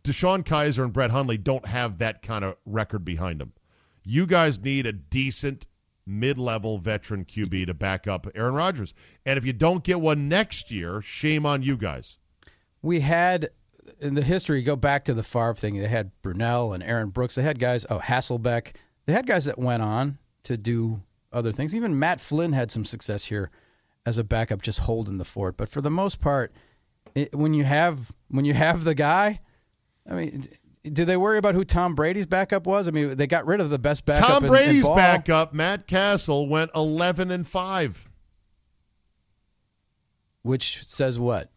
DeShone 0.03 0.43
Kizer 0.43 0.83
and 0.83 0.93
Brett 0.93 1.09
Hundley 1.09 1.37
don't 1.39 1.65
have 1.67 1.97
that 1.97 2.21
kind 2.21 2.45
of 2.45 2.55
record 2.67 3.03
behind 3.03 3.41
them. 3.41 3.53
You 4.03 4.27
guys 4.27 4.59
need 4.59 4.85
a 4.85 4.93
decent 4.93 5.65
mid-level 6.07 6.77
veteran 6.77 7.25
QB 7.25 7.67
to 7.67 7.73
back 7.73 8.07
up 8.07 8.27
Aaron 8.35 8.53
Rodgers. 8.53 8.93
And 9.25 9.37
if 9.37 9.45
you 9.45 9.53
don't 9.53 9.83
get 9.83 9.99
one 9.99 10.29
next 10.29 10.71
year, 10.71 11.01
shame 11.01 11.45
on 11.45 11.63
you 11.63 11.77
guys. 11.77 12.17
we 12.81 12.99
had 12.99 13.49
in 13.99 14.15
the 14.15 14.21
history 14.21 14.61
go 14.61 14.75
back 14.75 15.05
to 15.05 15.13
the 15.13 15.23
Favre 15.23 15.55
thing. 15.55 15.77
They 15.77 15.87
had 15.87 16.11
Brunell 16.23 16.73
and 16.73 16.83
Aaron 16.83 17.09
Brooks. 17.09 17.35
They 17.35 17.41
had 17.41 17.59
guys. 17.59 17.85
Oh, 17.89 17.99
Hasselbeck. 17.99 18.75
They 19.05 19.13
had 19.13 19.27
guys 19.27 19.45
that 19.45 19.59
went 19.59 19.83
on 19.83 20.17
to 20.43 20.57
do 20.57 21.01
other 21.31 21.51
things. 21.51 21.75
Even 21.75 21.97
Matt 21.97 22.19
Flynn 22.19 22.51
had 22.53 22.71
some 22.71 22.85
success 22.85 23.23
here 23.25 23.51
as 24.05 24.17
a 24.17 24.23
backup, 24.23 24.61
just 24.61 24.79
holding 24.79 25.17
the 25.17 25.25
fort. 25.25 25.57
But 25.57 25.69
for 25.69 25.81
the 25.81 25.91
most 25.91 26.21
part, 26.21 26.53
it, 27.13 27.33
when 27.35 27.53
you 27.53 27.63
have 27.63 28.11
when 28.29 28.45
you 28.45 28.53
have 28.53 28.83
the 28.83 28.95
guy, 28.95 29.39
I 30.09 30.13
mean. 30.15 30.47
Did 30.93 31.05
they 31.07 31.17
worry 31.17 31.37
about 31.37 31.55
who 31.55 31.63
Tom 31.65 31.95
Brady's 31.95 32.25
backup 32.27 32.65
was? 32.67 32.87
I 32.87 32.91
mean, 32.91 33.15
they 33.17 33.27
got 33.27 33.45
rid 33.45 33.59
of 33.59 33.69
the 33.69 33.79
best 33.79 34.05
backup. 34.05 34.27
Tom 34.27 34.37
in- 34.37 34.43
in 34.45 34.49
Brady's 34.51 34.83
ball. 34.85 34.95
backup, 34.95 35.53
Matt 35.53 35.87
Cassel, 35.87 36.47
went 36.47 36.71
11 36.75 37.31
and 37.31 37.47
5. 37.47 38.07
which 40.43 40.83
says 40.83 41.19
what? 41.19 41.49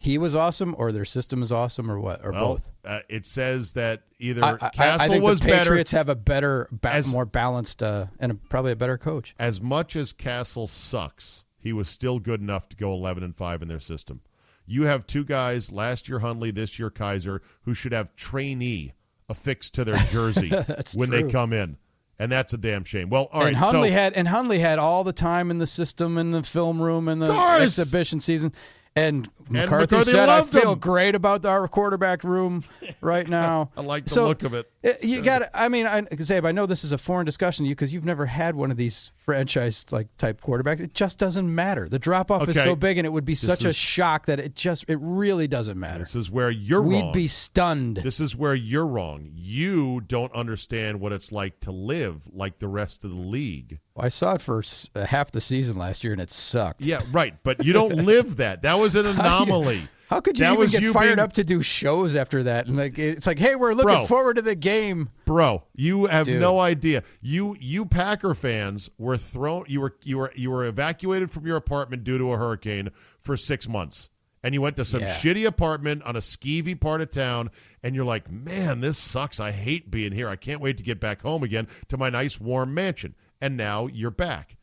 He 0.00 0.16
was 0.18 0.34
awesome, 0.34 0.74
or 0.78 0.92
their 0.92 1.04
system 1.06 1.42
is 1.42 1.50
awesome, 1.50 1.90
or 1.90 1.98
what, 1.98 2.24
or 2.24 2.30
Well, 2.30 2.48
both. 2.54 2.70
Uh, 2.84 3.00
it 3.08 3.26
says 3.26 3.72
that 3.72 4.02
either 4.20 4.44
I, 4.44 4.52
I- 4.60 4.68
Cassel 4.68 5.00
I 5.00 5.08
think 5.08 5.24
was 5.24 5.40
the 5.40 5.46
better. 5.46 5.58
Patriots 5.62 5.90
have 5.92 6.08
a 6.08 6.14
better, 6.14 6.68
ba- 6.70 6.92
As- 6.94 7.08
more 7.08 7.24
balanced, 7.26 7.82
uh, 7.82 8.06
and 8.20 8.32
a, 8.32 8.34
probably 8.34 8.72
a 8.72 8.76
better 8.76 8.96
coach. 8.98 9.34
As 9.38 9.60
much 9.60 9.96
as 9.96 10.12
Cassel 10.12 10.66
sucks, 10.68 11.44
he 11.58 11.72
was 11.72 11.88
still 11.88 12.20
good 12.20 12.40
enough 12.40 12.68
to 12.68 12.76
go 12.76 12.92
11 12.92 13.24
and 13.24 13.34
5 13.34 13.62
in 13.62 13.68
their 13.68 13.80
system. 13.80 14.20
You 14.68 14.82
have 14.84 15.06
two 15.06 15.24
guys, 15.24 15.72
last 15.72 16.08
year 16.08 16.18
Hundley, 16.18 16.50
this 16.50 16.78
year 16.78 16.90
Kizer, 16.90 17.40
who 17.62 17.72
should 17.74 17.92
have 17.92 18.14
trainee 18.16 18.92
affixed 19.30 19.74
to 19.74 19.84
their 19.84 19.96
jersey 20.12 20.50
when 20.94 21.08
true. 21.08 21.22
they 21.24 21.30
come 21.32 21.52
in. 21.52 21.76
And 22.20 22.30
that's 22.32 22.52
a 22.52 22.58
damn 22.58 22.84
shame. 22.84 23.10
Well, 23.10 23.28
all 23.32 23.40
right. 23.42 23.48
and 23.48 23.56
Hundley 23.56 23.90
so, 23.90 23.94
had 23.94 24.12
and 24.14 24.26
Hundley 24.26 24.58
had 24.58 24.78
all 24.80 25.04
the 25.04 25.12
time 25.12 25.50
in 25.52 25.58
the 25.58 25.66
system, 25.68 26.18
in 26.18 26.32
the 26.32 26.42
film 26.42 26.82
room, 26.82 27.08
in 27.08 27.18
the 27.20 27.32
course. 27.32 27.62
exhibition 27.62 28.18
season. 28.20 28.52
And 28.96 29.28
McCarthy, 29.48 29.94
McCarthy 29.94 30.10
said, 30.10 30.28
"I 30.28 30.42
feel 30.42 30.72
him." 30.72 30.78
great 30.80 31.14
about 31.14 31.46
our 31.46 31.68
quarterback 31.68 32.24
room 32.24 32.64
right 33.00 33.28
now." 33.28 33.70
I 33.76 33.82
like 33.82 34.04
the 34.06 34.10
So, 34.10 34.26
look 34.26 34.42
of 34.42 34.52
it. 34.54 34.68
Uh, 34.84 34.90
You 35.02 35.20
got. 35.22 35.42
I 35.54 35.68
mean, 35.68 35.86
I, 35.86 36.02
Czabe, 36.02 36.46
I 36.46 36.52
know 36.52 36.64
this 36.64 36.84
is 36.84 36.92
a 36.92 36.98
foreign 36.98 37.24
discussion 37.26 37.64
to 37.64 37.68
you 37.68 37.74
because 37.74 37.92
you've 37.92 38.04
never 38.04 38.24
had 38.24 38.54
one 38.54 38.70
of 38.70 38.76
these 38.76 39.10
franchise 39.16 39.84
like 39.90 40.06
type 40.18 40.40
quarterbacks. 40.40 40.78
It 40.80 40.94
just 40.94 41.18
doesn't 41.18 41.52
matter. 41.52 41.88
The 41.88 41.98
drop 41.98 42.30
off 42.30 42.42
is 42.48 42.56
Okay. 42.56 42.64
so 42.64 42.76
big, 42.76 42.96
and 42.96 43.04
it 43.04 43.10
would 43.10 43.24
be 43.24 43.34
such 43.34 43.64
a 43.64 43.68
is- 43.70 43.76
shock 43.76 44.26
that 44.26 44.38
it 44.38 44.54
just 44.54 44.84
it 44.88 44.98
really 45.00 45.48
doesn't 45.48 45.78
matter. 45.78 46.04
This 46.04 46.14
is 46.14 46.30
where 46.30 46.50
you're 46.50 46.80
wrong. 46.80 46.88
We'd 46.90 47.00
wrong. 47.02 47.12
be 47.12 47.26
stunned. 47.26 47.96
This 47.96 48.20
is 48.20 48.36
where 48.36 48.54
you're 48.54 48.86
wrong. 48.86 49.30
You 49.34 50.00
don't 50.02 50.32
understand 50.32 51.00
what 51.00 51.12
it's 51.12 51.32
like 51.32 51.58
to 51.60 51.72
live 51.72 52.20
like 52.32 52.60
the 52.60 52.68
rest 52.68 53.04
of 53.04 53.10
the 53.10 53.16
league. 53.16 53.80
I 53.98 54.08
saw 54.08 54.34
it 54.34 54.40
for 54.40 54.60
s- 54.60 54.88
uh, 54.94 55.04
half 55.06 55.32
the 55.32 55.40
season 55.40 55.76
last 55.76 56.04
year, 56.04 56.12
and 56.12 56.22
it 56.22 56.30
sucked. 56.30 56.84
Yeah, 56.84 57.00
right. 57.10 57.34
But 57.42 57.64
you 57.64 57.72
don't 57.72 57.96
live 58.04 58.36
that. 58.36 58.62
That 58.62 58.78
was 58.78 58.94
an 58.94 59.06
anomaly. 59.06 59.88
How 60.08 60.20
could 60.20 60.38
you 60.38 60.46
That 60.46 60.54
even 60.54 60.68
get 60.68 60.80
you 60.82 60.92
fired 60.94 61.16
being- 61.16 61.18
up 61.20 61.32
to 61.34 61.44
do 61.44 61.60
shows 61.62 62.16
after 62.16 62.42
that? 62.44 62.66
And 62.66 62.76
like 62.76 62.98
it's 62.98 63.26
like, 63.26 63.38
hey, 63.38 63.54
we're 63.56 63.72
looking 63.74 63.84
Bro. 63.92 64.06
forward 64.06 64.36
to 64.36 64.42
the 64.42 64.54
game. 64.54 65.10
Bro, 65.26 65.64
you 65.74 66.06
have 66.06 66.24
Dude. 66.26 66.40
no 66.40 66.58
idea. 66.60 67.02
You 67.20 67.56
you 67.60 67.84
Packer 67.84 68.34
fans 68.34 68.88
were 68.98 69.16
thrown 69.18 69.64
you 69.68 69.80
were 69.82 69.94
you 70.04 70.18
were 70.18 70.32
you 70.34 70.50
were 70.50 70.64
evacuated 70.64 71.30
from 71.30 71.46
your 71.46 71.56
apartment 71.56 72.04
due 72.04 72.16
to 72.18 72.32
a 72.32 72.38
hurricane 72.38 72.88
for 73.20 73.36
6 73.36 73.68
months. 73.68 74.08
And 74.42 74.54
you 74.54 74.62
went 74.62 74.76
to 74.76 74.84
some 74.84 75.00
Yeah. 75.00 75.14
shitty 75.16 75.46
apartment 75.46 76.02
on 76.04 76.16
a 76.16 76.20
skeevy 76.20 76.80
part 76.80 77.00
of 77.02 77.10
town 77.10 77.50
and 77.82 77.94
you're 77.94 78.04
like, 78.04 78.30
"Man, 78.30 78.80
this 78.80 78.96
sucks. 78.96 79.40
I 79.40 79.50
hate 79.50 79.90
being 79.90 80.12
here. 80.12 80.28
I 80.28 80.36
can't 80.36 80.60
wait 80.60 80.76
to 80.78 80.82
get 80.82 81.00
back 81.00 81.22
home 81.22 81.42
again 81.42 81.66
to 81.88 81.96
my 81.96 82.08
nice 82.08 82.40
warm 82.40 82.72
mansion." 82.72 83.14
And 83.40 83.56
now 83.56 83.88
you're 83.88 84.10
back. 84.10 84.56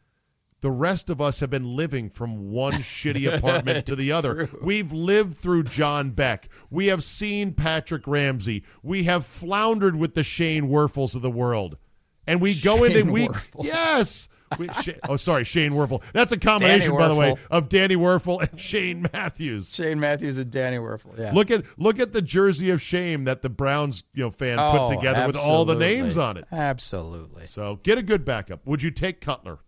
The 0.65 0.71
rest 0.71 1.11
of 1.11 1.21
us 1.21 1.41
have 1.41 1.51
been 1.51 1.75
living 1.75 2.09
from 2.09 2.49
one 2.49 2.71
shitty 2.73 3.31
apartment 3.31 3.85
to 3.85 3.95
the 3.95 4.11
other. 4.11 4.49
We've 4.63 4.91
lived 4.91 5.37
through 5.37 5.65
John 5.65 6.09
Beck. 6.09 6.49
We 6.71 6.87
have 6.87 7.03
seen 7.03 7.53
Patrick 7.53 8.07
Ramsey. 8.07 8.63
We 8.81 9.03
have 9.03 9.27
floundered 9.27 9.95
with 9.95 10.15
the 10.15 10.23
Shane 10.23 10.67
Wuerffels 10.67 11.13
of 11.13 11.21
the 11.21 11.29
world. 11.29 11.77
And 12.25 12.41
we 12.41 12.59
go 12.59 12.83
into 12.83 13.01
Shane 13.01 13.11
we 13.11 13.27
Wuerffel. 13.27 13.63
yes. 13.63 14.27
We, 14.57 14.67
oh, 15.07 15.17
sorry, 15.17 15.43
Shane 15.43 15.73
Wuerffel. 15.73 16.01
That's 16.13 16.31
a 16.31 16.37
combination, 16.39 16.97
by 16.97 17.09
the 17.09 17.15
way, 17.15 17.35
of 17.51 17.69
Danny 17.69 17.95
Wuerffel 17.95 18.41
and 18.49 18.59
Shane 18.59 19.07
Matthews. 19.13 19.71
Shane 19.71 19.99
Matthews 19.99 20.39
and 20.39 20.49
Danny 20.49 20.77
Wuerffel. 20.77 21.15
Yeah. 21.15 21.31
Look 21.31 21.51
at 21.51 21.63
look 21.77 21.99
at 21.99 22.11
the 22.11 22.23
jersey 22.23 22.71
of 22.71 22.81
shame 22.81 23.25
that 23.25 23.43
the 23.43 23.49
Browns 23.49 24.03
you 24.15 24.23
know 24.23 24.31
fan 24.31 24.57
Oh, 24.59 24.87
put 24.89 24.95
together 24.97 25.27
with 25.27 25.37
all 25.37 25.63
the 25.63 25.75
names 25.75 26.17
on 26.17 26.37
it. 26.37 26.45
Absolutely. 26.51 27.45
So 27.45 27.79
get 27.83 27.99
a 27.99 28.03
good 28.03 28.25
backup. 28.25 28.65
Would 28.65 28.81
you 28.81 28.89
take 28.89 29.21
Cutler? 29.21 29.59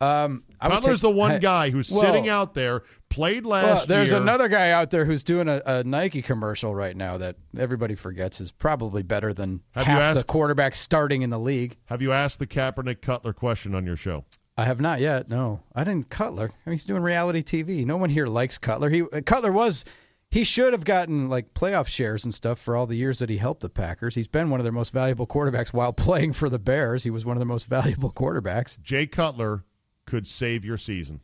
Um, 0.00 0.42
Cutler's 0.60 1.00
take- 1.00 1.02
the 1.02 1.10
one 1.16 1.32
I- 1.32 1.38
guy 1.38 1.70
who's 1.70 1.90
well- 1.90 2.02
sitting 2.02 2.28
out 2.28 2.54
there, 2.54 2.82
played 3.08 3.46
last 3.46 3.64
Well, 3.64 3.86
there's 3.86 4.10
year. 4.10 4.20
another 4.20 4.48
guy 4.48 4.70
out 4.72 4.90
there 4.90 5.04
who's 5.04 5.22
doing 5.24 5.48
a, 5.48 5.62
a 5.64 5.84
Nike 5.84 6.20
commercial 6.20 6.74
right 6.74 6.94
now 6.96 7.16
that 7.18 7.36
everybody 7.58 7.94
forgets 7.94 8.40
is 8.40 8.50
probably 8.52 9.02
better 9.02 9.32
than 9.32 9.62
Have 9.72 9.86
you 9.86 9.92
half 9.94 10.14
the 10.14 10.20
asked- 10.20 10.28
quarterbacks 10.28 10.74
starting 10.74 11.22
in 11.22 11.30
the 11.30 11.38
league. 11.38 11.76
Have 11.86 12.02
you 12.02 12.12
asked 12.12 12.38
the 12.38 12.46
Kaepernick 12.46 13.00
Cutler 13.00 13.32
question 13.32 13.74
on 13.74 13.86
your 13.86 13.96
show? 13.96 14.24
I 14.58 14.64
have 14.64 14.80
not 14.80 15.00
yet. 15.00 15.28
No, 15.28 15.60
I 15.74 15.84
didn't. 15.84 16.08
Cutler. 16.10 16.46
I 16.50 16.70
mean, 16.70 16.72
he's 16.74 16.86
doing 16.86 17.02
reality 17.02 17.42
TV. 17.42 17.84
No 17.84 17.96
one 17.98 18.08
here 18.10 18.26
likes 18.26 18.56
Cutler. 18.58 18.88
He 18.90 19.02
uh, 19.02 19.20
Cutler 19.24 19.52
was. 19.52 19.84
He 20.30 20.44
should 20.44 20.72
have 20.72 20.84
gotten 20.84 21.28
like 21.28 21.54
playoff 21.54 21.86
shares 21.86 22.24
and 22.24 22.34
stuff 22.34 22.58
for 22.58 22.74
all 22.76 22.86
the 22.86 22.96
years 22.96 23.18
that 23.20 23.28
he 23.30 23.36
helped 23.36 23.60
the 23.60 23.68
Packers. 23.68 24.14
He's 24.14 24.26
been 24.26 24.50
one 24.50 24.58
of 24.58 24.64
their 24.64 24.72
most 24.72 24.92
valuable 24.92 25.26
quarterbacks 25.26 25.72
while 25.74 25.92
playing 25.92 26.32
for 26.32 26.48
the 26.48 26.58
Bears. 26.58 27.04
He 27.04 27.10
was 27.10 27.24
one 27.24 27.36
of 27.36 27.38
their 27.38 27.46
most 27.46 27.66
valuable 27.66 28.10
quarterbacks. 28.12 28.80
Jay 28.82 29.06
Cutler 29.06 29.62
could 30.06 30.26
save 30.26 30.64
your 30.64 30.78
season. 30.78 31.20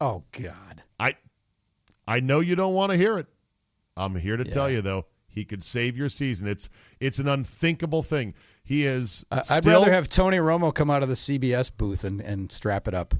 Oh 0.00 0.24
God. 0.32 0.82
I 0.98 1.16
I 2.06 2.20
know 2.20 2.40
you 2.40 2.54
don't 2.56 2.74
want 2.74 2.90
to 2.92 2.98
hear 2.98 3.18
it. 3.18 3.26
I'm 3.96 4.14
here 4.16 4.36
to 4.36 4.44
tell 4.44 4.70
you 4.70 4.82
though, 4.82 5.06
he 5.28 5.44
could 5.44 5.62
save 5.64 5.96
your 5.96 6.08
season. 6.08 6.46
It's 6.46 6.68
it's 7.00 7.18
an 7.18 7.28
unthinkable 7.28 8.02
thing. 8.02 8.34
He 8.64 8.84
is 8.86 9.24
I- 9.30 9.38
I'd 9.38 9.62
still- 9.62 9.80
rather 9.80 9.92
have 9.92 10.08
Tony 10.08 10.38
Romo 10.38 10.74
come 10.74 10.90
out 10.90 11.02
of 11.02 11.08
the 11.08 11.14
CBS 11.16 11.70
booth 11.76 12.04
and, 12.04 12.20
and 12.20 12.50
strap 12.52 12.88
it 12.88 12.94
up. 12.94 13.14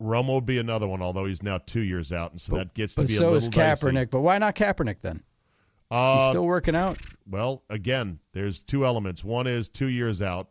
Romo 0.00 0.34
would 0.36 0.46
be 0.46 0.58
another 0.58 0.86
one, 0.86 1.02
although 1.02 1.24
he's 1.26 1.42
now 1.42 1.58
two 1.58 1.80
years 1.80 2.12
out, 2.12 2.30
and 2.30 2.40
so 2.40 2.54
that 2.56 2.72
gets 2.74 2.94
to 2.94 3.00
But 3.02 3.08
be 3.08 3.16
a 3.16 3.18
little. 3.18 3.32
so 3.32 3.36
is 3.36 3.48
dicey. 3.48 3.86
Kaepernick. 3.86 4.10
But 4.10 4.20
why 4.20 4.38
not 4.38 4.54
Kaepernick 4.54 5.00
then? 5.02 5.22
Uh, 5.90 6.18
He's 6.20 6.28
still 6.28 6.44
working 6.46 6.76
out. 6.76 6.98
Well, 7.28 7.64
again, 7.70 8.20
there's 8.32 8.62
two 8.62 8.84
elements. 8.86 9.24
One 9.24 9.46
is 9.48 9.68
two 9.68 9.88
years 9.88 10.22
out. 10.22 10.50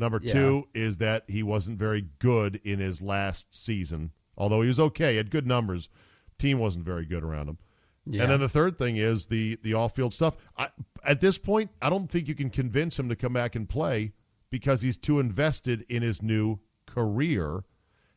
Number 0.00 0.18
Yeah. 0.22 0.32
two 0.32 0.68
is 0.74 0.96
that 0.96 1.24
he 1.28 1.42
wasn't 1.42 1.78
very 1.78 2.06
good 2.18 2.58
in 2.64 2.78
his 2.80 3.02
last 3.02 3.54
season, 3.54 4.12
although 4.36 4.62
he 4.62 4.68
was 4.68 4.80
okay, 4.80 5.12
he 5.12 5.16
had 5.18 5.30
good 5.30 5.46
numbers. 5.46 5.88
Team 6.38 6.58
wasn't 6.58 6.86
very 6.86 7.04
good 7.04 7.22
around 7.22 7.48
him. 7.50 7.58
Yeah. 8.06 8.22
And 8.22 8.32
then 8.32 8.40
the 8.40 8.48
third 8.48 8.78
thing 8.78 8.96
is 8.96 9.26
the 9.26 9.58
the 9.62 9.74
off 9.74 9.94
field 9.94 10.14
stuff. 10.14 10.36
I, 10.56 10.68
at 11.04 11.20
this 11.20 11.36
point, 11.36 11.70
I 11.82 11.90
don't 11.90 12.10
think 12.10 12.28
you 12.28 12.34
can 12.34 12.48
convince 12.48 12.98
him 12.98 13.10
to 13.10 13.14
come 13.14 13.34
back 13.34 13.54
and 13.54 13.68
play 13.68 14.14
because 14.48 14.80
he's 14.80 14.96
too 14.96 15.20
invested 15.20 15.84
in 15.90 16.02
his 16.02 16.22
new 16.22 16.58
career 16.86 17.64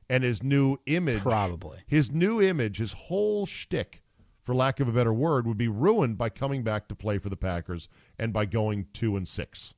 and 0.10 0.24
his 0.24 0.42
new 0.42 0.78
image. 0.86 1.20
Probably. 1.20 1.80
His 1.86 2.12
new 2.12 2.42
image, 2.42 2.78
his 2.78 2.94
whole 2.94 3.46
shtick, 3.46 4.04
for 4.42 4.56
lack 4.56 4.80
of 4.80 4.88
a 4.88 4.92
better 4.94 5.14
word, 5.14 5.46
would 5.46 5.58
be 5.58 5.68
ruined 5.68 6.18
by 6.18 6.30
coming 6.30 6.64
back 6.64 6.88
to 6.88 6.96
play 6.96 7.18
for 7.18 7.30
the 7.30 7.36
Packers 7.38 7.90
and 8.18 8.32
by 8.32 8.46
going 8.46 8.88
two 8.94 9.18
and 9.18 9.28
six 9.28 9.74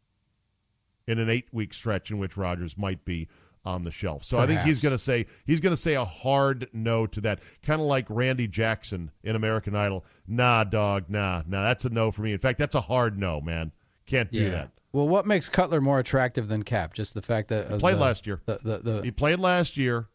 in 1.08 1.20
an 1.20 1.30
eight 1.30 1.47
week 1.51 1.74
stretch 1.74 2.12
in 2.12 2.18
which 2.18 2.38
Rodgers 2.38 2.78
might 2.78 3.03
be 3.06 3.28
on 3.64 3.84
the 3.84 3.91
shelf. 3.91 4.24
So 4.24 4.38
I 4.38 4.45
think 4.45 4.62
he's 4.62 4.80
going 4.80 4.93
to 4.93 4.99
say 4.99 5.26
he's 5.45 5.60
going 5.60 5.76
to 5.76 5.82
say 5.82 5.95
a 5.95 6.06
hard 6.06 6.70
no 6.72 7.08
to 7.08 7.22
that, 7.22 7.39
kind 7.64 7.82
of 7.82 7.88
like 7.88 8.06
Randy 8.10 8.47
Jackson 8.47 9.10
in 9.24 9.36
American 9.36 9.76
Idol. 9.76 10.06
Nah, 10.28 10.64
dog, 10.66 11.06
nah, 11.10 11.41
nah, 11.47 11.64
that's 11.64 11.86
a 11.86 11.89
no 11.89 12.12
for 12.12 12.22
me. 12.22 12.32
In 12.34 12.39
fact, 12.39 12.60
that's 12.60 12.76
a 12.76 12.82
hard 12.82 13.18
no, 13.18 13.41
man. 13.41 13.72
Can't 14.06 14.32
do 14.32 14.51
that. 14.51 14.70
Well, 14.93 15.08
what 15.08 15.26
makes 15.26 15.49
Cutler 15.49 15.82
more 15.82 15.99
attractive 15.99 16.47
than 16.47 16.64
Cap? 16.64 16.93
Just 16.93 17.16
the 17.16 17.22
fact 17.22 17.49
that 17.49 17.72
uh, 17.72 17.80
Played 17.80 17.95
the- 17.95 18.01
last 18.01 18.26
year. 18.28 18.41
The, 18.45 18.60
the, 18.64 18.78
the, 18.78 19.01
He 19.01 19.12
played 19.12 19.39
last 19.39 19.76
year. 19.78 20.08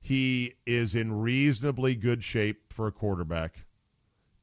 He 0.00 0.54
is 0.66 0.94
in 0.94 1.12
reasonably 1.12 1.94
good 1.94 2.22
shape 2.22 2.72
for 2.72 2.88
a 2.88 2.92
quarterback, 2.92 3.64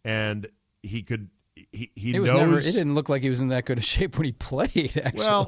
and 0.03 0.47
he 0.81 1.01
could. 1.03 1.29
He 1.71 1.91
he, 1.95 2.19
was 2.19 2.31
knows. 2.31 2.39
never. 2.39 2.59
It 2.59 2.63
didn't 2.63 2.95
look 2.95 3.09
like 3.09 3.21
he 3.21 3.29
was 3.29 3.41
in 3.41 3.49
that 3.49 3.65
good 3.65 3.77
a 3.77 3.81
shape 3.95 4.17
when 4.17 4.25
he 4.25 4.31
played. 4.31 4.93
Actually, 4.97 5.17
Well, 5.19 5.47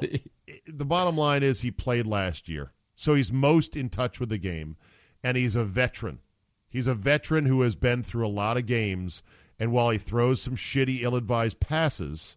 the 0.66 0.84
bottom 0.84 1.16
line 1.16 1.42
is 1.42 1.60
he 1.60 1.70
played 1.70 2.06
last 2.06 2.48
year, 2.48 2.72
so 2.96 3.14
he's 3.14 3.32
most 3.32 3.76
in 3.76 3.88
touch 3.88 4.20
with 4.20 4.28
the 4.28 4.38
game, 4.38 4.76
and 5.22 5.36
he's 5.36 5.54
a 5.54 5.64
veteran. 5.64 6.18
He's 6.68 6.86
a 6.86 6.94
veteran 6.94 7.46
who 7.46 7.60
has 7.62 7.74
been 7.76 8.02
through 8.02 8.26
a 8.26 8.28
lot 8.28 8.56
of 8.56 8.66
games, 8.66 9.22
and 9.58 9.72
while 9.72 9.90
he 9.90 9.98
throws 9.98 10.40
some 10.40 10.56
shitty, 10.56 11.02
ill-advised 11.02 11.60
passes, 11.60 12.36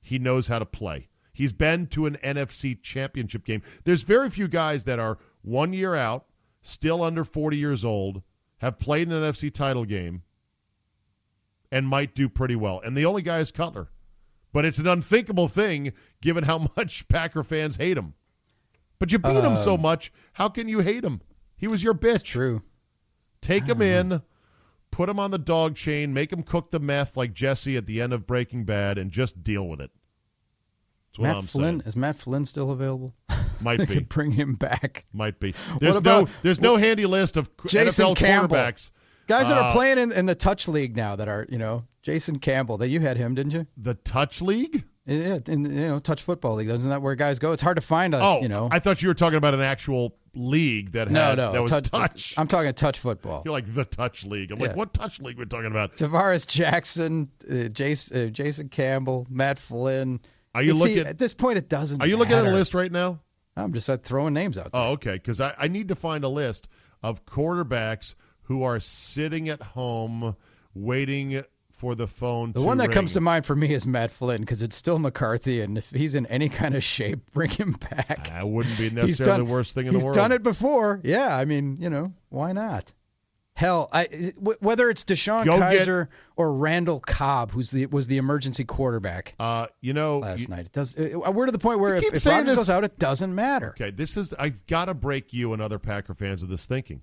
he 0.00 0.18
knows 0.18 0.46
how 0.46 0.58
to 0.60 0.66
play. 0.66 1.08
He's 1.32 1.52
been 1.52 1.88
to 1.88 2.06
an 2.06 2.16
NFC 2.22 2.80
championship 2.80 3.44
game. 3.44 3.62
There's 3.82 4.02
very 4.02 4.30
few 4.30 4.46
guys 4.46 4.84
that 4.84 5.00
are 5.00 5.18
one 5.42 5.72
year 5.72 5.96
out, 5.96 6.26
still 6.62 7.02
under 7.02 7.24
40 7.24 7.56
years 7.56 7.84
old, 7.84 8.22
have 8.58 8.78
played 8.78 9.08
an 9.08 9.14
NFC 9.20 9.52
title 9.52 9.84
game, 9.84 10.22
and 11.74 11.88
might 11.88 12.14
do 12.14 12.28
pretty 12.28 12.54
well. 12.54 12.80
And 12.84 12.96
the 12.96 13.04
only 13.04 13.20
guy 13.20 13.40
is 13.40 13.50
Cutler. 13.50 13.88
But 14.52 14.64
it's 14.64 14.78
an 14.78 14.86
unthinkable 14.86 15.48
thing 15.48 15.92
given 16.22 16.44
how 16.44 16.68
much 16.76 17.08
Packer 17.08 17.42
fans 17.42 17.74
hate 17.74 17.98
him. 17.98 18.14
But 19.00 19.10
you 19.10 19.18
beat 19.18 19.42
him 19.42 19.56
so 19.56 19.74
um, 19.74 19.82
much, 19.82 20.12
how 20.34 20.48
can 20.48 20.68
you 20.68 20.78
hate 20.78 21.04
him? 21.04 21.20
He 21.56 21.66
was 21.66 21.82
your 21.82 21.92
bitch. 21.92 22.22
true. 22.22 22.62
Take 23.42 23.64
him 23.64 23.78
um, 23.78 23.82
in, 23.82 24.22
put 24.92 25.08
him 25.08 25.18
on 25.18 25.32
the 25.32 25.38
dog 25.38 25.74
chain, 25.74 26.14
make 26.14 26.32
him 26.32 26.44
cook 26.44 26.70
the 26.70 26.78
meth 26.78 27.16
like 27.16 27.34
Jesse 27.34 27.76
at 27.76 27.86
the 27.86 28.00
end 28.00 28.12
of 28.12 28.24
Breaking 28.24 28.64
Bad, 28.64 28.96
and 28.96 29.10
just 29.10 29.42
deal 29.42 29.66
with 29.68 29.80
it. 29.80 29.90
That's 31.10 31.18
what 31.18 31.26
Matt 31.26 31.36
I'm 31.38 31.42
Flynn 31.42 31.64
saying. 31.80 31.88
is 31.88 31.96
Matt 31.96 32.16
Flynn 32.16 32.44
still 32.46 32.70
available? 32.70 33.14
Might 33.60 33.80
be. 33.86 33.86
could 33.86 34.08
bring 34.08 34.30
him 34.30 34.54
back. 34.54 35.04
Might 35.12 35.40
be. 35.40 35.54
There's 35.80 35.96
about- 35.96 36.28
no 36.28 36.32
there's 36.42 36.60
no 36.60 36.76
handy 36.76 37.04
list 37.06 37.36
of 37.36 37.50
Jason 37.66 38.06
NFL 38.06 38.16
Campbell. 38.16 38.56
quarterbacks. 38.56 38.90
Guys 39.26 39.48
that 39.48 39.56
Uh, 39.56 39.62
are 39.62 39.72
playing 39.72 39.98
in, 39.98 40.12
in 40.12 40.26
the 40.26 40.34
touch 40.34 40.68
league 40.68 40.96
now 40.96 41.16
that 41.16 41.28
are 41.28 41.46
you 41.48 41.58
know 41.58 41.84
Jason 42.02 42.38
Campbell. 42.38 42.76
That 42.78 42.88
you 42.88 43.00
had 43.00 43.16
him, 43.16 43.34
didn't 43.34 43.52
you? 43.52 43.66
The 43.76 43.94
touch 43.94 44.40
league? 44.42 44.84
Yeah, 45.06 45.38
in 45.48 45.64
you 45.64 45.88
know 45.88 45.98
touch 45.98 46.22
football 46.22 46.54
league. 46.54 46.68
Isn't 46.68 46.88
that 46.90 47.02
where 47.02 47.14
guys 47.14 47.38
go? 47.38 47.52
It's 47.52 47.62
hard 47.62 47.76
to 47.76 47.82
find 47.82 48.14
a 48.14 48.20
Oh, 48.22 48.40
you 48.40 48.48
know. 48.48 48.68
I 48.72 48.78
thought 48.78 49.02
you 49.02 49.08
were 49.08 49.14
talking 49.14 49.36
about 49.36 49.52
an 49.54 49.60
actual 49.60 50.16
league 50.34 50.92
that 50.92 51.10
no, 51.10 51.20
had 51.20 51.36
no, 51.36 51.52
that 51.52 51.62
was 51.62 51.70
touch, 51.70 51.90
touch. 51.90 52.34
I'm 52.38 52.48
talking 52.48 52.72
touch 52.72 52.98
football. 52.98 53.42
You're 53.44 53.52
like 53.52 53.72
the 53.74 53.84
touch 53.84 54.24
league. 54.24 54.50
I'm 54.50 54.58
like, 54.58 54.74
what 54.74 54.94
touch 54.94 55.20
league 55.20 55.38
we're 55.38 55.44
talking 55.44 55.70
about? 55.70 55.96
Tarvaris 55.96 56.46
Jackson, 56.46 57.28
uh, 57.50 57.68
Jason, 57.68 58.28
uh, 58.28 58.30
Jason 58.30 58.68
Campbell, 58.70 59.26
Matt 59.30 59.58
Flynn. 59.58 60.20
Are 60.54 60.62
you 60.62 60.70
And 60.70 60.78
see, 60.80 60.84
looking- 60.96 61.06
at 61.06 61.18
this 61.18 61.34
point? 61.34 61.58
It 61.58 61.68
doesn't. 61.68 62.00
Are 62.00 62.06
you 62.06 62.16
looking 62.16 62.34
at 62.36 62.46
a 62.46 62.50
list 62.50 62.72
right 62.74 62.90
now? 62.90 63.20
I'm 63.56 63.72
just 63.72 63.88
uh, 63.88 63.96
throwing 63.98 64.32
names 64.34 64.56
out. 64.58 64.72
There. 64.72 64.80
Oh, 64.80 64.90
okay. 64.92 65.12
Because 65.12 65.40
I, 65.40 65.54
I 65.58 65.68
need 65.68 65.86
to 65.88 65.94
find 65.94 66.24
a 66.24 66.28
list 66.28 66.68
of 67.04 67.24
quarterbacks 67.26 68.14
who 68.44 68.62
are 68.62 68.80
sitting 68.80 69.48
at 69.48 69.60
home 69.62 70.36
waiting 70.74 71.42
for 71.72 71.94
the 71.94 72.06
phone. 72.06 72.52
the 72.52 72.62
one 72.62 72.78
that 72.78 72.92
comes 72.92 73.12
to 73.14 73.20
mind 73.20 73.44
for 73.44 73.56
me 73.56 73.72
is 73.74 73.86
Matt 73.86 74.10
Flynn 74.10 74.40
because 74.40 74.62
it's 74.62 74.76
still 74.76 74.98
McCarthy, 74.98 75.60
and 75.60 75.76
if 75.76 75.90
he's 75.90 76.14
in 76.14 76.24
any 76.26 76.48
kind 76.48 76.74
of 76.76 76.84
shape, 76.84 77.18
bring 77.32 77.50
him 77.50 77.72
back. 77.90 78.28
That 78.28 78.48
wouldn't 78.48 78.78
be 78.78 78.90
necessarily 78.90 79.38
done 79.38 79.46
the 79.46 79.52
worst 79.52 79.74
thing 79.74 79.86
in 79.86 79.92
the 79.92 79.98
world. 79.98 80.14
He's 80.16 80.22
done 80.22 80.32
it 80.32 80.42
before. 80.42 81.00
Yeah, 81.04 81.36
I 81.36 81.44
mean, 81.44 81.76
you 81.80 81.90
know, 81.90 82.12
why 82.30 82.52
not? 82.52 82.92
Hell, 83.56 83.88
I, 83.92 84.06
w- 84.36 84.58
whether 84.60 84.90
it's 84.90 85.04
DeShone 85.04 85.44
Go 85.44 85.58
get- 85.58 85.86
Kizer 85.86 86.08
or 86.36 86.54
Randall 86.54 86.98
Cobb, 86.98 87.52
who's 87.52 87.70
the 87.70 87.86
was 87.86 88.08
the 88.08 88.16
emergency 88.16 88.64
quarterback 88.64 89.36
Uh, 89.38 89.68
you 89.80 89.92
know, 89.92 90.18
last 90.18 90.40
you- 90.40 90.48
night. 90.48 90.66
It 90.66 90.72
does. 90.72 90.96
uh, 90.98 91.30
We're 91.30 91.46
to 91.46 91.52
the 91.52 91.58
point 91.60 91.78
where 91.78 91.94
if, 91.96 92.12
if 92.14 92.26
Rodgers 92.26 92.56
goes 92.56 92.70
out, 92.70 92.82
it 92.82 92.98
doesn't 92.98 93.32
matter. 93.32 93.68
okay, 93.80 93.92
this 93.92 94.16
is 94.16 94.32
I've 94.40 94.64
got 94.66 94.86
to 94.86 94.94
break 94.94 95.32
you 95.32 95.52
and 95.52 95.62
other 95.62 95.78
Packer 95.78 96.14
fans 96.14 96.42
of 96.42 96.48
this 96.48 96.66
thinking. 96.66 97.02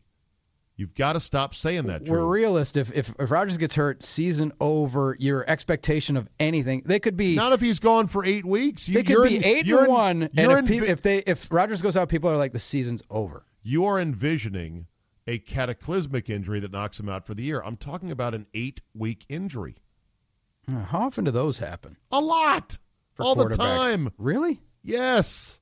You've 0.82 0.96
got 0.96 1.14
to 1.14 1.20
stop 1.20 1.54
saying 1.54 1.86
that. 1.86 2.06
We're 2.06 2.26
realist. 2.26 2.76
If 2.76 2.92
if 2.92 3.14
if 3.20 3.30
Rodgers 3.30 3.60
gets 3.60 3.76
hurt, 3.76 4.02
season 4.02 4.52
over. 4.60 5.16
Your 5.20 5.48
expectation 5.48 6.18
of 6.18 6.28
anything, 6.40 6.82
they 6.86 6.98
could 7.00 7.16
be. 7.16 7.36
Not 7.36 7.54
if 7.54 7.62
he's 7.62 7.78
gone 7.78 8.08
for 8.08 8.26
eight 8.26 8.46
weeks. 8.46 8.90
You, 8.90 8.96
they 8.96 9.04
could 9.04 9.22
be 9.22 9.36
in- 9.36 9.46
eight 9.46 9.68
and 9.72 9.80
in- 9.82 9.86
one, 9.88 10.24
and 10.24 10.52
if, 10.52 10.60
envi- 10.66 10.90
if 10.90 11.04
they 11.04 11.20
if 11.20 11.52
Rodgers 11.52 11.84
goes 11.84 11.96
out, 11.96 12.10
people 12.10 12.32
are 12.32 12.36
like 12.36 12.52
the 12.52 12.58
season's 12.58 13.04
over. 13.12 13.46
you 13.62 13.86
are 13.86 14.00
envisioning 14.00 14.88
a 15.28 15.38
cataclysmic 15.38 16.32
injury 16.32 16.60
that 16.60 16.72
knocks 16.72 17.00
him 17.00 17.08
out 17.10 17.28
for 17.28 17.36
the 17.36 17.44
year. 17.44 17.62
I'm 17.64 17.78
talking 17.78 18.10
about 18.10 18.34
an 18.34 18.48
eight 18.56 18.82
week 18.96 19.24
injury. 19.30 19.76
How 20.68 21.02
often 21.02 21.26
do 21.26 21.32
those 21.32 21.60
happen? 21.60 21.96
A 22.12 22.20
lot. 22.20 22.80
For 23.14 23.24
All 23.24 23.36
the 23.36 23.50
time. 23.50 24.10
Really? 24.18 24.62
Yes. 24.84 25.60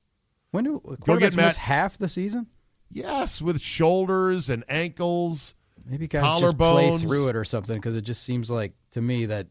When 0.52 0.64
do 0.64 0.80
get 0.88 1.00
quarterbacks 1.00 1.36
Matt- 1.36 1.46
miss 1.48 1.56
half 1.58 1.98
the 1.98 2.08
season? 2.08 2.46
Yes, 2.90 3.40
with 3.40 3.60
shoulders 3.60 4.48
and 4.50 4.64
ankles. 4.68 5.54
Maybe 5.86 6.06
guys 6.06 6.40
just 6.40 6.58
play 6.58 6.96
through 6.98 7.28
it 7.28 7.36
or 7.36 7.44
something 7.44 7.76
because 7.76 7.96
it 7.96 8.02
just 8.02 8.22
seems 8.22 8.50
like 8.50 8.72
to 8.92 9.00
me 9.00 9.26
that 9.26 9.46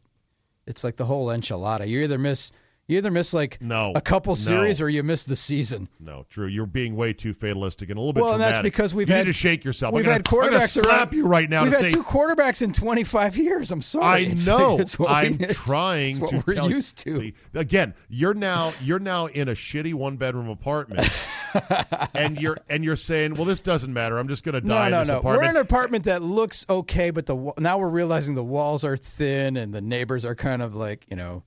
it's 0.67 0.83
like 0.83 0.95
the 0.95 1.05
whole 1.05 1.27
enchilada. 1.27 1.87
You 1.87 2.01
either 2.01 2.17
miss 2.17 2.51
you 2.87 2.97
either 2.97 3.11
miss 3.11 3.33
like 3.35 3.61
No. 3.61 3.91
a 3.95 4.01
couple 4.01 4.31
No. 4.31 4.35
series 4.35 4.81
or 4.81 4.89
you 4.89 5.03
miss 5.03 5.23
the 5.23 5.35
season. 5.35 5.87
No, 5.99 6.25
Drew, 6.29 6.47
you're 6.47 6.65
being 6.65 6.95
way 6.95 7.13
too 7.13 7.33
fatalistic 7.35 7.89
and 7.89 7.97
a 7.97 8.01
little 8.01 8.13
bit 8.13 8.23
Well, 8.23 8.33
and 8.33 8.41
that's 8.41 8.59
because 8.61 8.95
we've 8.95 9.07
you 9.09 9.13
had 9.15 9.27
need 9.27 9.33
to 9.33 9.37
shake 9.37 9.63
yourself. 9.63 9.93
We've 9.93 10.05
I'm 10.07 10.11
had 10.13 10.23
gonna, 10.23 10.47
I'm 10.47 10.53
quarterbacks 10.53 10.69
slap 10.71 10.85
around. 10.85 11.13
you 11.17 11.27
right 11.27 11.49
now 11.49 11.63
We've 11.63 11.71
had 11.71 11.81
say 11.81 11.89
two 11.89 12.03
quarterbacks 12.03 12.61
in 12.63 12.71
25 12.73 13.37
years. 13.37 13.69
I'm 13.71 13.81
sorry. 13.83 14.05
I 14.05 14.17
It's 14.31 14.47
know. 14.47 14.75
like- 14.99 15.27
I'm 15.31 15.37
we- 15.37 15.45
trying 15.53 16.13
to 16.15 16.43
we're 16.47 16.67
used 16.69 16.97
to. 16.99 17.15
See, 17.17 17.33
again, 17.53 17.93
you're 18.09 18.33
now 18.33 18.73
you're 18.81 18.97
now 18.99 19.27
in 19.27 19.49
a 19.49 19.53
shitty 19.53 19.93
one 19.93 20.17
bedroom 20.17 20.49
apartment, 20.49 21.07
and 22.13 22.39
you're 22.39 22.57
and 22.69 22.83
you're 22.83 22.95
saying, 22.95 23.35
"Well, 23.35 23.45
this 23.45 23.61
doesn't 23.61 23.91
matter. 23.93 24.17
I'm 24.17 24.27
just 24.27 24.43
going 24.43 24.53
to 24.55 24.61
die 24.61 24.67
No, 24.67 24.79
no, 24.79 24.85
in 24.85 24.91
this 25.01 25.07
no. 25.09 25.19
apartment." 25.19 25.43
We're 25.43 25.49
in 25.51 25.55
an 25.57 25.61
apartment 25.61 26.03
that 26.05 26.21
looks 26.21 26.65
okay, 26.69 27.09
but 27.11 27.25
the 27.25 27.53
now 27.57 27.77
we're 27.77 27.89
realizing 27.89 28.35
the 28.35 28.43
walls 28.43 28.83
are 28.83 28.97
thin 28.97 29.57
and 29.57 29.73
the 29.73 29.81
neighbors 29.81 30.25
are 30.25 30.35
kind 30.35 30.61
of 30.61 30.75
like 30.75 31.05
you 31.09 31.15
know 31.15 31.43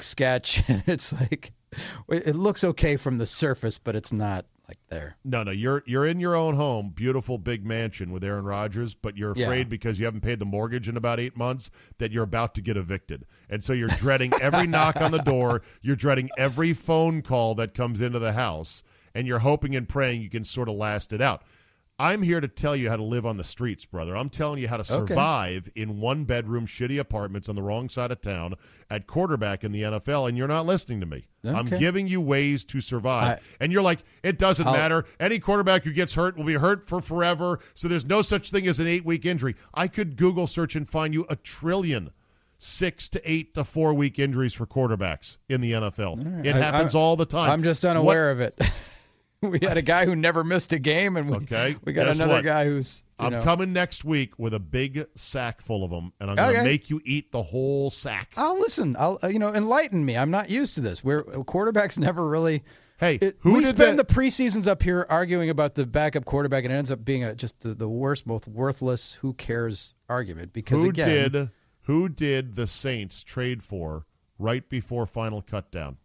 sketch. 0.00 0.62
It's 0.86 1.12
like 1.12 1.52
it 2.08 2.34
looks 2.34 2.64
okay 2.64 2.96
from 2.96 3.18
the 3.18 3.26
surface, 3.26 3.78
but 3.78 3.94
it's 3.94 4.12
not 4.12 4.44
like 4.66 4.78
there. 4.88 5.16
No, 5.24 5.42
no, 5.44 5.50
you're 5.52 5.82
you're 5.86 6.06
in 6.06 6.18
your 6.18 6.34
own 6.34 6.56
home, 6.56 6.90
beautiful 6.94 7.38
big 7.38 7.64
mansion 7.64 8.10
with 8.12 8.24
Aaron 8.24 8.44
Rodgers, 8.44 8.94
but 8.94 9.16
you're 9.16 9.34
Yeah. 9.36 9.46
afraid 9.46 9.68
because 9.68 9.98
you 9.98 10.04
haven't 10.04 10.22
paid 10.22 10.38
the 10.40 10.44
mortgage 10.46 10.88
in 10.88 10.96
about 10.96 11.20
eight 11.20 11.36
months 11.36 11.70
that 11.98 12.10
you're 12.10 12.24
about 12.24 12.54
to 12.56 12.60
get 12.60 12.76
evicted, 12.76 13.24
and 13.48 13.62
so 13.62 13.72
you're 13.72 13.88
dreading 13.88 14.32
every 14.40 14.66
knock 14.68 15.00
on 15.00 15.10
the 15.12 15.18
door. 15.18 15.62
You're 15.82 15.96
dreading 15.96 16.28
every 16.38 16.72
phone 16.72 17.22
call 17.22 17.54
that 17.56 17.74
comes 17.74 18.00
into 18.00 18.18
the 18.18 18.32
house, 18.32 18.82
and 19.14 19.26
you're 19.26 19.38
hoping 19.40 19.76
and 19.76 19.88
praying 19.88 20.22
you 20.22 20.30
can 20.30 20.44
sort 20.44 20.68
of 20.68 20.74
last 20.76 21.12
it 21.12 21.20
out. 21.20 21.42
I'm 21.98 22.22
here 22.22 22.40
to 22.40 22.48
tell 22.48 22.74
you 22.74 22.88
how 22.88 22.96
to 22.96 23.02
live 23.02 23.26
on 23.26 23.36
the 23.36 23.44
streets, 23.44 23.84
brother. 23.84 24.16
I'm 24.16 24.30
telling 24.30 24.58
you 24.58 24.68
how 24.68 24.78
to 24.78 24.94
Okay. 24.94 25.08
survive 25.12 25.68
in 25.76 26.00
one 26.00 26.24
bedroom 26.24 26.66
shitty 26.66 26.98
apartments 26.98 27.46
on 27.46 27.56
the 27.56 27.62
wrong 27.62 27.90
side 27.90 28.10
of 28.10 28.22
town 28.22 28.54
at 28.88 29.06
quarterback 29.06 29.64
in 29.64 29.72
the 29.72 29.82
NFL, 29.82 30.26
and 30.26 30.38
you're 30.38 30.48
not 30.48 30.64
listening 30.64 31.00
to 31.00 31.06
me. 31.06 31.26
I'm 31.44 31.66
giving 31.66 32.06
you 32.08 32.18
ways 32.22 32.64
to 32.66 32.80
survive. 32.80 33.38
I- 33.38 33.40
and 33.62 33.70
you're 33.70 33.82
like, 33.82 33.98
it 34.22 34.38
doesn't 34.38 34.66
I'll- 34.66 34.72
matter. 34.72 35.04
Any 35.18 35.38
quarterback 35.40 35.84
who 35.84 35.92
gets 35.92 36.14
hurt 36.14 36.38
will 36.38 36.44
be 36.44 36.54
hurt 36.54 36.88
for 36.88 37.02
forever. 37.02 37.60
So 37.74 37.86
there's 37.86 38.06
no 38.06 38.22
such 38.22 38.50
thing 38.50 38.66
as 38.66 38.80
an 38.80 38.86
eight 38.86 39.04
week 39.04 39.26
injury. 39.26 39.54
I 39.74 39.86
could 39.86 40.16
Google 40.16 40.46
search 40.46 40.76
and 40.76 40.88
find 40.88 41.12
you 41.12 41.26
a 41.28 41.36
trillion 41.36 42.12
six 42.58 43.10
to 43.10 43.30
eight 43.30 43.52
to 43.54 43.62
four 43.64 43.92
week 43.92 44.18
injuries 44.18 44.54
for 44.54 44.64
quarterbacks 44.66 45.36
in 45.50 45.60
the 45.60 45.72
NFL. 45.72 46.46
It 46.46 46.54
I- 46.54 46.58
happens 46.58 46.94
I- 46.94 46.98
all 46.98 47.16
the 47.16 47.26
time. 47.26 47.50
I'm 47.50 47.62
just 47.62 47.84
What- 47.84 47.90
unaware 47.90 48.30
of 48.30 48.40
it. 48.40 48.58
we 49.50 49.58
had 49.62 49.76
a 49.76 49.82
guy 49.82 50.04
who 50.04 50.14
never 50.14 50.44
missed 50.44 50.72
a 50.72 50.78
game, 50.78 51.16
and 51.16 51.28
we, 51.30 51.36
Okay, 51.36 51.76
we 51.84 51.92
got 51.92 52.04
guess 52.06 52.16
another 52.16 52.34
what? 52.34 52.44
guy 52.44 52.64
who's. 52.66 53.04
You 53.18 53.26
I'm 53.26 53.32
know, 53.32 53.42
coming 53.42 53.72
next 53.72 54.04
week 54.04 54.38
with 54.38 54.54
a 54.54 54.58
big 54.58 55.06
sack 55.14 55.60
full 55.60 55.84
of 55.84 55.90
them, 55.90 56.12
and 56.20 56.30
I'm 56.30 56.36
going 56.36 56.52
to 56.54 56.60
Okay. 56.60 56.64
make 56.64 56.88
you 56.90 57.00
eat 57.04 57.30
the 57.32 57.42
whole 57.42 57.90
sack. 57.90 58.32
I'll 58.36 58.58
listen. 58.58 58.96
I'll 58.98 59.18
uh, 59.22 59.28
you 59.28 59.38
know 59.38 59.52
enlighten 59.54 60.04
me. 60.04 60.16
I'm 60.16 60.30
not 60.30 60.48
used 60.50 60.74
to 60.76 60.80
this. 60.80 61.04
Where 61.04 61.22
quarterbacks 61.24 61.98
never 61.98 62.28
really. 62.28 62.62
Hey, 62.98 63.14
It, 63.14 63.36
who 63.40 63.54
we 63.54 63.60
did 63.60 63.76
spend 63.76 63.98
that? 63.98 64.08
the 64.08 64.14
preseasons 64.14 64.66
up 64.66 64.82
here 64.82 65.06
arguing 65.08 65.48
about 65.48 65.74
the 65.74 65.86
backup 65.86 66.26
quarterback, 66.26 66.64
and 66.64 66.72
it 66.72 66.76
ends 66.76 66.90
up 66.90 67.02
being 67.02 67.24
a, 67.24 67.34
just 67.34 67.60
the, 67.60 67.72
the 67.72 67.88
worst, 67.88 68.26
most 68.26 68.46
worthless, 68.46 69.14
who 69.14 69.32
cares 69.32 69.94
argument. 70.10 70.52
Because 70.52 70.82
who 70.82 70.90
again, 70.90 71.32
did 71.32 71.50
who 71.82 72.10
did 72.10 72.56
the 72.56 72.66
Saints 72.66 73.22
trade 73.22 73.62
for 73.62 74.04
right 74.38 74.68
before 74.68 75.06
final 75.06 75.40
cutdown? 75.42 75.96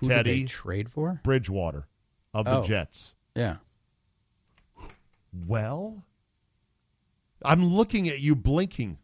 Who 0.00 0.08
did 0.08 0.14
Teddy 0.14 0.40
they 0.42 0.46
trade 0.46 0.90
for? 0.90 1.20
Bridgewater 1.22 1.86
of 2.34 2.44
the 2.44 2.58
Oh. 2.60 2.64
Jets. 2.66 3.14
Yeah. 3.34 3.56
Well, 5.46 6.02
I'm 7.44 7.64
looking 7.64 8.08
at 8.08 8.20
you 8.20 8.34
blinking, 8.34 8.98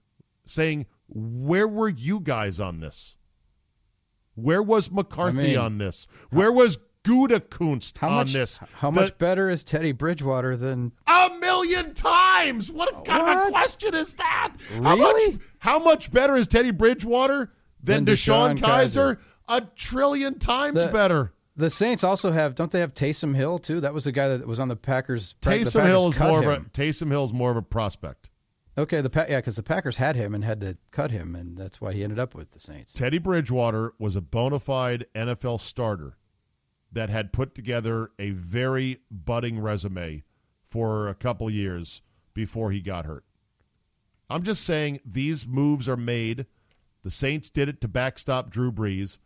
saying, 0.46 0.86
"Where 1.08 1.68
were 1.68 1.88
you 1.88 2.20
guys 2.20 2.58
on 2.60 2.80
this? 2.80 3.16
Where 4.34 4.62
was 4.62 4.90
McCarthy 4.90 5.38
I 5.38 5.42
mean, 5.42 5.58
on 5.58 5.78
this? 5.78 6.06
Where 6.30 6.50
was 6.50 6.78
Gutekunst 7.04 7.98
How 7.98 8.08
on 8.08 8.14
much? 8.14 8.32
this? 8.32 8.58
How 8.74 8.90
The- 8.90 9.00
much 9.02 9.18
better 9.18 9.50
is 9.50 9.62
Teddy 9.64 9.92
Bridgewater 9.92 10.56
than? 10.56 10.92
A 11.06 11.30
million 11.40 11.92
times. 11.94 12.70
What 12.70 13.04
kind 13.04 13.38
of 13.38 13.48
a 13.48 13.50
question 13.50 13.94
is 13.94 14.14
that? 14.14 14.54
How 14.82 14.94
Really? 14.96 15.32
much, 15.34 15.42
how 15.58 15.78
much 15.78 16.10
better 16.12 16.36
is 16.36 16.46
Teddy 16.48 16.70
Bridgewater 16.70 17.52
than, 17.82 18.04
Than 18.04 18.14
DeShone, 18.14 18.58
DeShone 18.58 18.60
Kizer? 18.60 19.16
Kizer. 19.16 19.18
A 19.52 19.60
trillion 19.76 20.38
times 20.38 20.76
The- 20.76 20.88
better. 20.88 21.32
The 21.54 21.68
Saints 21.68 22.02
also 22.02 22.32
have, 22.32 22.54
don't 22.54 22.70
they 22.72 22.80
have 22.80 22.94
Taysom 22.94 23.34
Hill 23.34 23.58
too? 23.58 23.80
That 23.80 23.92
was 23.92 24.04
the 24.04 24.12
guy 24.12 24.28
that 24.28 24.46
was 24.46 24.58
on 24.58 24.68
the 24.68 24.76
Packers. 24.76 25.34
the 25.42 25.50
Taysom 25.50 25.72
Packers 25.74 25.86
Hill 25.86 26.08
is 26.08 26.18
more 26.18 26.38
of 26.38 26.46
a 26.48 26.54
him. 26.54 26.70
Taysom 26.72 27.10
Hill's 27.10 27.32
more 27.32 27.50
of 27.50 27.58
a 27.58 27.62
prospect. 27.62 28.30
Okay, 28.78 29.02
the 29.02 29.10
yeah, 29.28 29.36
because 29.36 29.56
the 29.56 29.62
Packers 29.62 29.96
had 29.96 30.16
him 30.16 30.34
and 30.34 30.42
had 30.42 30.60
to 30.62 30.78
cut 30.90 31.10
him, 31.10 31.36
and 31.36 31.58
that's 31.58 31.78
why 31.78 31.92
he 31.92 32.02
ended 32.02 32.18
up 32.18 32.34
with 32.34 32.52
the 32.52 32.60
Saints. 32.60 32.94
Teddy 32.94 33.18
Bridgewater 33.18 33.92
was 33.98 34.16
a 34.16 34.22
bona 34.22 34.58
fide 34.58 35.04
NFL 35.14 35.60
starter 35.60 36.16
that 36.90 37.10
had 37.10 37.34
put 37.34 37.54
together 37.54 38.10
a 38.18 38.30
very 38.30 39.00
budding 39.10 39.60
resume 39.60 40.22
for 40.70 41.08
a 41.08 41.14
couple 41.14 41.50
years 41.50 42.00
before 42.32 42.70
he 42.70 42.80
got 42.80 43.04
hurt. 43.04 43.24
I'm 44.30 44.42
just 44.42 44.64
saying 44.64 45.00
these 45.04 45.46
moves 45.46 45.86
are 45.86 45.96
made. 45.96 46.46
The 47.02 47.10
Saints 47.10 47.50
did 47.50 47.68
it 47.68 47.82
to 47.82 47.88
backstop 47.88 48.48
Drew 48.48 48.72
Brees. 48.72 49.18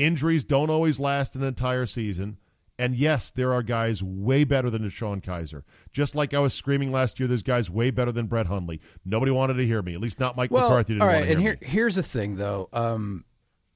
Injuries 0.00 0.44
don't 0.44 0.70
always 0.70 0.98
last 0.98 1.34
an 1.36 1.42
entire 1.42 1.86
season. 1.86 2.38
And 2.78 2.96
yes, 2.96 3.28
there 3.28 3.52
are 3.52 3.62
guys 3.62 4.02
way 4.02 4.44
better 4.44 4.70
than 4.70 4.82
DeShone 4.82 5.22
Kizer. 5.22 5.64
Just 5.92 6.14
like 6.14 6.32
I 6.32 6.38
was 6.38 6.54
screaming 6.54 6.90
last 6.90 7.20
year, 7.20 7.28
there's 7.28 7.42
guys 7.42 7.68
way 7.68 7.90
better 7.90 8.10
than 8.10 8.26
Brett 8.26 8.46
Hundley. 8.46 8.80
Nobody 9.04 9.30
wanted 9.30 9.54
to 9.54 9.66
hear 9.66 9.82
me. 9.82 9.92
At 9.94 10.00
least 10.00 10.18
not 10.18 10.34
Mike 10.34 10.50
Well, 10.50 10.68
McCarthy 10.70 10.98
all 10.98 11.06
hear 11.10 11.18
and 11.26 11.38
here 11.38 11.58
me. 11.60 11.66
here's 11.66 11.96
the 11.96 12.02
thing 12.02 12.36
though, 12.36 12.70
um, 12.72 13.26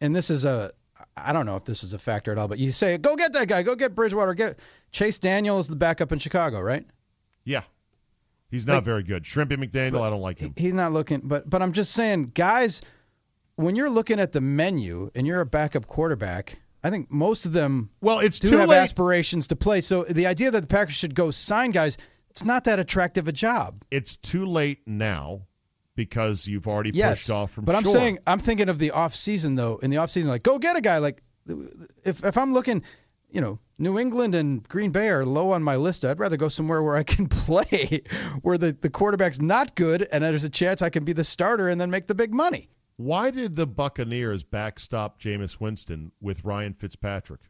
and 0.01 0.17
this 0.17 0.31
is 0.31 0.47
a, 0.47 0.73
I 1.19 1.35
don't 1.35 1.45
know 1.45 1.57
if 1.57 1.65
this 1.67 1.85
is 1.85 1.93
a 1.93 1.99
factor 1.99 2.33
at 2.33 2.39
all, 2.39 2.49
but 2.49 2.59
you 2.59 2.71
say 2.71 2.97
go 2.97 3.15
get 3.15 3.35
that 3.35 3.47
guy, 3.47 3.63
go 3.63 3.75
get 3.75 3.95
Bridgewater, 3.95 4.33
get 4.33 4.59
Chase 4.91 5.19
Daniel 5.19 5.59
is 5.59 5.69
the 5.69 5.77
backup 5.77 6.11
in 6.11 6.19
Chicago, 6.19 6.61
right? 6.63 6.87
Yeah. 7.45 7.65
He's 8.51 8.67
not 8.67 8.77
Like- 8.77 8.85
very 8.85 9.03
good. 9.03 9.25
Shrimpy 9.25 9.63
McDaniel, 9.63 10.01
I 10.01 10.09
don't 10.09 10.23
like 10.23 10.39
him. 10.39 10.55
He's 10.57 10.73
not 10.73 10.93
looking, 10.95 11.21
but 11.25 11.51
but 11.51 11.61
I'm 11.61 11.73
just 11.73 11.93
saying, 11.93 12.31
guys, 12.35 12.81
when 13.57 13.77
you're 13.77 13.91
looking 13.91 14.19
at 14.21 14.33
the 14.33 14.41
menu 14.41 15.11
and 15.15 15.27
you're 15.27 15.41
a 15.41 15.47
backup 15.47 15.87
quarterback, 15.87 16.59
I 16.83 16.91
think 16.91 17.11
most 17.11 17.47
of 17.47 17.53
them 17.53 17.91
Well, 18.01 18.19
it's 18.19 18.39
do 18.39 18.51
too 18.51 18.57
have 18.59 18.69
late. 18.69 18.79
aspirations 18.79 19.47
to 19.49 19.57
play. 19.57 19.81
So 19.81 20.05
the 20.05 20.27
idea 20.27 20.51
that 20.51 20.61
the 20.61 20.67
Packers 20.67 20.95
should 20.95 21.15
go 21.15 21.31
sign 21.31 21.71
guys, 21.71 21.97
it's 22.31 22.45
not 22.45 22.65
that 22.65 22.79
attractive 22.81 23.29
a 23.29 23.33
job. 23.33 23.85
it's 23.91 24.17
too 24.17 24.45
late 24.45 24.81
now 24.87 25.43
because 25.97 26.47
you've 26.47 26.67
already 26.67 26.91
Yes, 26.93 27.21
pushed 27.21 27.31
off 27.31 27.53
from 27.53 27.65
but 27.65 27.75
I'm 27.77 27.85
shore. 27.85 27.93
saying 27.93 28.19
I'm 28.27 28.41
thinking 28.41 28.69
of 28.69 28.79
the 28.81 28.91
off 28.91 29.15
season 29.15 29.55
though. 29.55 29.77
In 29.77 29.91
the 29.91 29.99
off 29.99 30.11
season, 30.11 30.31
like 30.31 30.43
go 30.43 30.59
get 30.59 30.77
a 30.77 30.81
guy. 30.81 30.99
Like 30.99 31.23
if 32.05 32.25
if 32.25 32.37
I'm 32.37 32.53
looking, 32.53 32.83
you 33.31 33.41
know, 33.41 33.61
New 33.79 33.99
England 33.99 34.35
and 34.35 34.67
Green 34.69 34.91
Bay 34.91 35.09
are 35.09 35.25
low 35.25 35.53
on 35.53 35.63
my 35.63 35.77
list. 35.77 36.05
I'd 36.05 36.19
rather 36.19 36.37
go 36.37 36.49
somewhere 36.49 36.83
where 36.83 36.97
I 36.97 37.05
can 37.05 37.27
play, 37.29 38.03
where 38.43 38.59
the 38.59 38.77
the 38.81 38.91
quarterback's 38.91 39.41
not 39.41 39.77
good, 39.77 40.09
and 40.11 40.25
there's 40.25 40.43
a 40.45 40.51
chance 40.51 40.83
I 40.83 40.91
can 40.91 41.05
be 41.05 41.13
the 41.13 41.25
starter 41.25 41.69
and 41.69 41.81
then 41.81 41.91
make 41.91 42.09
the 42.09 42.15
big 42.17 42.35
money. 42.35 42.69
Why 42.97 43.31
did 43.31 43.57
the 43.57 43.67
Buccaneers 43.67 44.43
backstop 44.45 45.21
Jameis 45.21 45.61
Winston 45.61 46.13
with 46.21 46.45
Ryan 46.45 46.75
Fitzpatrick? 46.75 47.41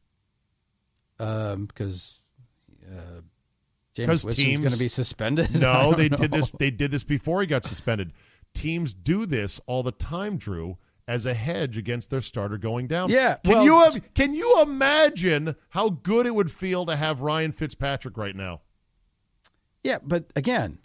Um, 1.19 1.67
because 1.67 2.23
uh, 2.91 3.21
Jameis 3.95 4.25
Winston's 4.25 4.61
going 4.61 4.73
to 4.73 4.79
be 4.79 4.89
suspended. 4.89 5.55
No, 5.61 5.93
they 5.95 6.09
know. 6.09 6.17
did 6.17 6.31
this. 6.31 6.51
They 6.59 6.71
did 6.71 6.91
this 6.91 7.05
before 7.05 7.41
he 7.41 7.47
got 7.47 7.65
suspended. 7.65 8.13
Teams 8.55 8.95
do 8.95 9.27
this 9.27 9.61
all 9.67 9.83
the 9.83 9.93
time, 9.93 10.37
Drew, 10.39 10.79
as 11.07 11.27
a 11.27 11.35
hedge 11.35 11.77
against 11.77 12.09
their 12.09 12.21
starter 12.23 12.57
going 12.57 12.87
down. 12.87 13.11
Yeah, 13.11 13.37
Can 13.45 13.53
well- 13.53 13.65
you 13.65 13.79
have, 13.81 14.15
can 14.15 14.33
you 14.33 14.63
imagine 14.63 15.55
how 15.69 15.91
good 15.91 16.27
it 16.27 16.35
would 16.35 16.51
feel 16.51 16.87
to 16.87 16.97
have 16.97 17.21
Ryan 17.21 17.53
Fitzpatrick 17.53 18.17
right 18.17 18.35
now? 18.35 18.63
Yeah, 19.83 19.99
but 20.03 20.25
again, 20.35 20.79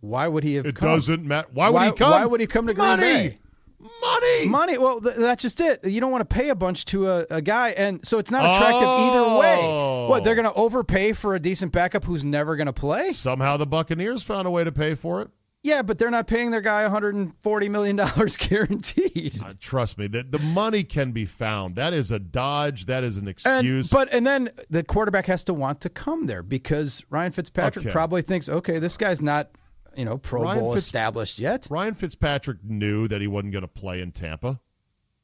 why 0.00 0.26
would 0.26 0.42
he 0.42 0.56
have? 0.56 0.66
It 0.66 0.74
come? 0.74 0.88
doesn't 0.88 1.24
matter. 1.24 1.46
Why 1.52 1.68
would 1.68 1.74
Why- 1.74 1.86
he 1.86 1.92
come? 1.92 2.10
why 2.10 2.26
would 2.26 2.40
he 2.40 2.46
come 2.48 2.66
to 2.66 2.74
Green 2.74 2.88
Money! 2.88 3.02
Bay? 3.02 3.38
Money. 3.80 4.46
Money. 4.48 4.78
Well, 4.78 5.00
th- 5.00 5.16
that's 5.16 5.42
just 5.42 5.60
it. 5.60 5.84
You 5.86 6.00
don't 6.00 6.10
want 6.10 6.28
to 6.28 6.34
pay 6.34 6.48
a 6.48 6.54
bunch 6.54 6.84
to 6.86 7.08
a, 7.08 7.26
a 7.30 7.42
guy, 7.42 7.70
and 7.70 8.04
so 8.06 8.18
it's 8.18 8.30
not 8.30 8.44
attractive 8.44 8.88
either 8.88 9.38
way. 9.38 9.58
Oh. 9.60 10.08
What 10.08 10.24
they're 10.24 10.34
going 10.34 10.48
to 10.48 10.54
overpay 10.54 11.12
for 11.12 11.34
a 11.36 11.40
decent 11.40 11.72
backup 11.72 12.02
who's 12.04 12.24
never 12.24 12.56
going 12.56 12.66
to 12.66 12.72
play? 12.72 13.12
Somehow 13.12 13.56
the 13.56 13.66
Buccaneers 13.66 14.22
found 14.22 14.46
a 14.48 14.50
way 14.50 14.64
to 14.64 14.72
pay 14.72 14.94
for 14.94 15.22
it. 15.22 15.28
Yeah, 15.64 15.82
but 15.82 15.98
they're 15.98 16.10
not 16.10 16.28
paying 16.28 16.50
their 16.52 16.60
guy 16.60 16.82
140 16.82 17.68
million 17.68 17.96
dollars 17.96 18.36
guaranteed. 18.72 19.40
Uh, 19.42 19.54
trust 19.60 19.98
me, 19.98 20.06
the, 20.06 20.22
the 20.22 20.38
money 20.38 20.84
can 20.84 21.10
be 21.12 21.24
found. 21.24 21.74
That 21.76 21.92
is 21.92 22.10
a 22.12 22.18
dodge. 22.18 22.86
That 22.86 23.02
is 23.04 23.16
an 23.16 23.22
And, 23.22 23.28
excuse. 23.28 23.90
but 23.90 24.12
and 24.12 24.26
then 24.26 24.50
the 24.70 24.84
quarterback 24.84 25.26
has 25.26 25.42
to 25.44 25.54
want 25.54 25.80
to 25.82 25.88
come 25.88 26.26
there 26.26 26.42
because 26.44 27.04
Ryan 27.10 27.32
Fitzpatrick 27.32 27.86
Okay. 27.86 27.92
probably 27.92 28.22
thinks, 28.22 28.48
okay, 28.48 28.78
this 28.78 28.96
guy's 28.96 29.20
not, 29.20 29.50
you 29.98 30.04
know, 30.04 30.16
Pro 30.18 30.42
Ryan 30.42 30.60
Bowl 30.60 30.74
Fitz- 30.74 30.86
established 30.86 31.38
yet. 31.38 31.66
Ryan 31.70 31.94
Fitzpatrick 31.94 32.58
knew 32.64 33.08
that 33.08 33.20
he 33.20 33.26
wasn't 33.26 33.52
going 33.52 33.62
to 33.62 33.68
play 33.68 34.00
in 34.00 34.12
Tampa. 34.12 34.60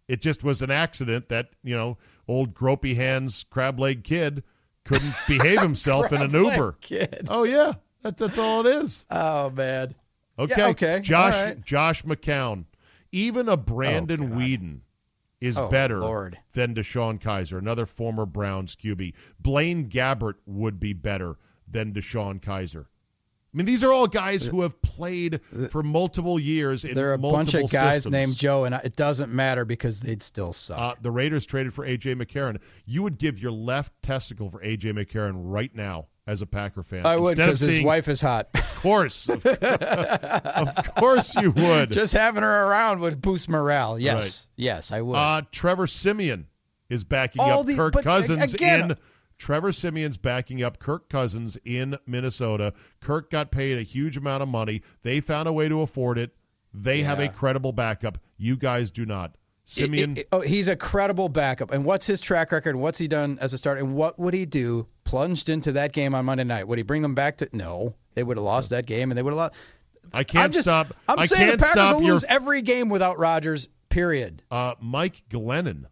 It 0.08 0.20
just 0.20 0.44
was 0.44 0.60
an 0.60 0.70
accident 0.70 1.28
that, 1.30 1.50
you 1.62 1.74
know, 1.74 1.96
old 2.28 2.54
gropey 2.54 2.94
hands, 2.96 3.44
crab 3.48 3.78
leg 3.78 4.04
kid 4.04 4.42
couldn't 4.84 5.14
behave 5.28 5.60
himself 5.62 6.12
in 6.12 6.20
an 6.20 6.30
Uber. 6.32 6.76
kid. 6.80 7.28
Oh, 7.30 7.44
yeah. 7.44 7.74
That, 8.02 8.18
that's 8.18 8.36
all 8.38 8.66
it 8.66 8.82
is. 8.82 9.06
Oh 9.10 9.48
man. 9.50 9.94
Okay. 10.38 10.64
okay. 10.70 11.00
Josh 11.00 11.32
right. 11.32 11.64
Josh 11.64 12.02
McCown. 12.02 12.64
Even 13.12 13.48
a 13.48 13.56
Brandon 13.56 14.24
oh, 14.24 14.26
God. 14.26 14.38
Weeden 14.38 14.80
is 15.40 15.56
Oh, 15.56 15.68
better 15.68 16.00
Lord. 16.00 16.38
than 16.52 16.74
DeShone 16.74 17.18
Kizer, 17.20 17.58
another 17.58 17.86
former 17.86 18.26
Browns 18.26 18.76
QB. 18.76 19.14
Blaine 19.40 19.88
Gabbert 19.88 20.34
would 20.46 20.78
be 20.78 20.92
better 20.92 21.36
than 21.66 21.94
DeShone 21.94 22.42
Kizer. 22.42 22.86
I 23.54 23.56
mean, 23.56 23.66
these 23.66 23.84
are 23.84 23.92
all 23.92 24.08
guys 24.08 24.44
who 24.44 24.62
have 24.62 24.82
played 24.82 25.40
for 25.70 25.84
multiple 25.84 26.40
years 26.40 26.84
in 26.84 26.94
There 26.94 27.10
are 27.10 27.14
a 27.14 27.18
bunch 27.18 27.54
of 27.54 27.70
guys 27.70 27.98
systems. 27.98 28.12
named 28.12 28.34
Joe, 28.36 28.64
and 28.64 28.74
it 28.82 28.96
doesn't 28.96 29.32
matter 29.32 29.64
because 29.64 30.00
they'd 30.00 30.24
still 30.24 30.52
suck. 30.52 30.76
Uh, 30.78 30.94
the 31.02 31.10
Raiders 31.12 31.46
traded 31.46 31.72
for 31.72 31.84
A.J. 31.84 32.16
McCarron. 32.16 32.58
You 32.84 33.04
would 33.04 33.16
give 33.16 33.38
your 33.38 33.52
left 33.52 33.92
testicle 34.02 34.50
for 34.50 34.60
A.J. 34.64 34.92
McCarron 34.92 35.34
right 35.36 35.72
now 35.72 36.08
as 36.26 36.42
a 36.42 36.46
Packer 36.46 36.82
fan. 36.82 37.06
I 37.06 37.16
would 37.16 37.36
because 37.36 37.60
his 37.60 37.80
wife 37.82 38.08
is 38.08 38.20
hot. 38.20 38.48
Of 38.54 38.74
course. 38.82 39.28
Of, 39.74 40.68
of 40.68 40.94
course 40.96 41.34
you 41.36 41.50
would. 41.50 41.92
Just 41.92 42.12
having 42.12 42.42
her 42.42 42.68
around 42.70 43.00
would 43.00 43.20
boost 43.22 43.48
morale. 43.48 43.98
Yes, 43.98 44.14
Right. 44.14 44.46
yes, 44.56 44.92
I 44.92 45.00
would. 45.00 45.14
Uh, 45.16 45.42
Trevor 45.52 45.86
Siemian 45.86 46.46
is 46.90 47.04
backing 47.04 47.40
All 47.42 47.60
up 47.60 47.66
these- 47.66 47.76
Kirk 47.76 47.96
uh, 47.96 48.02
Cousins 48.02 48.52
again- 48.52 48.90
in. 48.92 48.96
Trevor 49.38 49.72
Siemian's 49.72 50.16
backing 50.16 50.62
up 50.62 50.78
Kirk 50.78 51.08
Cousins 51.08 51.56
in 51.64 51.96
Minnesota. 52.06 52.72
Kirk 53.00 53.30
got 53.30 53.50
paid 53.50 53.78
a 53.78 53.82
huge 53.82 54.16
amount 54.16 54.42
of 54.42 54.48
money. 54.48 54.82
They 55.02 55.20
found 55.20 55.48
a 55.48 55.52
way 55.52 55.68
to 55.68 55.80
afford 55.82 56.18
it. 56.18 56.34
They 56.72 57.02
have 57.02 57.20
a 57.20 57.28
credible 57.28 57.72
backup. 57.72 58.18
You 58.36 58.56
guys 58.56 58.90
do 58.90 59.04
not. 59.06 59.36
Siemian, 59.66 60.12
It- 60.12 60.18
it- 60.18 60.28
oh, 60.32 60.40
he's 60.40 60.68
a 60.68 60.76
credible 60.76 61.28
backup. 61.28 61.72
And 61.72 61.84
what's 61.84 62.06
his 62.06 62.20
track 62.20 62.52
record? 62.52 62.76
What's 62.76 62.98
he 62.98 63.08
done 63.08 63.38
as 63.40 63.52
a 63.52 63.58
starter? 63.58 63.80
And 63.80 63.94
what 63.94 64.18
would 64.18 64.34
he 64.34 64.44
do 64.44 64.86
plunged 65.04 65.48
into 65.48 65.72
that 65.72 65.92
game 65.92 66.14
on 66.14 66.24
Monday 66.26 66.44
night? 66.44 66.68
Would 66.68 66.78
he 66.78 66.82
bring 66.82 67.00
them 67.02 67.14
back 67.14 67.38
to? 67.38 67.48
No, 67.52 67.94
they 68.14 68.22
would 68.22 68.36
have 68.36 68.44
lost 68.44 68.70
that 68.70 68.84
game, 68.86 69.10
and 69.10 69.16
they 69.16 69.22
would 69.22 69.32
have 69.32 69.38
lost. 69.38 69.54
I 70.12 70.22
can't 70.22 70.44
I'm 70.44 70.52
just, 70.52 70.66
stop. 70.66 70.88
I'm 71.08 71.18
I 71.20 71.26
saying 71.26 71.50
the 71.50 71.56
Packers 71.56 71.92
will 71.92 72.02
your 72.02 72.12
lose 72.14 72.24
every 72.24 72.60
game 72.62 72.88
without 72.88 73.18
Rodgers. 73.18 73.68
Period. 73.88 74.42
Uh, 74.50 74.74
Mike 74.80 75.22
Glennon 75.30 75.84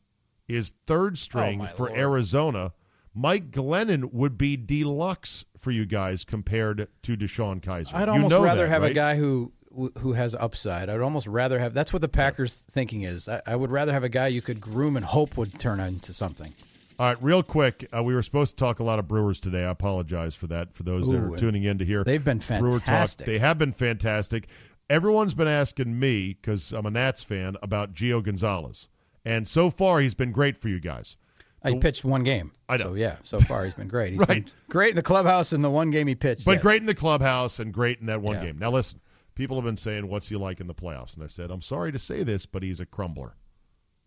is 0.48 0.72
third 0.86 1.16
string 1.16 1.60
Oh, 1.62 1.66
for 1.76 1.86
Lord. 1.86 1.98
Arizona. 1.98 2.72
Mike 3.14 3.50
Glennon 3.50 4.12
would 4.12 4.38
be 4.38 4.56
deluxe 4.56 5.44
for 5.58 5.70
you 5.70 5.86
guys 5.86 6.24
compared 6.24 6.88
to 7.02 7.16
DeShone 7.16 7.60
Kizer. 7.60 7.94
I'd 7.94 8.08
You 8.08 8.14
almost 8.14 8.30
know 8.30 8.42
rather 8.42 8.64
that, 8.64 8.70
have 8.70 8.82
a 8.82 8.92
guy 8.92 9.16
who 9.16 9.52
who 9.98 10.12
has 10.12 10.34
upside. 10.34 10.90
I'd 10.90 11.00
almost 11.00 11.26
rather 11.26 11.58
have. 11.58 11.74
That's 11.74 11.92
what 11.92 12.02
the 12.02 12.08
Packers 12.08 12.54
thinking 12.54 13.02
is. 13.02 13.28
I, 13.28 13.40
I 13.46 13.56
would 13.56 13.70
rather 13.70 13.92
have 13.92 14.04
a 14.04 14.08
guy 14.08 14.26
you 14.26 14.42
could 14.42 14.60
groom 14.60 14.96
and 14.96 15.04
hope 15.04 15.36
would 15.36 15.58
turn 15.58 15.80
into 15.80 16.12
something. 16.12 16.52
All 16.98 17.06
right, 17.06 17.22
real 17.22 17.42
quick, 17.42 17.88
uh, 17.96 18.02
we 18.02 18.14
were 18.14 18.22
supposed 18.22 18.50
to 18.52 18.56
talk 18.56 18.80
a 18.80 18.84
lot 18.84 18.98
of 18.98 19.08
Brewers 19.08 19.40
today. 19.40 19.64
I 19.64 19.70
apologize 19.70 20.34
for 20.34 20.46
that. 20.48 20.74
For 20.74 20.82
those 20.82 21.08
that 21.08 21.16
are 21.16 21.36
tuning 21.36 21.64
in 21.64 21.78
to 21.78 21.84
hear, 21.84 22.04
they've 22.04 22.22
been 22.22 22.40
fantastic. 22.40 23.26
They 23.26 23.38
have 23.38 23.58
been 23.58 23.72
fantastic. 23.72 24.48
Everyone's 24.90 25.34
been 25.34 25.48
asking 25.48 25.98
me 25.98 26.36
because 26.40 26.72
I'm 26.72 26.84
a 26.84 26.90
Nats 26.90 27.22
fan 27.22 27.56
about 27.62 27.94
Gio 27.94 28.22
Gonzalez, 28.22 28.88
and 29.24 29.48
so 29.48 29.70
far 29.70 30.00
he's 30.00 30.14
been 30.14 30.32
great 30.32 30.58
for 30.58 30.68
you 30.68 30.80
guys. 30.80 31.16
He 31.64 31.76
pitched 31.78 32.04
one 32.04 32.24
game. 32.24 32.50
I 32.68 32.76
know. 32.76 32.84
So 32.86 32.94
yeah, 32.94 33.16
so 33.22 33.38
far 33.40 33.64
he's 33.64 33.74
been 33.74 33.88
great. 33.88 34.12
He's 34.12 34.18
Right. 34.28 34.28
been 34.28 34.46
great 34.68 34.90
in 34.90 34.96
the 34.96 35.02
clubhouse 35.02 35.52
in 35.52 35.62
the 35.62 35.70
one 35.70 35.90
game 35.90 36.06
he 36.06 36.14
pitched. 36.14 36.44
But 36.44 36.52
yes. 36.52 36.62
great 36.62 36.80
in 36.80 36.86
the 36.86 36.94
clubhouse 36.94 37.58
and 37.58 37.72
great 37.72 38.00
in 38.00 38.06
that 38.06 38.20
one 38.20 38.36
Yeah. 38.36 38.46
game. 38.46 38.58
Now 38.58 38.70
listen, 38.70 39.00
people 39.34 39.56
have 39.56 39.64
been 39.64 39.76
saying, 39.76 40.08
"What's 40.08 40.28
he 40.28 40.36
like 40.36 40.60
in 40.60 40.66
the 40.66 40.74
playoffs?" 40.74 41.14
And 41.14 41.22
I 41.22 41.28
said, 41.28 41.50
"I'm 41.50 41.62
sorry 41.62 41.92
to 41.92 41.98
say 41.98 42.22
this, 42.24 42.46
but 42.46 42.62
he's 42.62 42.80
a 42.80 42.86
crumbler. 42.86 43.36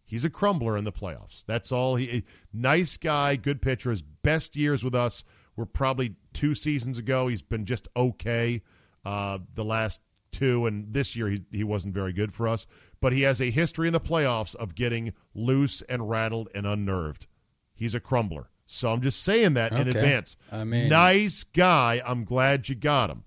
He's 0.08 0.26
a 0.26 0.30
crumbler 0.30 0.78
in 0.78 0.84
the 0.84 0.91
playoffs. 0.91 1.43
That's 1.47 1.72
all. 1.72 1.95
He 1.95 2.24
nice 2.53 2.97
guy, 2.97 3.36
good 3.38 3.62
pitcher. 3.62 3.89
His 3.91 4.01
best 4.01 4.56
years 4.56 4.84
with 4.84 4.93
us 4.93 5.24
were 5.56 5.66
probably 5.66 6.16
two 6.34 6.53
seasons 6.56 6.97
ago. 6.97 7.28
He's 7.28 7.41
been 7.41 7.66
just 7.66 7.88
okay 7.95 8.62
uh, 9.06 9.39
the 9.56 9.64
last 9.64 10.01
two, 10.32 10.66
and 10.68 10.93
this 10.93 11.16
year 11.16 11.30
he 11.30 11.41
he 11.51 11.64
wasn't 11.64 11.93
very 11.93 12.12
good 12.14 12.34
for 12.34 12.47
us. 12.47 12.68
But 13.01 13.14
he 13.14 13.22
has 13.22 13.39
a 13.41 13.49
history 13.49 13.88
in 13.88 13.93
the 13.93 13.99
playoffs 13.99 14.53
of 14.56 14.76
getting 14.76 15.14
loose 15.34 15.82
and 15.89 16.08
rattled 16.10 16.49
and 16.53 16.66
unnerved. 16.68 17.28
He's 17.76 17.94
a 17.94 18.00
crumbler. 18.00 18.50
So 18.66 18.92
I'm 18.92 19.02
just 19.02 19.22
saying 19.22 19.54
that 19.54 19.74
in 19.74 19.88
advance. 19.88 20.38
I 20.52 20.64
mean- 20.64 20.90
nice 20.90 21.44
guy. 21.44 22.02
I'm 22.04 22.24
glad 22.24 22.68
you 22.68 22.74
got 22.76 23.12
him. 23.12 23.24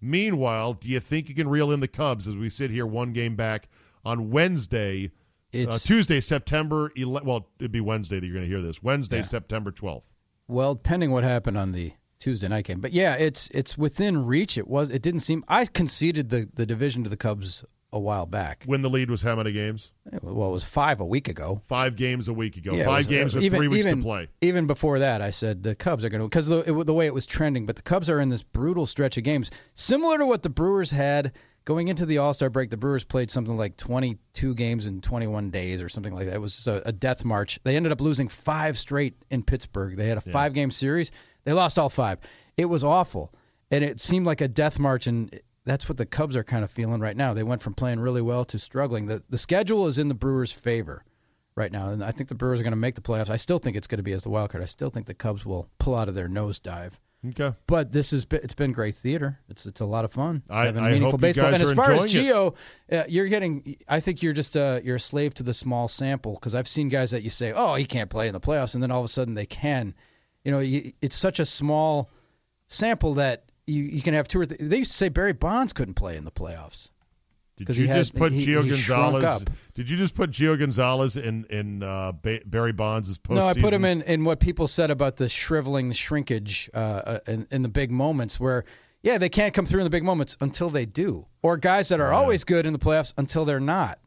Meanwhile, 0.00 0.74
do 0.74 0.88
you 0.88 1.00
think 1.00 1.28
you 1.28 1.34
can 1.34 1.48
reel 1.48 1.72
in 1.72 1.80
the 1.80 1.88
Cubs 1.88 2.28
as 2.28 2.36
we 2.36 2.48
sit 2.50 2.70
here 2.70 2.86
one 2.86 3.12
game 3.12 3.34
back 3.34 3.68
on 4.04 4.30
Wednesday, 4.30 5.10
uh, 5.54 5.78
Tuesday, 5.78 6.20
September 6.20 6.92
11? 6.94 7.26
Well, 7.26 7.48
it'd 7.58 7.72
be 7.72 7.80
Wednesday 7.80 8.20
that 8.20 8.26
you're 8.26 8.34
going 8.34 8.44
to 8.48 8.50
hear 8.50 8.62
this. 8.62 8.82
Wednesday, 8.82 9.16
Yeah. 9.18 9.22
September 9.22 9.72
12th. 9.72 10.04
well, 10.46 10.74
depending 10.74 11.10
what 11.10 11.24
happened 11.24 11.56
on 11.56 11.72
the 11.72 11.92
Tuesday 12.18 12.48
night 12.48 12.64
game, 12.64 12.80
but 12.80 12.92
yeah, 12.92 13.14
it's 13.16 13.48
it's 13.50 13.76
within 13.76 14.24
reach. 14.24 14.56
It 14.58 14.66
was. 14.68 14.90
It 14.90 15.02
didn't 15.02 15.20
seem. 15.20 15.44
I 15.48 15.64
conceded 15.66 16.30
the 16.30 16.48
the 16.54 16.66
division 16.66 17.04
to 17.04 17.10
the 17.10 17.16
Cubs 17.16 17.64
a 17.92 17.98
while 17.98 18.26
back. 18.26 18.64
When 18.66 18.82
the 18.82 18.90
lead 18.90 19.10
was 19.10 19.22
how 19.22 19.36
many 19.36 19.52
games? 19.52 19.90
Well, 20.22 20.48
it 20.48 20.52
was 20.52 20.64
five 20.64 21.00
a 21.00 21.04
week 21.04 21.28
ago. 21.28 21.62
Five 21.68 21.96
games 21.96 22.28
a 22.28 22.32
week 22.32 22.56
ago. 22.56 22.74
Yeah, 22.74 22.84
Five 22.84 22.98
was- 22.98 23.06
uh, 23.06 23.10
games 23.10 23.34
with 23.34 23.44
even- 23.44 23.58
three 23.58 23.68
weeks 23.68 23.86
even, 23.86 23.98
to 23.98 24.02
play. 24.02 24.28
Even 24.40 24.66
before 24.66 24.98
that, 24.98 25.22
I 25.22 25.30
said 25.30 25.62
the 25.62 25.74
Cubs 25.74 26.04
are 26.04 26.08
going 26.08 26.20
to 26.20 26.26
because 26.28 26.46
the 26.46 26.58
it, 26.60 26.86
the 26.86 26.94
way 26.94 27.06
it 27.06 27.14
was 27.14 27.26
trending. 27.26 27.64
But 27.66 27.76
the 27.76 27.82
Cubs 27.82 28.10
are 28.10 28.20
in 28.20 28.28
this 28.28 28.42
brutal 28.42 28.86
stretch 28.86 29.16
of 29.16 29.24
games, 29.24 29.50
similar 29.74 30.18
to 30.18 30.26
what 30.26 30.42
the 30.42 30.50
Brewers 30.50 30.90
had 30.90 31.32
going 31.64 31.88
into 31.88 32.06
the 32.06 32.18
All 32.18 32.34
Star 32.34 32.50
break. 32.50 32.70
The 32.70 32.76
Brewers 32.76 33.04
played 33.04 33.30
something 33.30 33.56
like 33.56 33.76
22 33.76 34.54
games 34.54 34.86
in 34.86 35.00
21 35.00 35.50
days 35.50 35.80
or 35.80 35.88
something 35.88 36.14
like 36.14 36.26
that. 36.26 36.34
It 36.34 36.40
was 36.40 36.54
just 36.54 36.66
a, 36.66 36.86
a 36.88 36.92
death 36.92 37.24
march. 37.24 37.58
They 37.64 37.76
ended 37.76 37.92
up 37.92 38.00
losing 38.00 38.28
five 38.28 38.76
straight 38.78 39.14
in 39.30 39.42
Pittsburgh. 39.42 39.96
They 39.96 40.08
had 40.08 40.18
a 40.18 40.22
five 40.22 40.54
game 40.54 40.70
series. 40.70 41.12
They 41.46 41.52
lost 41.52 41.78
all 41.78 41.88
five. 41.88 42.18
It 42.56 42.66
was 42.66 42.84
awful, 42.84 43.32
and 43.70 43.82
it 43.82 44.00
seemed 44.00 44.26
like 44.26 44.40
a 44.42 44.48
death 44.48 44.78
march. 44.78 45.06
And 45.06 45.40
that's 45.64 45.88
what 45.88 45.96
the 45.96 46.04
Cubs 46.04 46.36
are 46.36 46.44
kind 46.44 46.64
of 46.64 46.70
feeling 46.70 47.00
right 47.00 47.16
now. 47.16 47.32
They 47.32 47.44
went 47.44 47.62
from 47.62 47.72
playing 47.72 48.00
really 48.00 48.20
well 48.20 48.44
to 48.46 48.58
struggling. 48.58 49.06
The 49.06 49.22
the 49.30 49.38
schedule 49.38 49.86
is 49.86 49.96
in 49.96 50.08
the 50.08 50.14
Brewers' 50.14 50.52
favor 50.52 51.04
right 51.54 51.70
now, 51.70 51.88
and 51.90 52.04
I 52.04 52.10
think 52.10 52.28
the 52.28 52.34
Brewers 52.34 52.60
are 52.60 52.64
going 52.64 52.72
to 52.72 52.76
make 52.76 52.96
the 52.96 53.00
playoffs. 53.00 53.30
I 53.30 53.36
still 53.36 53.58
think 53.58 53.76
it's 53.76 53.86
going 53.86 53.98
to 53.98 54.02
be 54.02 54.12
as 54.12 54.24
the 54.24 54.28
wild 54.28 54.50
card. 54.50 54.62
I 54.62 54.66
still 54.66 54.90
think 54.90 55.06
the 55.06 55.14
Cubs 55.14 55.46
will 55.46 55.70
pull 55.78 55.94
out 55.94 56.08
of 56.08 56.14
their 56.16 56.28
nosedive. 56.28 56.92
Okay. 57.28 57.52
But 57.66 57.92
this 57.92 58.12
is 58.12 58.26
it's 58.30 58.54
been 58.54 58.72
great 58.72 58.96
theater. 58.96 59.38
It's 59.48 59.66
it's 59.66 59.80
a 59.80 59.86
lot 59.86 60.04
of 60.04 60.12
fun 60.12 60.42
I- 60.50 60.66
having 60.66 60.82
I 60.82 60.90
meaningful 60.90 61.18
baseball. 61.18 61.54
And 61.54 61.62
as 61.62 61.72
far 61.72 61.92
as. 61.92 62.04
Gio, 62.04 62.56
uh, 62.90 63.04
you're 63.08 63.28
getting. 63.28 63.76
I 63.88 64.00
think 64.00 64.22
you're 64.22 64.32
just 64.32 64.56
uh, 64.56 64.80
you're 64.82 64.96
a 64.96 65.00
slave 65.00 65.32
to 65.34 65.44
the 65.44 65.54
small 65.54 65.86
sample 65.88 66.34
because 66.34 66.54
I've 66.54 66.68
seen 66.68 66.88
guys 66.88 67.12
that 67.12 67.22
you 67.22 67.30
say, 67.30 67.52
oh, 67.54 67.74
he 67.74 67.84
can't 67.84 68.10
play 68.10 68.26
in 68.26 68.32
the 68.32 68.40
playoffs, 68.40 68.74
and 68.74 68.82
then 68.82 68.90
all 68.90 69.00
of 69.00 69.04
a 69.04 69.08
sudden 69.08 69.34
they 69.34 69.46
can. 69.46 69.94
You 70.46 70.52
know, 70.52 70.60
you, 70.60 70.92
it's 71.02 71.16
such 71.16 71.40
a 71.40 71.44
small 71.44 72.08
sample 72.68 73.14
that 73.14 73.50
you, 73.66 73.82
you 73.82 74.00
can 74.00 74.14
have 74.14 74.28
two 74.28 74.42
or 74.42 74.46
th- 74.46 74.60
they 74.60 74.76
used 74.78 74.92
to 74.92 74.96
say 74.96 75.08
Barry 75.08 75.32
Bonds 75.32 75.72
couldn't 75.72 75.94
play 75.94 76.16
in 76.16 76.24
the 76.24 76.30
playoffs. 76.30 76.90
Did 77.56 77.76
you 77.76 77.82
he 77.82 77.88
had- 77.88 77.98
just 77.98 78.14
put 78.14 78.30
he- 78.30 78.46
Gio 78.46 78.62
he 78.62 78.68
Gonzalez? 78.70 79.44
Did 79.74 79.90
you 79.90 79.96
just 79.96 80.14
put 80.14 80.30
Gio 80.30 80.56
Gonzalez 80.56 81.16
in 81.16 81.46
in 81.46 81.82
uh, 81.82 82.12
ba- 82.12 82.42
Barry 82.46 82.70
Bonds' 82.70 83.18
postseason? 83.18 83.34
No, 83.34 83.46
I 83.48 83.54
put 83.54 83.72
him 83.72 83.84
in, 83.84 84.02
in 84.02 84.22
what 84.22 84.38
people 84.38 84.68
said 84.68 84.92
about 84.92 85.16
the 85.16 85.28
shriveling 85.28 85.90
shrinkage 85.90 86.70
uh, 86.74 86.76
uh, 86.78 87.18
in, 87.26 87.48
in 87.50 87.62
the 87.62 87.68
big 87.68 87.90
moments 87.90 88.38
where, 88.38 88.64
yeah, 89.02 89.18
they 89.18 89.28
can't 89.28 89.52
come 89.52 89.66
through 89.66 89.80
in 89.80 89.84
the 89.84 89.90
big 89.90 90.04
moments 90.04 90.36
until 90.40 90.70
they 90.70 90.86
do. 90.86 91.26
Or 91.42 91.56
guys 91.56 91.88
that 91.88 91.98
are 91.98 92.12
always 92.12 92.44
good 92.44 92.66
in 92.66 92.72
the 92.72 92.78
playoffs 92.78 93.12
until 93.18 93.44
they're 93.44 93.58
not. 93.58 93.98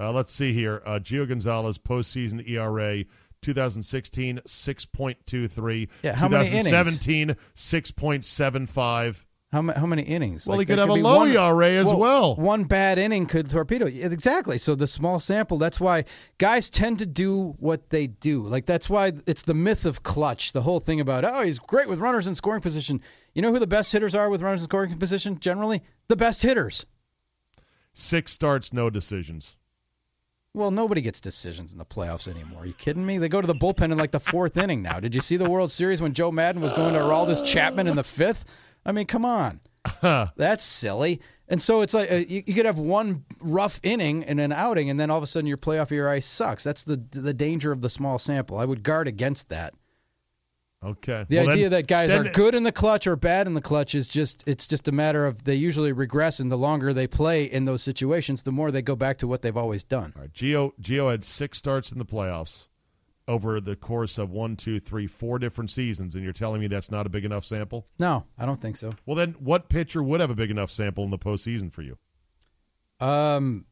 Uh, 0.00 0.10
let's 0.10 0.32
see 0.32 0.52
here. 0.52 0.82
Uh, 0.84 0.98
Gio 0.98 1.28
Gonzalez 1.28 1.78
postseason 1.78 2.44
ERA 2.48 3.04
2016 3.44 4.40
6.23. 4.46 5.88
Yeah, 6.02 6.14
how 6.14 6.28
many 6.28 6.48
2017 6.48 7.36
6.75. 7.56 9.16
How, 9.52 9.62
ma- 9.62 9.74
how 9.74 9.86
many 9.86 10.02
innings? 10.02 10.48
Well, 10.48 10.58
he 10.58 10.66
could 10.66 10.80
have 10.80 10.90
a 10.90 10.94
be 10.94 11.02
low 11.02 11.18
one- 11.18 11.30
ERA 11.30 11.70
as 11.74 11.86
well. 11.86 12.34
One 12.34 12.64
bad 12.64 12.98
inning 12.98 13.26
could 13.26 13.48
torpedo. 13.48 13.86
Exactly. 13.86 14.58
So 14.58 14.74
the 14.74 14.88
small 14.88 15.20
sample, 15.20 15.58
that's 15.58 15.80
why 15.80 16.06
guys 16.38 16.68
tend 16.68 16.98
to 16.98 17.06
do 17.06 17.54
what 17.60 17.90
they 17.90 18.08
do. 18.08 18.42
Like 18.42 18.66
that's 18.66 18.90
why 18.90 19.12
it's 19.28 19.42
the 19.42 19.54
myth 19.54 19.84
of 19.84 20.02
clutch. 20.02 20.52
The 20.52 20.62
whole 20.62 20.80
thing 20.80 20.98
about, 21.00 21.24
oh, 21.24 21.42
he's 21.42 21.60
great 21.60 21.88
with 21.88 22.00
runners 22.00 22.26
in 22.26 22.34
scoring 22.34 22.62
position. 22.62 23.00
You 23.34 23.42
know 23.42 23.52
who 23.52 23.60
the 23.60 23.66
best 23.68 23.92
hitters 23.92 24.16
are 24.16 24.28
with 24.28 24.42
runners 24.42 24.62
in 24.62 24.64
scoring 24.64 24.98
position 24.98 25.38
generally? 25.38 25.82
The 26.08 26.16
best 26.16 26.42
hitters. 26.42 26.84
Six 27.92 28.32
starts, 28.32 28.72
no 28.72 28.90
decisions. 28.90 29.54
Well, 30.54 30.70
nobody 30.70 31.00
gets 31.00 31.20
decisions 31.20 31.72
in 31.72 31.78
the 31.78 31.84
playoffs 31.84 32.28
anymore. 32.28 32.62
Are 32.62 32.66
you 32.66 32.74
kidding 32.74 33.04
me? 33.04 33.18
They 33.18 33.28
go 33.28 33.40
to 33.40 33.46
the 33.46 33.56
bullpen 33.56 33.90
in 33.90 33.98
like 33.98 34.12
the 34.12 34.20
fourth 34.20 34.56
inning 34.56 34.82
now. 34.82 35.00
Did 35.00 35.12
you 35.12 35.20
see 35.20 35.36
the 35.36 35.50
World 35.50 35.72
Series 35.72 36.00
when 36.00 36.12
Joe 36.12 36.30
Maddon 36.30 36.62
was 36.62 36.72
going 36.72 36.94
to 36.94 37.00
Aroldis 37.00 37.44
Chapman 37.44 37.88
in 37.88 37.96
the 37.96 38.04
fifth? 38.04 38.44
I 38.86 38.92
mean, 38.92 39.06
come 39.06 39.24
on. 39.24 39.60
That's 40.36 40.62
silly. 40.62 41.20
And 41.48 41.60
so 41.60 41.80
it's 41.80 41.92
like 41.92 42.10
uh, 42.10 42.16
you, 42.28 42.44
you 42.46 42.54
could 42.54 42.66
have 42.66 42.78
one 42.78 43.24
rough 43.40 43.80
inning 43.82 44.22
in 44.22 44.38
an 44.38 44.52
outing, 44.52 44.90
and 44.90 44.98
then 44.98 45.10
all 45.10 45.18
of 45.18 45.24
a 45.24 45.26
sudden 45.26 45.46
your 45.48 45.58
playoff 45.58 45.92
ERA 45.92 46.20
sucks. 46.22 46.64
That's 46.64 46.84
the 46.84 46.96
the 47.10 47.34
danger 47.34 47.70
of 47.70 47.80
the 47.80 47.90
small 47.90 48.18
sample. 48.18 48.58
I 48.58 48.64
would 48.64 48.82
guard 48.82 49.08
against 49.08 49.50
that. 49.50 49.74
Okay. 50.84 51.24
The 51.28 51.38
Well, 51.38 51.48
idea 51.50 51.62
then- 51.64 51.70
that 51.72 51.86
guys 51.86 52.10
then- 52.10 52.26
are 52.26 52.30
good 52.30 52.54
in 52.54 52.62
the 52.62 52.72
clutch 52.72 53.06
or 53.06 53.16
bad 53.16 53.46
in 53.46 53.54
the 53.54 53.60
clutch 53.62 53.94
is 53.94 54.06
just 54.06 54.44
it's 54.46 54.66
just 54.66 54.86
a 54.88 54.92
matter 54.92 55.26
of 55.26 55.44
they 55.44 55.54
usually 55.54 55.92
regress, 55.92 56.40
and 56.40 56.52
the 56.52 56.58
longer 56.58 56.92
they 56.92 57.06
play 57.06 57.44
in 57.44 57.64
those 57.64 57.82
situations, 57.82 58.42
the 58.42 58.52
more 58.52 58.70
they 58.70 58.82
go 58.82 58.94
back 58.94 59.18
to 59.18 59.26
what 59.26 59.42
they've 59.42 59.56
always 59.56 59.82
done. 59.84 60.12
All 60.16 60.22
right, 60.22 60.32
Geo 60.32 60.74
Gio 60.82 61.10
had 61.10 61.24
six 61.24 61.56
starts 61.58 61.90
in 61.90 61.98
the 61.98 62.04
playoffs 62.04 62.66
over 63.26 63.58
the 63.58 63.74
course 63.74 64.18
of 64.18 64.30
one, 64.30 64.54
two, 64.54 64.78
three, 64.78 65.06
four 65.06 65.38
different 65.38 65.70
seasons, 65.70 66.14
and 66.14 66.22
you're 66.22 66.34
telling 66.34 66.60
me 66.60 66.66
that's 66.66 66.90
not 66.90 67.06
a 67.06 67.08
big 67.08 67.24
enough 67.24 67.46
sample? 67.46 67.86
No, 67.98 68.26
I 68.36 68.44
don't 68.44 68.60
think 68.60 68.76
so. 68.76 68.92
Well, 69.06 69.16
then 69.16 69.34
what 69.38 69.70
pitcher 69.70 70.02
would 70.02 70.20
have 70.20 70.28
a 70.28 70.34
big 70.34 70.50
enough 70.50 70.70
sample 70.70 71.04
in 71.04 71.10
the 71.10 71.16
postseason 71.18 71.72
for 71.72 71.80
you? 71.80 71.96
Um, 73.00 73.64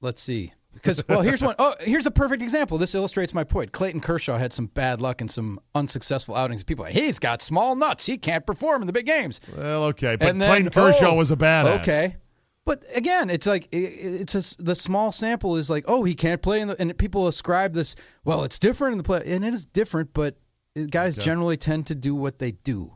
let's 0.00 0.22
see. 0.22 0.52
Because 0.74 1.02
well, 1.08 1.22
here's 1.22 1.40
one. 1.40 1.54
Oh, 1.58 1.74
here's 1.80 2.06
a 2.06 2.10
perfect 2.10 2.42
example. 2.42 2.76
This 2.76 2.94
illustrates 2.94 3.32
my 3.32 3.44
point. 3.44 3.72
Clayton 3.72 4.00
Kershaw 4.00 4.36
had 4.36 4.52
some 4.52 4.66
bad 4.66 5.00
luck 5.00 5.20
and 5.20 5.30
some 5.30 5.58
unsuccessful 5.74 6.34
outings. 6.34 6.62
People 6.62 6.84
like, 6.84 6.94
he's 6.94 7.18
got 7.18 7.40
small 7.40 7.74
nuts. 7.74 8.04
He 8.04 8.18
can't 8.18 8.44
perform 8.44 8.82
in 8.82 8.86
the 8.86 8.92
big 8.92 9.06
games. 9.06 9.40
Well, 9.56 9.84
okay, 9.84 10.16
but 10.16 10.28
and 10.28 10.42
then 10.42 10.48
Clayton 10.48 10.70
Kershaw 10.70 11.12
oh, 11.12 11.14
was 11.14 11.30
a 11.30 11.36
badass. 11.36 11.80
Okay, 11.80 12.16
but 12.64 12.82
again, 12.94 13.30
it's 13.30 13.46
like 13.46 13.68
it's 13.72 14.34
a 14.34 14.62
the 14.62 14.74
small 14.74 15.12
sample 15.12 15.56
is 15.56 15.70
like, 15.70 15.84
oh, 15.86 16.04
he 16.04 16.14
can't 16.14 16.42
play 16.42 16.60
in 16.60 16.68
the, 16.68 16.80
and 16.80 16.96
people 16.98 17.28
ascribe 17.28 17.72
this. 17.72 17.94
Well, 18.24 18.44
it's 18.44 18.58
different 18.58 18.92
in 18.92 18.98
the 18.98 19.04
play, 19.04 19.22
and 19.26 19.44
it 19.44 19.54
is 19.54 19.64
different, 19.64 20.12
but 20.12 20.36
guys 20.90 21.18
Okay. 21.18 21.24
generally 21.24 21.56
tend 21.56 21.86
to 21.86 21.94
do 21.94 22.14
what 22.14 22.38
they 22.38 22.52
do. 22.52 22.92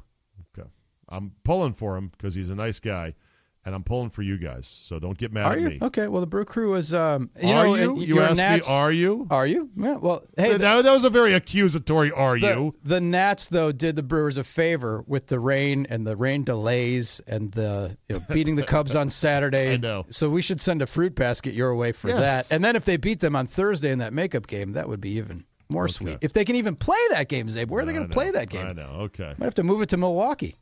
Okay. 0.58 0.68
I'm 1.08 1.32
pulling 1.44 1.74
for 1.74 1.96
him 1.96 2.08
because 2.08 2.34
he's 2.34 2.50
a 2.50 2.54
nice 2.54 2.80
guy, 2.80 3.14
and 3.68 3.74
I'm 3.74 3.84
pulling 3.84 4.08
for 4.10 4.22
you 4.22 4.38
guys. 4.38 4.66
So 4.66 4.98
don't 4.98 5.16
get 5.16 5.30
mad 5.32 5.46
Are 5.46 5.52
at 5.52 5.60
you 5.60 5.68
me. 5.68 5.78
okay? 5.82 6.08
Well, 6.08 6.20
the 6.20 6.26
Brew 6.26 6.44
Crew 6.44 6.74
is. 6.74 6.92
Um, 6.94 7.30
you 7.40 7.50
are 7.50 7.64
know, 7.66 7.74
you? 7.74 8.00
You 8.00 8.14
you're 8.14 8.22
asked 8.24 8.36
Nats- 8.38 8.68
me, 8.68 8.74
are 8.74 8.90
you? 8.90 9.26
Are 9.30 9.46
you? 9.46 9.68
Yeah. 9.76 9.96
Well, 9.96 10.24
hey, 10.36 10.52
the- 10.52 10.58
that, 10.58 10.82
that 10.82 10.90
was 10.92 11.04
a 11.04 11.10
very 11.10 11.34
accusatory 11.34 12.10
are 12.10 12.38
The, 12.38 12.46
you? 12.48 12.74
the 12.82 13.00
Nats 13.00 13.48
though 13.48 13.70
did 13.70 13.94
the 13.96 14.02
Brewers 14.02 14.38
a 14.38 14.44
favor 14.44 15.04
with 15.06 15.26
the 15.26 15.38
rain 15.38 15.86
and 15.90 16.06
the 16.06 16.16
rain 16.16 16.44
delays 16.44 17.20
and 17.26 17.52
the 17.52 17.96
you 18.08 18.16
know 18.16 18.24
beating 18.32 18.56
the 18.56 18.62
Cubs 18.64 18.94
on 18.94 19.10
Saturday. 19.10 19.74
I 19.74 19.76
know. 19.76 20.06
So 20.08 20.30
we 20.30 20.40
should 20.42 20.60
send 20.60 20.80
a 20.82 20.86
fruit 20.86 21.14
basket 21.14 21.52
your 21.54 21.74
way 21.76 21.92
for 21.92 22.08
Yes. 22.08 22.18
that. 22.20 22.46
And 22.50 22.64
then 22.64 22.74
if 22.74 22.84
they 22.86 22.96
beat 22.96 23.20
them 23.20 23.36
on 23.36 23.46
Thursday 23.46 23.92
in 23.92 23.98
that 23.98 24.12
makeup 24.14 24.46
game, 24.46 24.72
that 24.72 24.88
would 24.88 25.00
be 25.00 25.10
even 25.18 25.44
more 25.68 25.88
sweet. 25.88 26.16
If 26.22 26.32
they 26.32 26.46
can 26.46 26.56
even 26.56 26.74
play 26.76 26.96
that 27.10 27.28
game, 27.28 27.46
Czabe, 27.48 27.68
where 27.68 27.82
are 27.82 27.84
they 27.84 27.92
going 27.92 28.06
to 28.08 28.12
play 28.12 28.30
that 28.30 28.48
game? 28.48 28.66
I 28.68 28.72
know. 28.72 28.88
Okay. 29.02 29.34
Might 29.36 29.44
have 29.44 29.54
to 29.56 29.64
move 29.64 29.82
it 29.82 29.90
to 29.90 29.98
Milwaukee. 29.98 30.56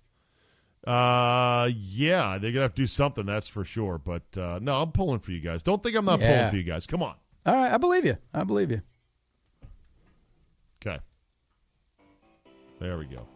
Uh, 0.86 1.68
yeah, 1.74 2.38
they're 2.38 2.52
gonna 2.52 2.62
have 2.62 2.74
to 2.74 2.82
do 2.82 2.86
something. 2.86 3.26
That's 3.26 3.48
for 3.48 3.64
sure. 3.64 3.98
But 3.98 4.22
uh, 4.38 4.60
no, 4.62 4.80
I'm 4.82 4.92
pulling 4.92 5.18
for 5.18 5.32
you 5.32 5.40
guys. 5.40 5.62
Don't 5.62 5.82
think 5.82 5.96
I'm 5.96 6.04
not 6.04 6.20
pulling 6.20 6.50
for 6.50 6.56
you 6.56 6.62
guys. 6.62 6.86
Come 6.86 7.02
on. 7.02 7.14
All 7.44 7.54
right, 7.54 7.72
I 7.72 7.76
believe 7.78 8.04
you. 8.04 8.16
I 8.32 8.44
believe 8.44 8.70
you. 8.70 8.82
Okay. 10.84 10.98
There 12.78 12.98
we 12.98 13.06
go. 13.06 13.26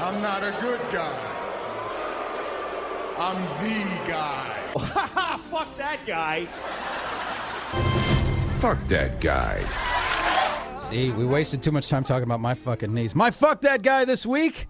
I'm 0.00 0.22
not 0.22 0.42
a 0.42 0.56
good 0.60 0.80
guy. 0.92 1.34
I'm 3.18 3.42
the 3.62 4.10
guy. 4.10 4.54
Fuck 5.50 5.76
that 5.76 6.06
guy. 6.06 6.46
Fuck 8.60 8.88
that 8.88 9.20
guy. 9.20 9.97
See, 10.90 11.10
we 11.12 11.26
wasted 11.26 11.62
too 11.62 11.70
much 11.70 11.88
time 11.90 12.02
talking 12.02 12.22
about 12.24 12.40
my 12.40 12.54
fucking 12.54 12.92
knees. 12.94 13.14
My 13.14 13.30
fuck 13.30 13.60
that 13.60 13.82
guy 13.82 14.06
this 14.06 14.24
week 14.24 14.66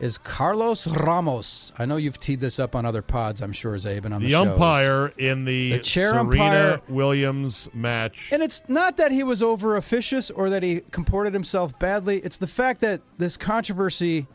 is 0.00 0.18
Carlos 0.18 0.88
Ramos. 0.88 1.72
I 1.78 1.84
know 1.86 1.96
you've 1.96 2.18
teed 2.18 2.40
this 2.40 2.58
up 2.58 2.74
on 2.74 2.84
other 2.84 3.02
pods, 3.02 3.40
I'm 3.40 3.52
sure, 3.52 3.74
Czabe, 3.76 4.04
and 4.04 4.12
on 4.14 4.20
the, 4.20 4.26
The 4.26 4.32
shows. 4.32 4.48
umpire 4.48 5.12
in 5.18 5.44
the, 5.44 5.72
The 5.72 5.78
chair 5.78 6.12
Serena 6.14 6.20
umpire- 6.30 6.80
Williams 6.88 7.68
match. 7.72 8.30
And 8.32 8.42
it's 8.42 8.62
not 8.68 8.96
that 8.96 9.12
he 9.12 9.22
was 9.22 9.42
over 9.44 9.76
officious 9.76 10.32
or 10.32 10.50
that 10.50 10.64
he 10.64 10.80
comported 10.90 11.32
himself 11.32 11.78
badly. 11.78 12.18
It's 12.18 12.36
the 12.38 12.48
fact 12.48 12.80
that 12.80 13.00
this 13.18 13.36
controversy. 13.36 14.26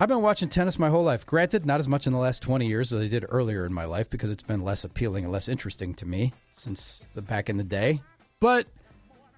I've 0.00 0.08
been 0.08 0.22
watching 0.22 0.48
tennis 0.48 0.78
my 0.80 0.88
whole 0.88 1.04
life. 1.04 1.24
Granted, 1.26 1.66
not 1.66 1.78
as 1.80 1.86
much 1.86 2.06
in 2.08 2.12
the 2.14 2.18
last 2.18 2.42
20 2.42 2.66
years 2.66 2.92
as 2.94 3.02
I 3.02 3.08
did 3.08 3.26
earlier 3.28 3.66
in 3.66 3.72
my 3.74 3.84
life 3.84 4.08
because 4.10 4.30
it's 4.30 4.42
been 4.42 4.62
less 4.62 4.82
appealing 4.84 5.24
and 5.24 5.32
less 5.32 5.48
interesting 5.48 5.94
to 5.96 6.06
me 6.06 6.32
since 6.52 7.06
the 7.14 7.22
back 7.22 7.48
in 7.50 7.56
the 7.58 7.62
day. 7.62 8.00
But 8.40 8.66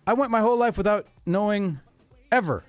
I 0.06 0.12
went 0.14 0.30
my 0.30 0.40
whole 0.40 0.58
life 0.58 0.76
without 0.76 1.06
knowing 1.26 1.80
ever 2.32 2.64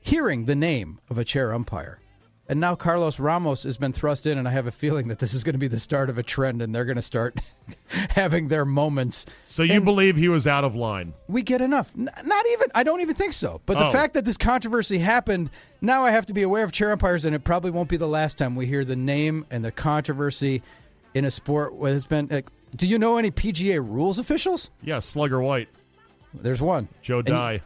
hearing 0.00 0.44
the 0.44 0.54
name 0.54 0.98
of 1.10 1.18
a 1.18 1.24
chair 1.24 1.54
umpire. 1.54 1.98
And 2.46 2.60
now 2.60 2.74
Carlos 2.74 3.18
Ramos 3.18 3.62
has 3.62 3.78
been 3.78 3.94
thrust 3.94 4.26
in, 4.26 4.36
and 4.36 4.46
I 4.46 4.50
have 4.50 4.66
a 4.66 4.70
feeling 4.70 5.08
that 5.08 5.18
this 5.18 5.32
is 5.32 5.42
going 5.42 5.54
to 5.54 5.58
be 5.58 5.66
the 5.66 5.80
start 5.80 6.10
of 6.10 6.18
a 6.18 6.22
trend, 6.22 6.60
and 6.60 6.74
they're 6.74 6.84
going 6.84 6.96
to 6.96 7.00
start 7.02 7.40
having 8.10 8.48
their 8.48 8.66
moments. 8.66 9.24
So 9.46 9.62
you 9.62 9.72
And- 9.72 9.84
believe 9.86 10.14
he 10.14 10.28
was 10.28 10.46
out 10.46 10.62
of 10.62 10.74
line? 10.74 11.14
we 11.26 11.40
get 11.40 11.62
enough. 11.62 11.92
N- 11.96 12.10
not 12.26 12.44
even. 12.52 12.68
I 12.74 12.82
don't 12.82 13.00
even 13.00 13.14
think 13.14 13.32
so. 13.32 13.62
But 13.64 13.78
the 13.78 13.86
Oh. 13.86 13.90
fact 13.92 14.12
that 14.12 14.26
this 14.26 14.36
controversy 14.36 14.98
happened, 14.98 15.48
now 15.80 16.02
I 16.04 16.10
have 16.10 16.26
to 16.26 16.34
be 16.34 16.42
aware 16.42 16.64
of 16.64 16.72
chair 16.72 16.92
umpires, 16.92 17.24
and 17.24 17.34
it 17.34 17.44
probably 17.44 17.70
won't 17.70 17.88
be 17.88 17.96
the 17.96 18.06
last 18.08 18.36
time 18.36 18.54
we 18.54 18.66
hear 18.66 18.84
the 18.84 18.94
name 18.96 19.46
and 19.50 19.64
the 19.64 19.72
controversy 19.72 20.60
in 21.14 21.24
a 21.24 21.30
sport 21.30 21.72
it's 21.80 22.04
been. 22.04 22.28
Like, 22.30 22.50
do 22.76 22.86
you 22.86 22.98
know 22.98 23.16
any 23.16 23.30
PGA 23.30 23.78
rules 23.80 24.18
officials? 24.18 24.70
Yeah, 24.82 24.98
Slugger 24.98 25.40
White, 25.40 25.70
There's 26.42 26.60
one. 26.62 26.88
Joe 27.02 27.18
And 27.18 27.26
Dye. 27.26 27.60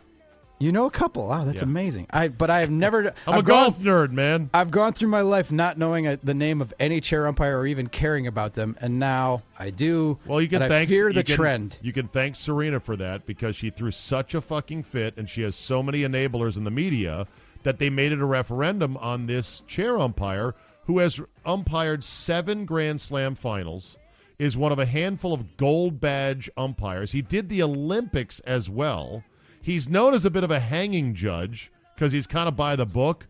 You 0.60 0.72
know 0.72 0.86
a 0.86 0.90
couple. 0.90 1.28
Wow, 1.28 1.44
that's 1.44 1.60
Yeah. 1.60 1.68
amazing. 1.68 2.08
I 2.10 2.26
but 2.28 2.50
I 2.50 2.58
have 2.60 2.70
never. 2.70 3.14
I'm 3.28 3.34
I've 3.34 3.38
a 3.40 3.42
gone- 3.44 3.70
golf 3.70 3.78
nerd, 3.78 4.10
man. 4.10 4.50
I've 4.52 4.72
gone 4.72 4.92
through 4.92 5.08
my 5.08 5.20
life 5.20 5.52
not 5.52 5.78
knowing 5.78 6.08
a, 6.08 6.16
the 6.16 6.34
name 6.34 6.60
of 6.60 6.74
any 6.80 7.00
chair 7.00 7.28
umpire 7.28 7.56
or 7.60 7.66
even 7.68 7.86
caring 7.86 8.26
about 8.26 8.54
them, 8.54 8.76
and 8.80 8.98
now 8.98 9.44
I 9.56 9.70
do. 9.70 10.18
Well, 10.26 10.42
you 10.42 10.48
can 10.48 10.56
and 10.62 10.64
I 10.64 10.68
thank 10.68 10.88
fear 10.88 11.08
you 11.08 11.14
the 11.14 11.22
can- 11.22 11.36
trend. 11.36 11.78
You 11.80 11.92
can 11.92 12.08
thank 12.08 12.34
Serena 12.34 12.80
for 12.80 12.96
that 12.96 13.24
because 13.24 13.54
she 13.54 13.70
threw 13.70 13.92
such 13.92 14.34
a 14.34 14.40
fucking 14.40 14.82
fit, 14.82 15.14
and 15.16 15.30
she 15.30 15.42
has 15.42 15.54
so 15.54 15.80
many 15.80 16.00
enablers 16.00 16.56
in 16.56 16.64
the 16.64 16.72
media 16.72 17.28
that 17.62 17.78
they 17.78 17.88
made 17.88 18.10
it 18.10 18.18
a 18.20 18.24
referendum 18.24 18.96
on 18.96 19.26
this 19.26 19.62
chair 19.68 19.96
umpire 19.96 20.56
who 20.86 20.98
has 20.98 21.20
umpired 21.46 22.02
seven 22.02 22.64
Grand 22.64 23.00
Slam 23.00 23.36
finals, 23.36 23.96
is 24.39 24.57
one 24.57 24.72
of 24.72 24.78
a 24.78 24.86
handful 24.86 25.32
of 25.34 25.57
gold 25.57 26.01
badge 26.01 26.49
umpires. 26.57 27.12
He 27.12 27.22
did 27.22 27.49
the 27.49 27.62
Olympics 27.62 28.41
as 28.41 28.70
well. 28.70 29.24
He's 29.61 29.89
known 29.89 30.14
as 30.14 30.24
a 30.24 30.30
bit 30.30 30.45
of 30.45 30.51
a 30.51 30.61
hanging 30.61 31.14
judge 31.14 31.70
because 31.95 32.12
he's 32.12 32.26
kind 32.26 32.49
of 32.49 32.57
by 32.57 32.76
the 32.76 32.86
book. 32.86 33.26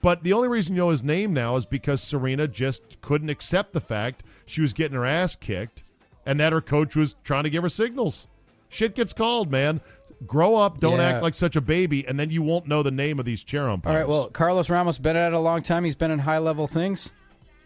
But 0.00 0.22
the 0.22 0.32
only 0.34 0.48
reason 0.48 0.74
you 0.74 0.82
know 0.82 0.90
his 0.90 1.02
name 1.02 1.32
now 1.32 1.56
is 1.56 1.64
because 1.66 2.02
Serena 2.02 2.46
just 2.46 3.00
couldn't 3.00 3.30
accept 3.30 3.72
the 3.72 3.80
fact 3.80 4.22
she 4.46 4.60
was 4.60 4.72
getting 4.72 4.96
her 4.96 5.06
ass 5.06 5.34
kicked 5.34 5.82
and 6.26 6.38
that 6.40 6.52
her 6.52 6.60
coach 6.60 6.94
was 6.94 7.16
trying 7.24 7.44
to 7.44 7.50
give 7.50 7.62
her 7.62 7.68
signals. 7.68 8.26
Shit 8.68 8.94
gets 8.94 9.12
called, 9.12 9.50
man. 9.50 9.80
Grow 10.26 10.54
up, 10.56 10.78
don't 10.78 10.98
Yeah. 10.98 11.04
act 11.08 11.22
like 11.22 11.34
such 11.34 11.56
a 11.56 11.60
baby, 11.60 12.06
and 12.06 12.18
then 12.18 12.30
you 12.30 12.42
won't 12.42 12.66
know 12.68 12.82
the 12.82 12.90
name 12.90 13.18
of 13.18 13.24
these 13.24 13.42
chair 13.42 13.68
umpires. 13.68 13.92
All 13.92 13.98
right. 14.00 14.08
Well, 14.08 14.28
Carlos 14.30 14.70
Ramos 14.70 14.98
been 14.98 15.16
at 15.16 15.32
it 15.32 15.34
a 15.34 15.38
long 15.38 15.60
time. 15.62 15.84
He's 15.84 15.94
been 15.96 16.10
in 16.10 16.18
high 16.18 16.38
level 16.38 16.66
things. 16.66 17.12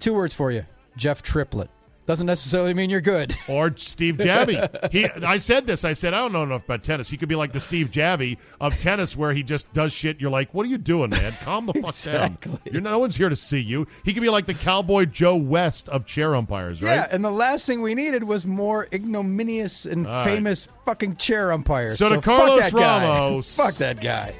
Two 0.00 0.14
words 0.14 0.34
for 0.34 0.50
you: 0.50 0.64
Jeff 0.96 1.22
Triplett. 1.22 1.70
Doesn't 2.08 2.26
necessarily 2.26 2.72
mean 2.72 2.88
you're 2.88 3.02
good. 3.02 3.36
or 3.48 3.70
Steve 3.76 4.16
Javie. 4.16 4.66
He, 4.90 5.04
I 5.04 5.36
said 5.36 5.66
this. 5.66 5.84
I 5.84 5.92
said 5.92 6.14
I 6.14 6.18
don't 6.20 6.32
know 6.32 6.42
enough 6.42 6.64
about 6.64 6.82
tennis. 6.82 7.10
He 7.10 7.18
could 7.18 7.28
be 7.28 7.34
like 7.34 7.52
the 7.52 7.60
Steve 7.60 7.90
Javie 7.90 8.38
of 8.62 8.74
tennis, 8.80 9.14
where 9.14 9.34
he 9.34 9.42
just 9.42 9.70
does 9.74 9.92
shit. 9.92 10.18
You're 10.18 10.30
like, 10.30 10.54
what 10.54 10.64
are 10.64 10.70
you 10.70 10.78
doing, 10.78 11.10
man? 11.10 11.34
Calm 11.42 11.66
the 11.66 11.74
fuck 11.74 11.90
Exactly. 11.90 12.52
down. 12.52 12.60
You're 12.72 12.80
no 12.80 12.98
one's 12.98 13.14
here 13.14 13.28
to 13.28 13.36
see 13.36 13.58
you. 13.58 13.86
He 14.06 14.14
could 14.14 14.22
be 14.22 14.30
like 14.30 14.46
the 14.46 14.54
Cowboy 14.54 15.04
Joe 15.04 15.36
West 15.36 15.90
of 15.90 16.06
chair 16.06 16.34
umpires, 16.34 16.80
right? 16.80 16.94
Yeah, 16.94 17.08
and 17.10 17.22
the 17.22 17.30
last 17.30 17.66
thing 17.66 17.82
we 17.82 17.94
needed 17.94 18.24
was 18.24 18.46
more 18.46 18.88
ignominious 18.94 19.84
and 19.84 20.06
All 20.06 20.24
right. 20.24 20.24
famous 20.24 20.70
fucking 20.86 21.16
chair 21.16 21.52
umpires. 21.52 21.98
So 21.98 22.08
to 22.08 22.14
fuck 22.16 22.24
Carlos 22.24 22.60
that 22.60 22.72
guy. 22.72 23.04
Ramos. 23.04 23.54
fuck 23.56 23.74
that 23.74 24.00
guy. 24.00 24.32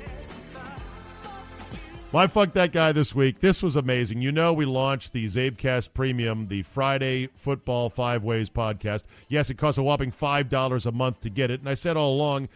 My 2.10 2.26
fuck 2.26 2.54
that 2.54 2.72
guy 2.72 2.92
this 2.92 3.14
week. 3.14 3.40
This 3.40 3.62
was 3.62 3.76
amazing. 3.76 4.22
You 4.22 4.32
know, 4.32 4.54
we 4.54 4.64
launched 4.64 5.12
the 5.12 5.26
Czabecast 5.26 5.92
Premium, 5.92 6.48
the 6.48 6.62
Friday 6.62 7.28
Football 7.36 7.90
Five 7.90 8.24
Ways 8.24 8.48
podcast. 8.48 9.02
Yes, 9.28 9.50
it 9.50 9.58
costs 9.58 9.76
a 9.76 9.82
whopping 9.82 10.10
five 10.10 10.48
dollars 10.48 10.86
a 10.86 10.92
month 10.92 11.20
to 11.20 11.28
get 11.28 11.50
it. 11.50 11.60
And 11.60 11.68
I 11.68 11.74
said 11.74 11.98
all 11.98 12.14
along, 12.14 12.48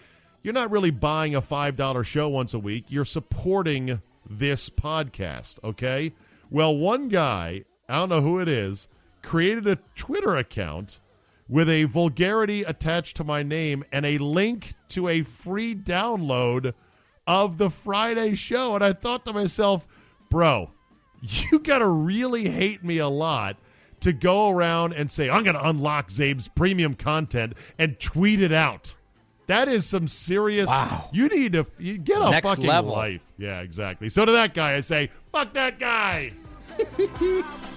you're 0.42 0.55
not 0.55 0.70
really 0.70 0.90
buying 0.90 1.34
a 1.34 1.42
five 1.42 1.76
dollar 1.76 2.03
show 2.03 2.30
once 2.30 2.55
a 2.55 2.59
week. 2.59 2.86
You're 2.88 3.05
supporting 3.05 4.00
this 4.28 4.70
podcast. 4.70 5.62
Okay. 5.62 6.14
Well, 6.50 6.74
one 6.74 7.09
guy, 7.09 7.64
I 7.90 7.96
don't 7.96 8.09
know 8.09 8.22
who 8.22 8.40
it 8.40 8.48
is, 8.48 8.88
created 9.20 9.66
a 9.66 9.76
Twitter 9.94 10.34
account 10.34 10.98
with 11.46 11.68
a 11.68 11.84
vulgarity 11.84 12.62
attached 12.62 13.18
to 13.18 13.24
my 13.24 13.42
name 13.42 13.84
and 13.92 14.07
a 14.07 14.16
link 14.16 14.72
to 14.88 15.09
a 15.09 15.22
free 15.22 15.74
download 15.74 16.72
of 17.26 17.58
the 17.58 17.70
Friday 17.70 18.34
show. 18.34 18.74
And 18.74 18.84
I 18.84 18.92
thought 18.92 19.24
to 19.26 19.32
myself, 19.32 19.86
bro, 20.30 20.70
you 21.20 21.58
got 21.60 21.78
to 21.78 21.86
really 21.86 22.48
hate 22.48 22.82
me 22.84 22.98
a 22.98 23.08
lot 23.08 23.56
to 24.00 24.12
go 24.12 24.50
around 24.50 24.92
and 24.94 25.10
say, 25.10 25.30
I'm 25.30 25.44
going 25.44 25.54
to 25.56 25.68
unlock 25.68 26.08
Czabe's 26.08 26.48
premium 26.48 26.94
content 26.94 27.54
and 27.78 27.98
tweet 28.00 28.40
it 28.42 28.52
out. 28.52 28.94
That 29.46 29.68
is 29.68 29.86
some 29.86 30.08
serious. 30.08 30.68
Wow. 30.68 31.08
You 31.12 31.28
need 31.28 31.52
to 31.52 31.66
you 31.78 31.98
get 31.98 32.20
a 32.20 32.30
Next 32.30 32.48
fucking 32.48 32.66
level. 32.66 32.92
life. 32.92 33.20
Yeah, 33.38 33.60
exactly. 33.60 34.08
So 34.08 34.24
to 34.24 34.32
that 34.32 34.54
guy, 34.54 34.74
I 34.74 34.80
say, 34.80 35.10
fuck 35.32 35.52
that 35.54 35.78
guy. 35.78 36.32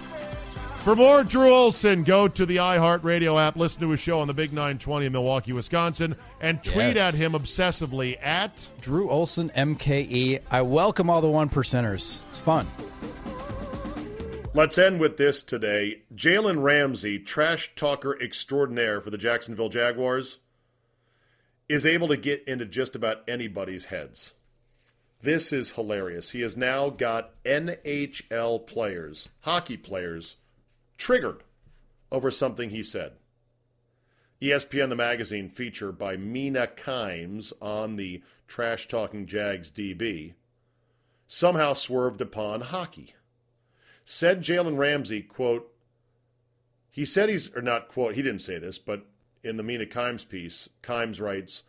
For 0.86 0.96
more 0.96 1.24
Drew 1.24 1.52
Olson, 1.52 2.04
go 2.04 2.28
to 2.28 2.46
the 2.46 2.58
iHeartRadio 2.58 3.42
app, 3.42 3.56
listen 3.56 3.82
to 3.82 3.90
his 3.90 4.00
show 4.00 4.20
on 4.20 4.28
the 4.28 4.36
Big 4.36 4.54
920 4.54 5.08
in 5.08 5.12
Milwaukee, 5.14 5.52
Wisconsin, 5.52 6.16
and 6.42 6.64
tweet 6.64 6.96
Yes. 6.96 6.98
at 6.98 7.14
him 7.16 7.34
obsessively 7.34 8.24
at 8.24 8.70
Drew 8.82 9.10
Olson, 9.10 9.50
MKE. 9.56 10.42
I 10.52 10.62
welcome 10.62 11.10
all 11.10 11.22
the 11.22 11.28
one 11.28 11.50
percenters. 11.50 12.22
It's 12.30 12.38
fun. 12.38 12.68
Let's 14.54 14.78
end 14.78 15.00
with 15.00 15.18
this 15.18 15.42
today. 15.42 16.04
Jalen 16.14 16.62
Ramsey, 16.62 17.18
trash 17.18 17.74
talker 17.76 18.16
extraordinaire 18.22 19.02
for 19.02 19.10
the 19.10 19.18
Jacksonville 19.18 19.70
Jaguars, 19.70 20.38
is 21.68 21.84
able 21.84 22.08
to 22.10 22.16
get 22.16 22.48
into 22.48 22.64
just 22.64 22.96
about 22.96 23.28
anybody's 23.28 23.86
heads. 23.86 24.36
This 25.20 25.52
is 25.52 25.72
hilarious. 25.72 26.30
He 26.30 26.42
has 26.42 26.56
now 26.56 26.92
got 26.92 27.32
NHL 27.44 28.68
players, 28.68 29.30
hockey 29.42 29.78
players, 29.78 30.36
triggered 30.98 31.44
over 32.12 32.32
something 32.32 32.70
he 32.70 32.84
said. 32.84 33.14
ESPN 34.42 34.90
the 34.90 34.96
magazine 34.96 35.50
feature 35.50 35.92
by 35.92 36.18
Mina 36.18 36.68
Kimes 36.68 37.54
on 37.62 37.96
the 37.96 38.22
Trash 38.48 38.88
Talking 38.88 39.26
Jags 39.26 39.72
DB 39.72 40.34
somehow 41.28 41.74
swerved 41.74 42.22
upon 42.22 42.62
hockey 42.62 43.16
said 44.06 44.42
Jalen 44.42 44.78
Ramsey, 44.78 45.22
quote, 45.24 45.72
he 46.92 47.04
said 47.04 47.28
he's, 47.28 47.54
or 47.54 47.62
not 47.62 47.90
quote, 47.90 48.16
he 48.16 48.22
didn't 48.22 48.42
say 48.42 48.58
this, 48.60 48.78
but 48.78 49.06
in 49.44 49.58
the 49.58 49.64
Mina 49.64 49.86
Kimes 49.86 50.28
piece, 50.28 50.70
Kimes 50.82 51.20
writes, 51.20 51.64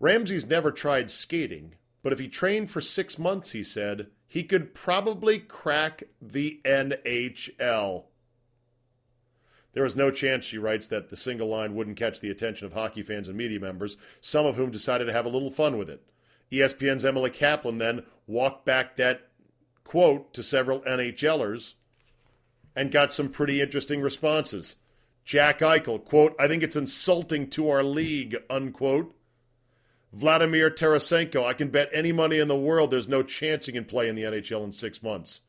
Ramsey's 0.00 0.46
never 0.46 0.72
tried 0.72 1.10
skating, 1.10 1.74
but 2.02 2.12
if 2.12 2.18
he 2.18 2.26
trained 2.26 2.70
for 2.70 2.80
six 2.80 3.18
months, 3.18 3.52
he 3.52 3.62
said, 3.62 4.08
he 4.26 4.42
could 4.42 4.74
probably 4.74 5.38
crack 5.38 6.02
the 6.20 6.60
NHL. 6.64 8.04
There 9.72 9.84
was 9.84 9.96
no 9.96 10.10
chance, 10.10 10.44
she 10.44 10.58
writes, 10.58 10.88
that 10.88 11.08
the 11.08 11.16
single 11.16 11.48
line 11.48 11.74
wouldn't 11.74 11.96
catch 11.96 12.20
the 12.20 12.30
attention 12.30 12.66
of 12.66 12.72
hockey 12.72 13.02
fans 13.02 13.28
and 13.28 13.36
media 13.36 13.60
members, 13.60 13.96
some 14.20 14.46
of 14.46 14.56
whom 14.56 14.70
decided 14.70 15.04
to 15.06 15.12
have 15.12 15.26
a 15.26 15.30
little 15.30 15.50
fun 15.50 15.78
with 15.78 15.88
it. 15.88 16.02
ESPN's 16.50 17.04
Emily 17.04 17.30
Kaplan 17.30 17.78
then 17.78 18.02
walked 18.26 18.64
back 18.64 18.96
that 18.96 19.28
quote 19.84 20.34
to 20.34 20.42
several 20.42 20.80
NHLers 20.80 21.74
and 22.74 22.90
got 22.90 23.12
some 23.12 23.28
pretty 23.28 23.60
interesting 23.60 24.00
responses. 24.00 24.76
Jack 25.24 25.60
Eichel, 25.60 26.04
quote, 26.04 26.34
I 26.40 26.48
think 26.48 26.62
it's 26.62 26.76
insulting 26.76 27.48
to 27.50 27.70
our 27.70 27.84
league, 27.84 28.36
unquote. 28.48 29.14
Vladimir 30.12 30.70
Tarasenko, 30.70 31.44
I 31.44 31.52
can 31.52 31.68
bet 31.68 31.88
any 31.92 32.10
money 32.10 32.38
in 32.38 32.48
the 32.48 32.56
world 32.56 32.90
there's 32.90 33.06
no 33.06 33.22
chance 33.22 33.66
he 33.66 33.72
can 33.72 33.84
play 33.84 34.08
in 34.08 34.16
the 34.16 34.24
NHL 34.24 34.64
in 34.64 34.72
six 34.72 35.02
months. 35.02 35.42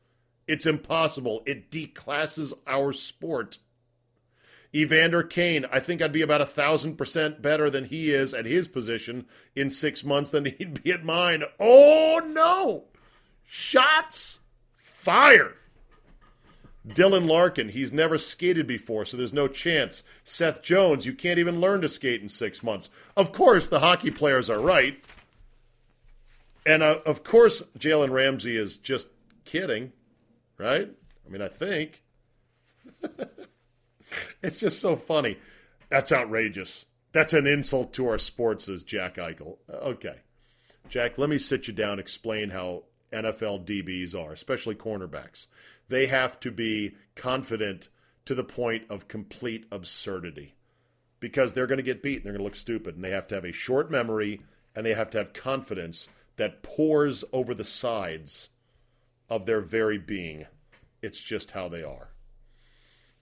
It's 0.46 0.66
impossible. 0.66 1.42
It 1.46 1.70
declasses 1.70 2.52
our 2.66 2.92
sport. 2.92 3.58
Evander 4.74 5.22
Kane, 5.22 5.66
I 5.70 5.80
think 5.80 6.00
I'd 6.00 6.12
be 6.12 6.22
about 6.22 6.40
a 6.40 6.46
thousand 6.46 6.96
percent 6.96 7.42
better 7.42 7.68
than 7.68 7.86
he 7.86 8.10
is 8.10 8.32
at 8.32 8.46
his 8.46 8.68
position 8.68 9.26
in 9.54 9.68
six 9.68 10.02
months 10.02 10.30
than 10.30 10.44
he'd 10.58 10.82
be 10.82 10.92
at 10.92 11.04
mine. 11.04 11.44
Oh 11.60 12.20
no! 12.24 12.84
Shots 13.44 14.40
fired. 14.82 15.56
Dylan 16.86 17.28
Larkin, 17.28 17.68
he's 17.68 17.92
never 17.92 18.18
skated 18.18 18.66
before, 18.66 19.04
so 19.04 19.16
there's 19.16 19.32
no 19.32 19.46
chance. 19.46 20.02
Seth 20.24 20.62
Jones, 20.62 21.06
you 21.06 21.12
can't 21.12 21.38
even 21.38 21.60
learn 21.60 21.80
to 21.82 21.88
skate 21.88 22.22
in 22.22 22.28
six 22.28 22.62
months. 22.62 22.90
Of 23.16 23.30
course, 23.30 23.68
the 23.68 23.78
hockey 23.78 24.10
players 24.10 24.50
are 24.50 24.58
right. 24.58 25.02
And 26.66 26.82
uh, 26.82 26.98
of 27.06 27.22
course, 27.22 27.62
Jalen 27.78 28.10
Ramsey 28.10 28.56
is 28.56 28.78
just 28.78 29.08
kidding, 29.44 29.92
right? 30.58 30.90
I 31.24 31.30
mean, 31.30 31.42
I 31.42 31.48
think. 31.48 32.02
it's 34.42 34.60
just 34.60 34.80
so 34.80 34.96
funny. 34.96 35.38
That's 35.88 36.12
outrageous. 36.12 36.86
That's 37.12 37.34
an 37.34 37.46
insult 37.46 37.92
to 37.94 38.08
our 38.08 38.18
sports, 38.18 38.66
says 38.66 38.82
Jack 38.82 39.16
Eichel. 39.16 39.58
Uh, 39.70 39.76
okay. 39.76 40.16
Jack, 40.88 41.18
let 41.18 41.28
me 41.28 41.38
sit 41.38 41.68
you 41.68 41.74
down, 41.74 41.98
explain 41.98 42.50
how 42.50 42.84
NFL 43.12 43.66
DBs 43.66 44.14
are, 44.14 44.32
especially 44.32 44.74
cornerbacks. 44.74 45.46
They 45.88 46.06
have 46.06 46.40
to 46.40 46.50
be 46.50 46.96
confident 47.14 47.88
to 48.24 48.34
the 48.34 48.44
point 48.44 48.84
of 48.90 49.08
complete 49.08 49.66
absurdity 49.70 50.54
because 51.20 51.52
they're 51.52 51.66
going 51.66 51.78
to 51.78 51.82
get 51.82 52.02
beat 52.02 52.16
and 52.16 52.24
they're 52.24 52.32
going 52.32 52.40
to 52.40 52.44
look 52.44 52.54
stupid. 52.54 52.94
And 52.94 53.04
they 53.04 53.10
have 53.10 53.28
to 53.28 53.34
have 53.34 53.44
a 53.44 53.52
short 53.52 53.90
memory 53.90 54.40
and 54.74 54.86
they 54.86 54.94
have 54.94 55.10
to 55.10 55.18
have 55.18 55.32
confidence 55.32 56.08
that 56.36 56.62
pours 56.62 57.24
over 57.32 57.54
the 57.54 57.64
sides 57.64 58.48
of 59.28 59.46
their 59.46 59.60
very 59.60 59.98
being. 59.98 60.46
It's 61.02 61.22
just 61.22 61.50
how 61.50 61.68
they 61.68 61.82
are. 61.82 62.11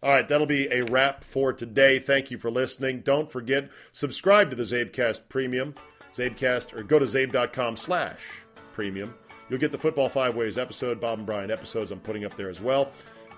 All 0.02 0.10
right, 0.10 0.26
that'll 0.26 0.46
be 0.46 0.66
a 0.68 0.82
wrap 0.84 1.22
for 1.22 1.52
today. 1.52 1.98
Thank 1.98 2.30
you 2.30 2.38
for 2.38 2.50
listening. 2.50 3.00
Don't 3.00 3.30
forget, 3.30 3.70
subscribe 3.92 4.50
to 4.50 4.56
the 4.56 4.62
Czabecast 4.62 5.28
Premium. 5.28 5.74
Czabecast, 6.12 6.74
or 6.74 6.82
go 6.82 6.98
to 6.98 7.04
czabe.com 7.04 7.76
slash 7.76 8.20
premium. 8.72 9.14
You'll 9.48 9.60
get 9.60 9.72
the 9.72 9.78
Football 9.78 10.08
Five 10.08 10.36
Ways 10.36 10.58
episode, 10.58 11.00
Bob 11.00 11.18
and 11.18 11.26
Brian 11.26 11.50
episodes 11.50 11.90
I'm 11.90 12.00
putting 12.00 12.24
up 12.24 12.36
there 12.36 12.48
as 12.48 12.60
well, 12.60 12.90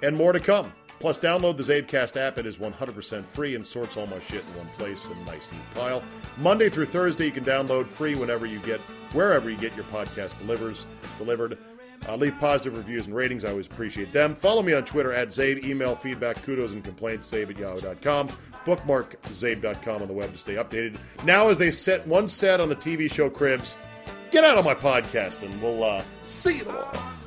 and 0.02 0.16
more 0.16 0.32
to 0.32 0.40
come. 0.40 0.72
Plus, 1.00 1.18
download 1.18 1.56
the 1.56 1.64
Czabecast 1.64 2.16
app. 2.16 2.38
It 2.38 2.46
is 2.46 2.58
100% 2.58 3.24
free 3.24 3.56
and 3.56 3.66
sorts 3.66 3.96
all 3.96 4.06
my 4.06 4.20
shit 4.20 4.44
in 4.44 4.58
one 4.58 4.68
place 4.78 5.06
in 5.06 5.18
a 5.18 5.24
nice, 5.24 5.50
neat 5.50 5.60
pile. 5.74 6.02
Monday 6.38 6.68
through 6.68 6.86
Thursday, 6.86 7.26
you 7.26 7.32
can 7.32 7.44
download 7.44 7.88
free 7.88 8.14
whenever 8.14 8.46
you 8.46 8.60
get, 8.60 8.78
wherever 9.12 9.50
you 9.50 9.56
get 9.56 9.74
your 9.74 9.84
podcast 9.86 10.38
delivers, 10.38 10.86
delivered. 11.18 11.58
Uh, 12.08 12.16
leave 12.16 12.38
positive 12.40 12.76
reviews 12.76 13.06
and 13.06 13.14
ratings. 13.14 13.44
I 13.44 13.50
always 13.50 13.66
appreciate 13.66 14.12
them. 14.12 14.34
Follow 14.34 14.62
me 14.62 14.72
on 14.74 14.84
Twitter 14.84 15.12
at 15.12 15.28
Czabe. 15.28 15.62
Email 15.64 15.94
feedback, 15.94 16.42
kudos, 16.42 16.72
and 16.72 16.82
complaints, 16.82 17.30
czabe 17.30 17.50
at 17.50 17.58
yahoo.com. 17.58 18.28
Bookmark 18.64 19.20
czabe.com 19.22 20.02
on 20.02 20.08
the 20.08 20.14
web 20.14 20.32
to 20.32 20.38
stay 20.38 20.54
updated. 20.54 20.98
Now, 21.24 21.48
as 21.48 21.58
they 21.58 21.70
set 21.70 22.06
one 22.06 22.28
set 22.28 22.60
on 22.60 22.68
the 22.68 22.76
TV 22.76 23.12
show 23.12 23.28
Cribs, 23.28 23.76
get 24.30 24.44
out 24.44 24.58
of 24.58 24.64
my 24.64 24.74
podcast 24.74 25.42
and 25.42 25.62
we'll 25.62 25.82
uh, 25.82 26.02
see 26.22 26.58
you 26.58 26.64
tomorrow. 26.64 27.21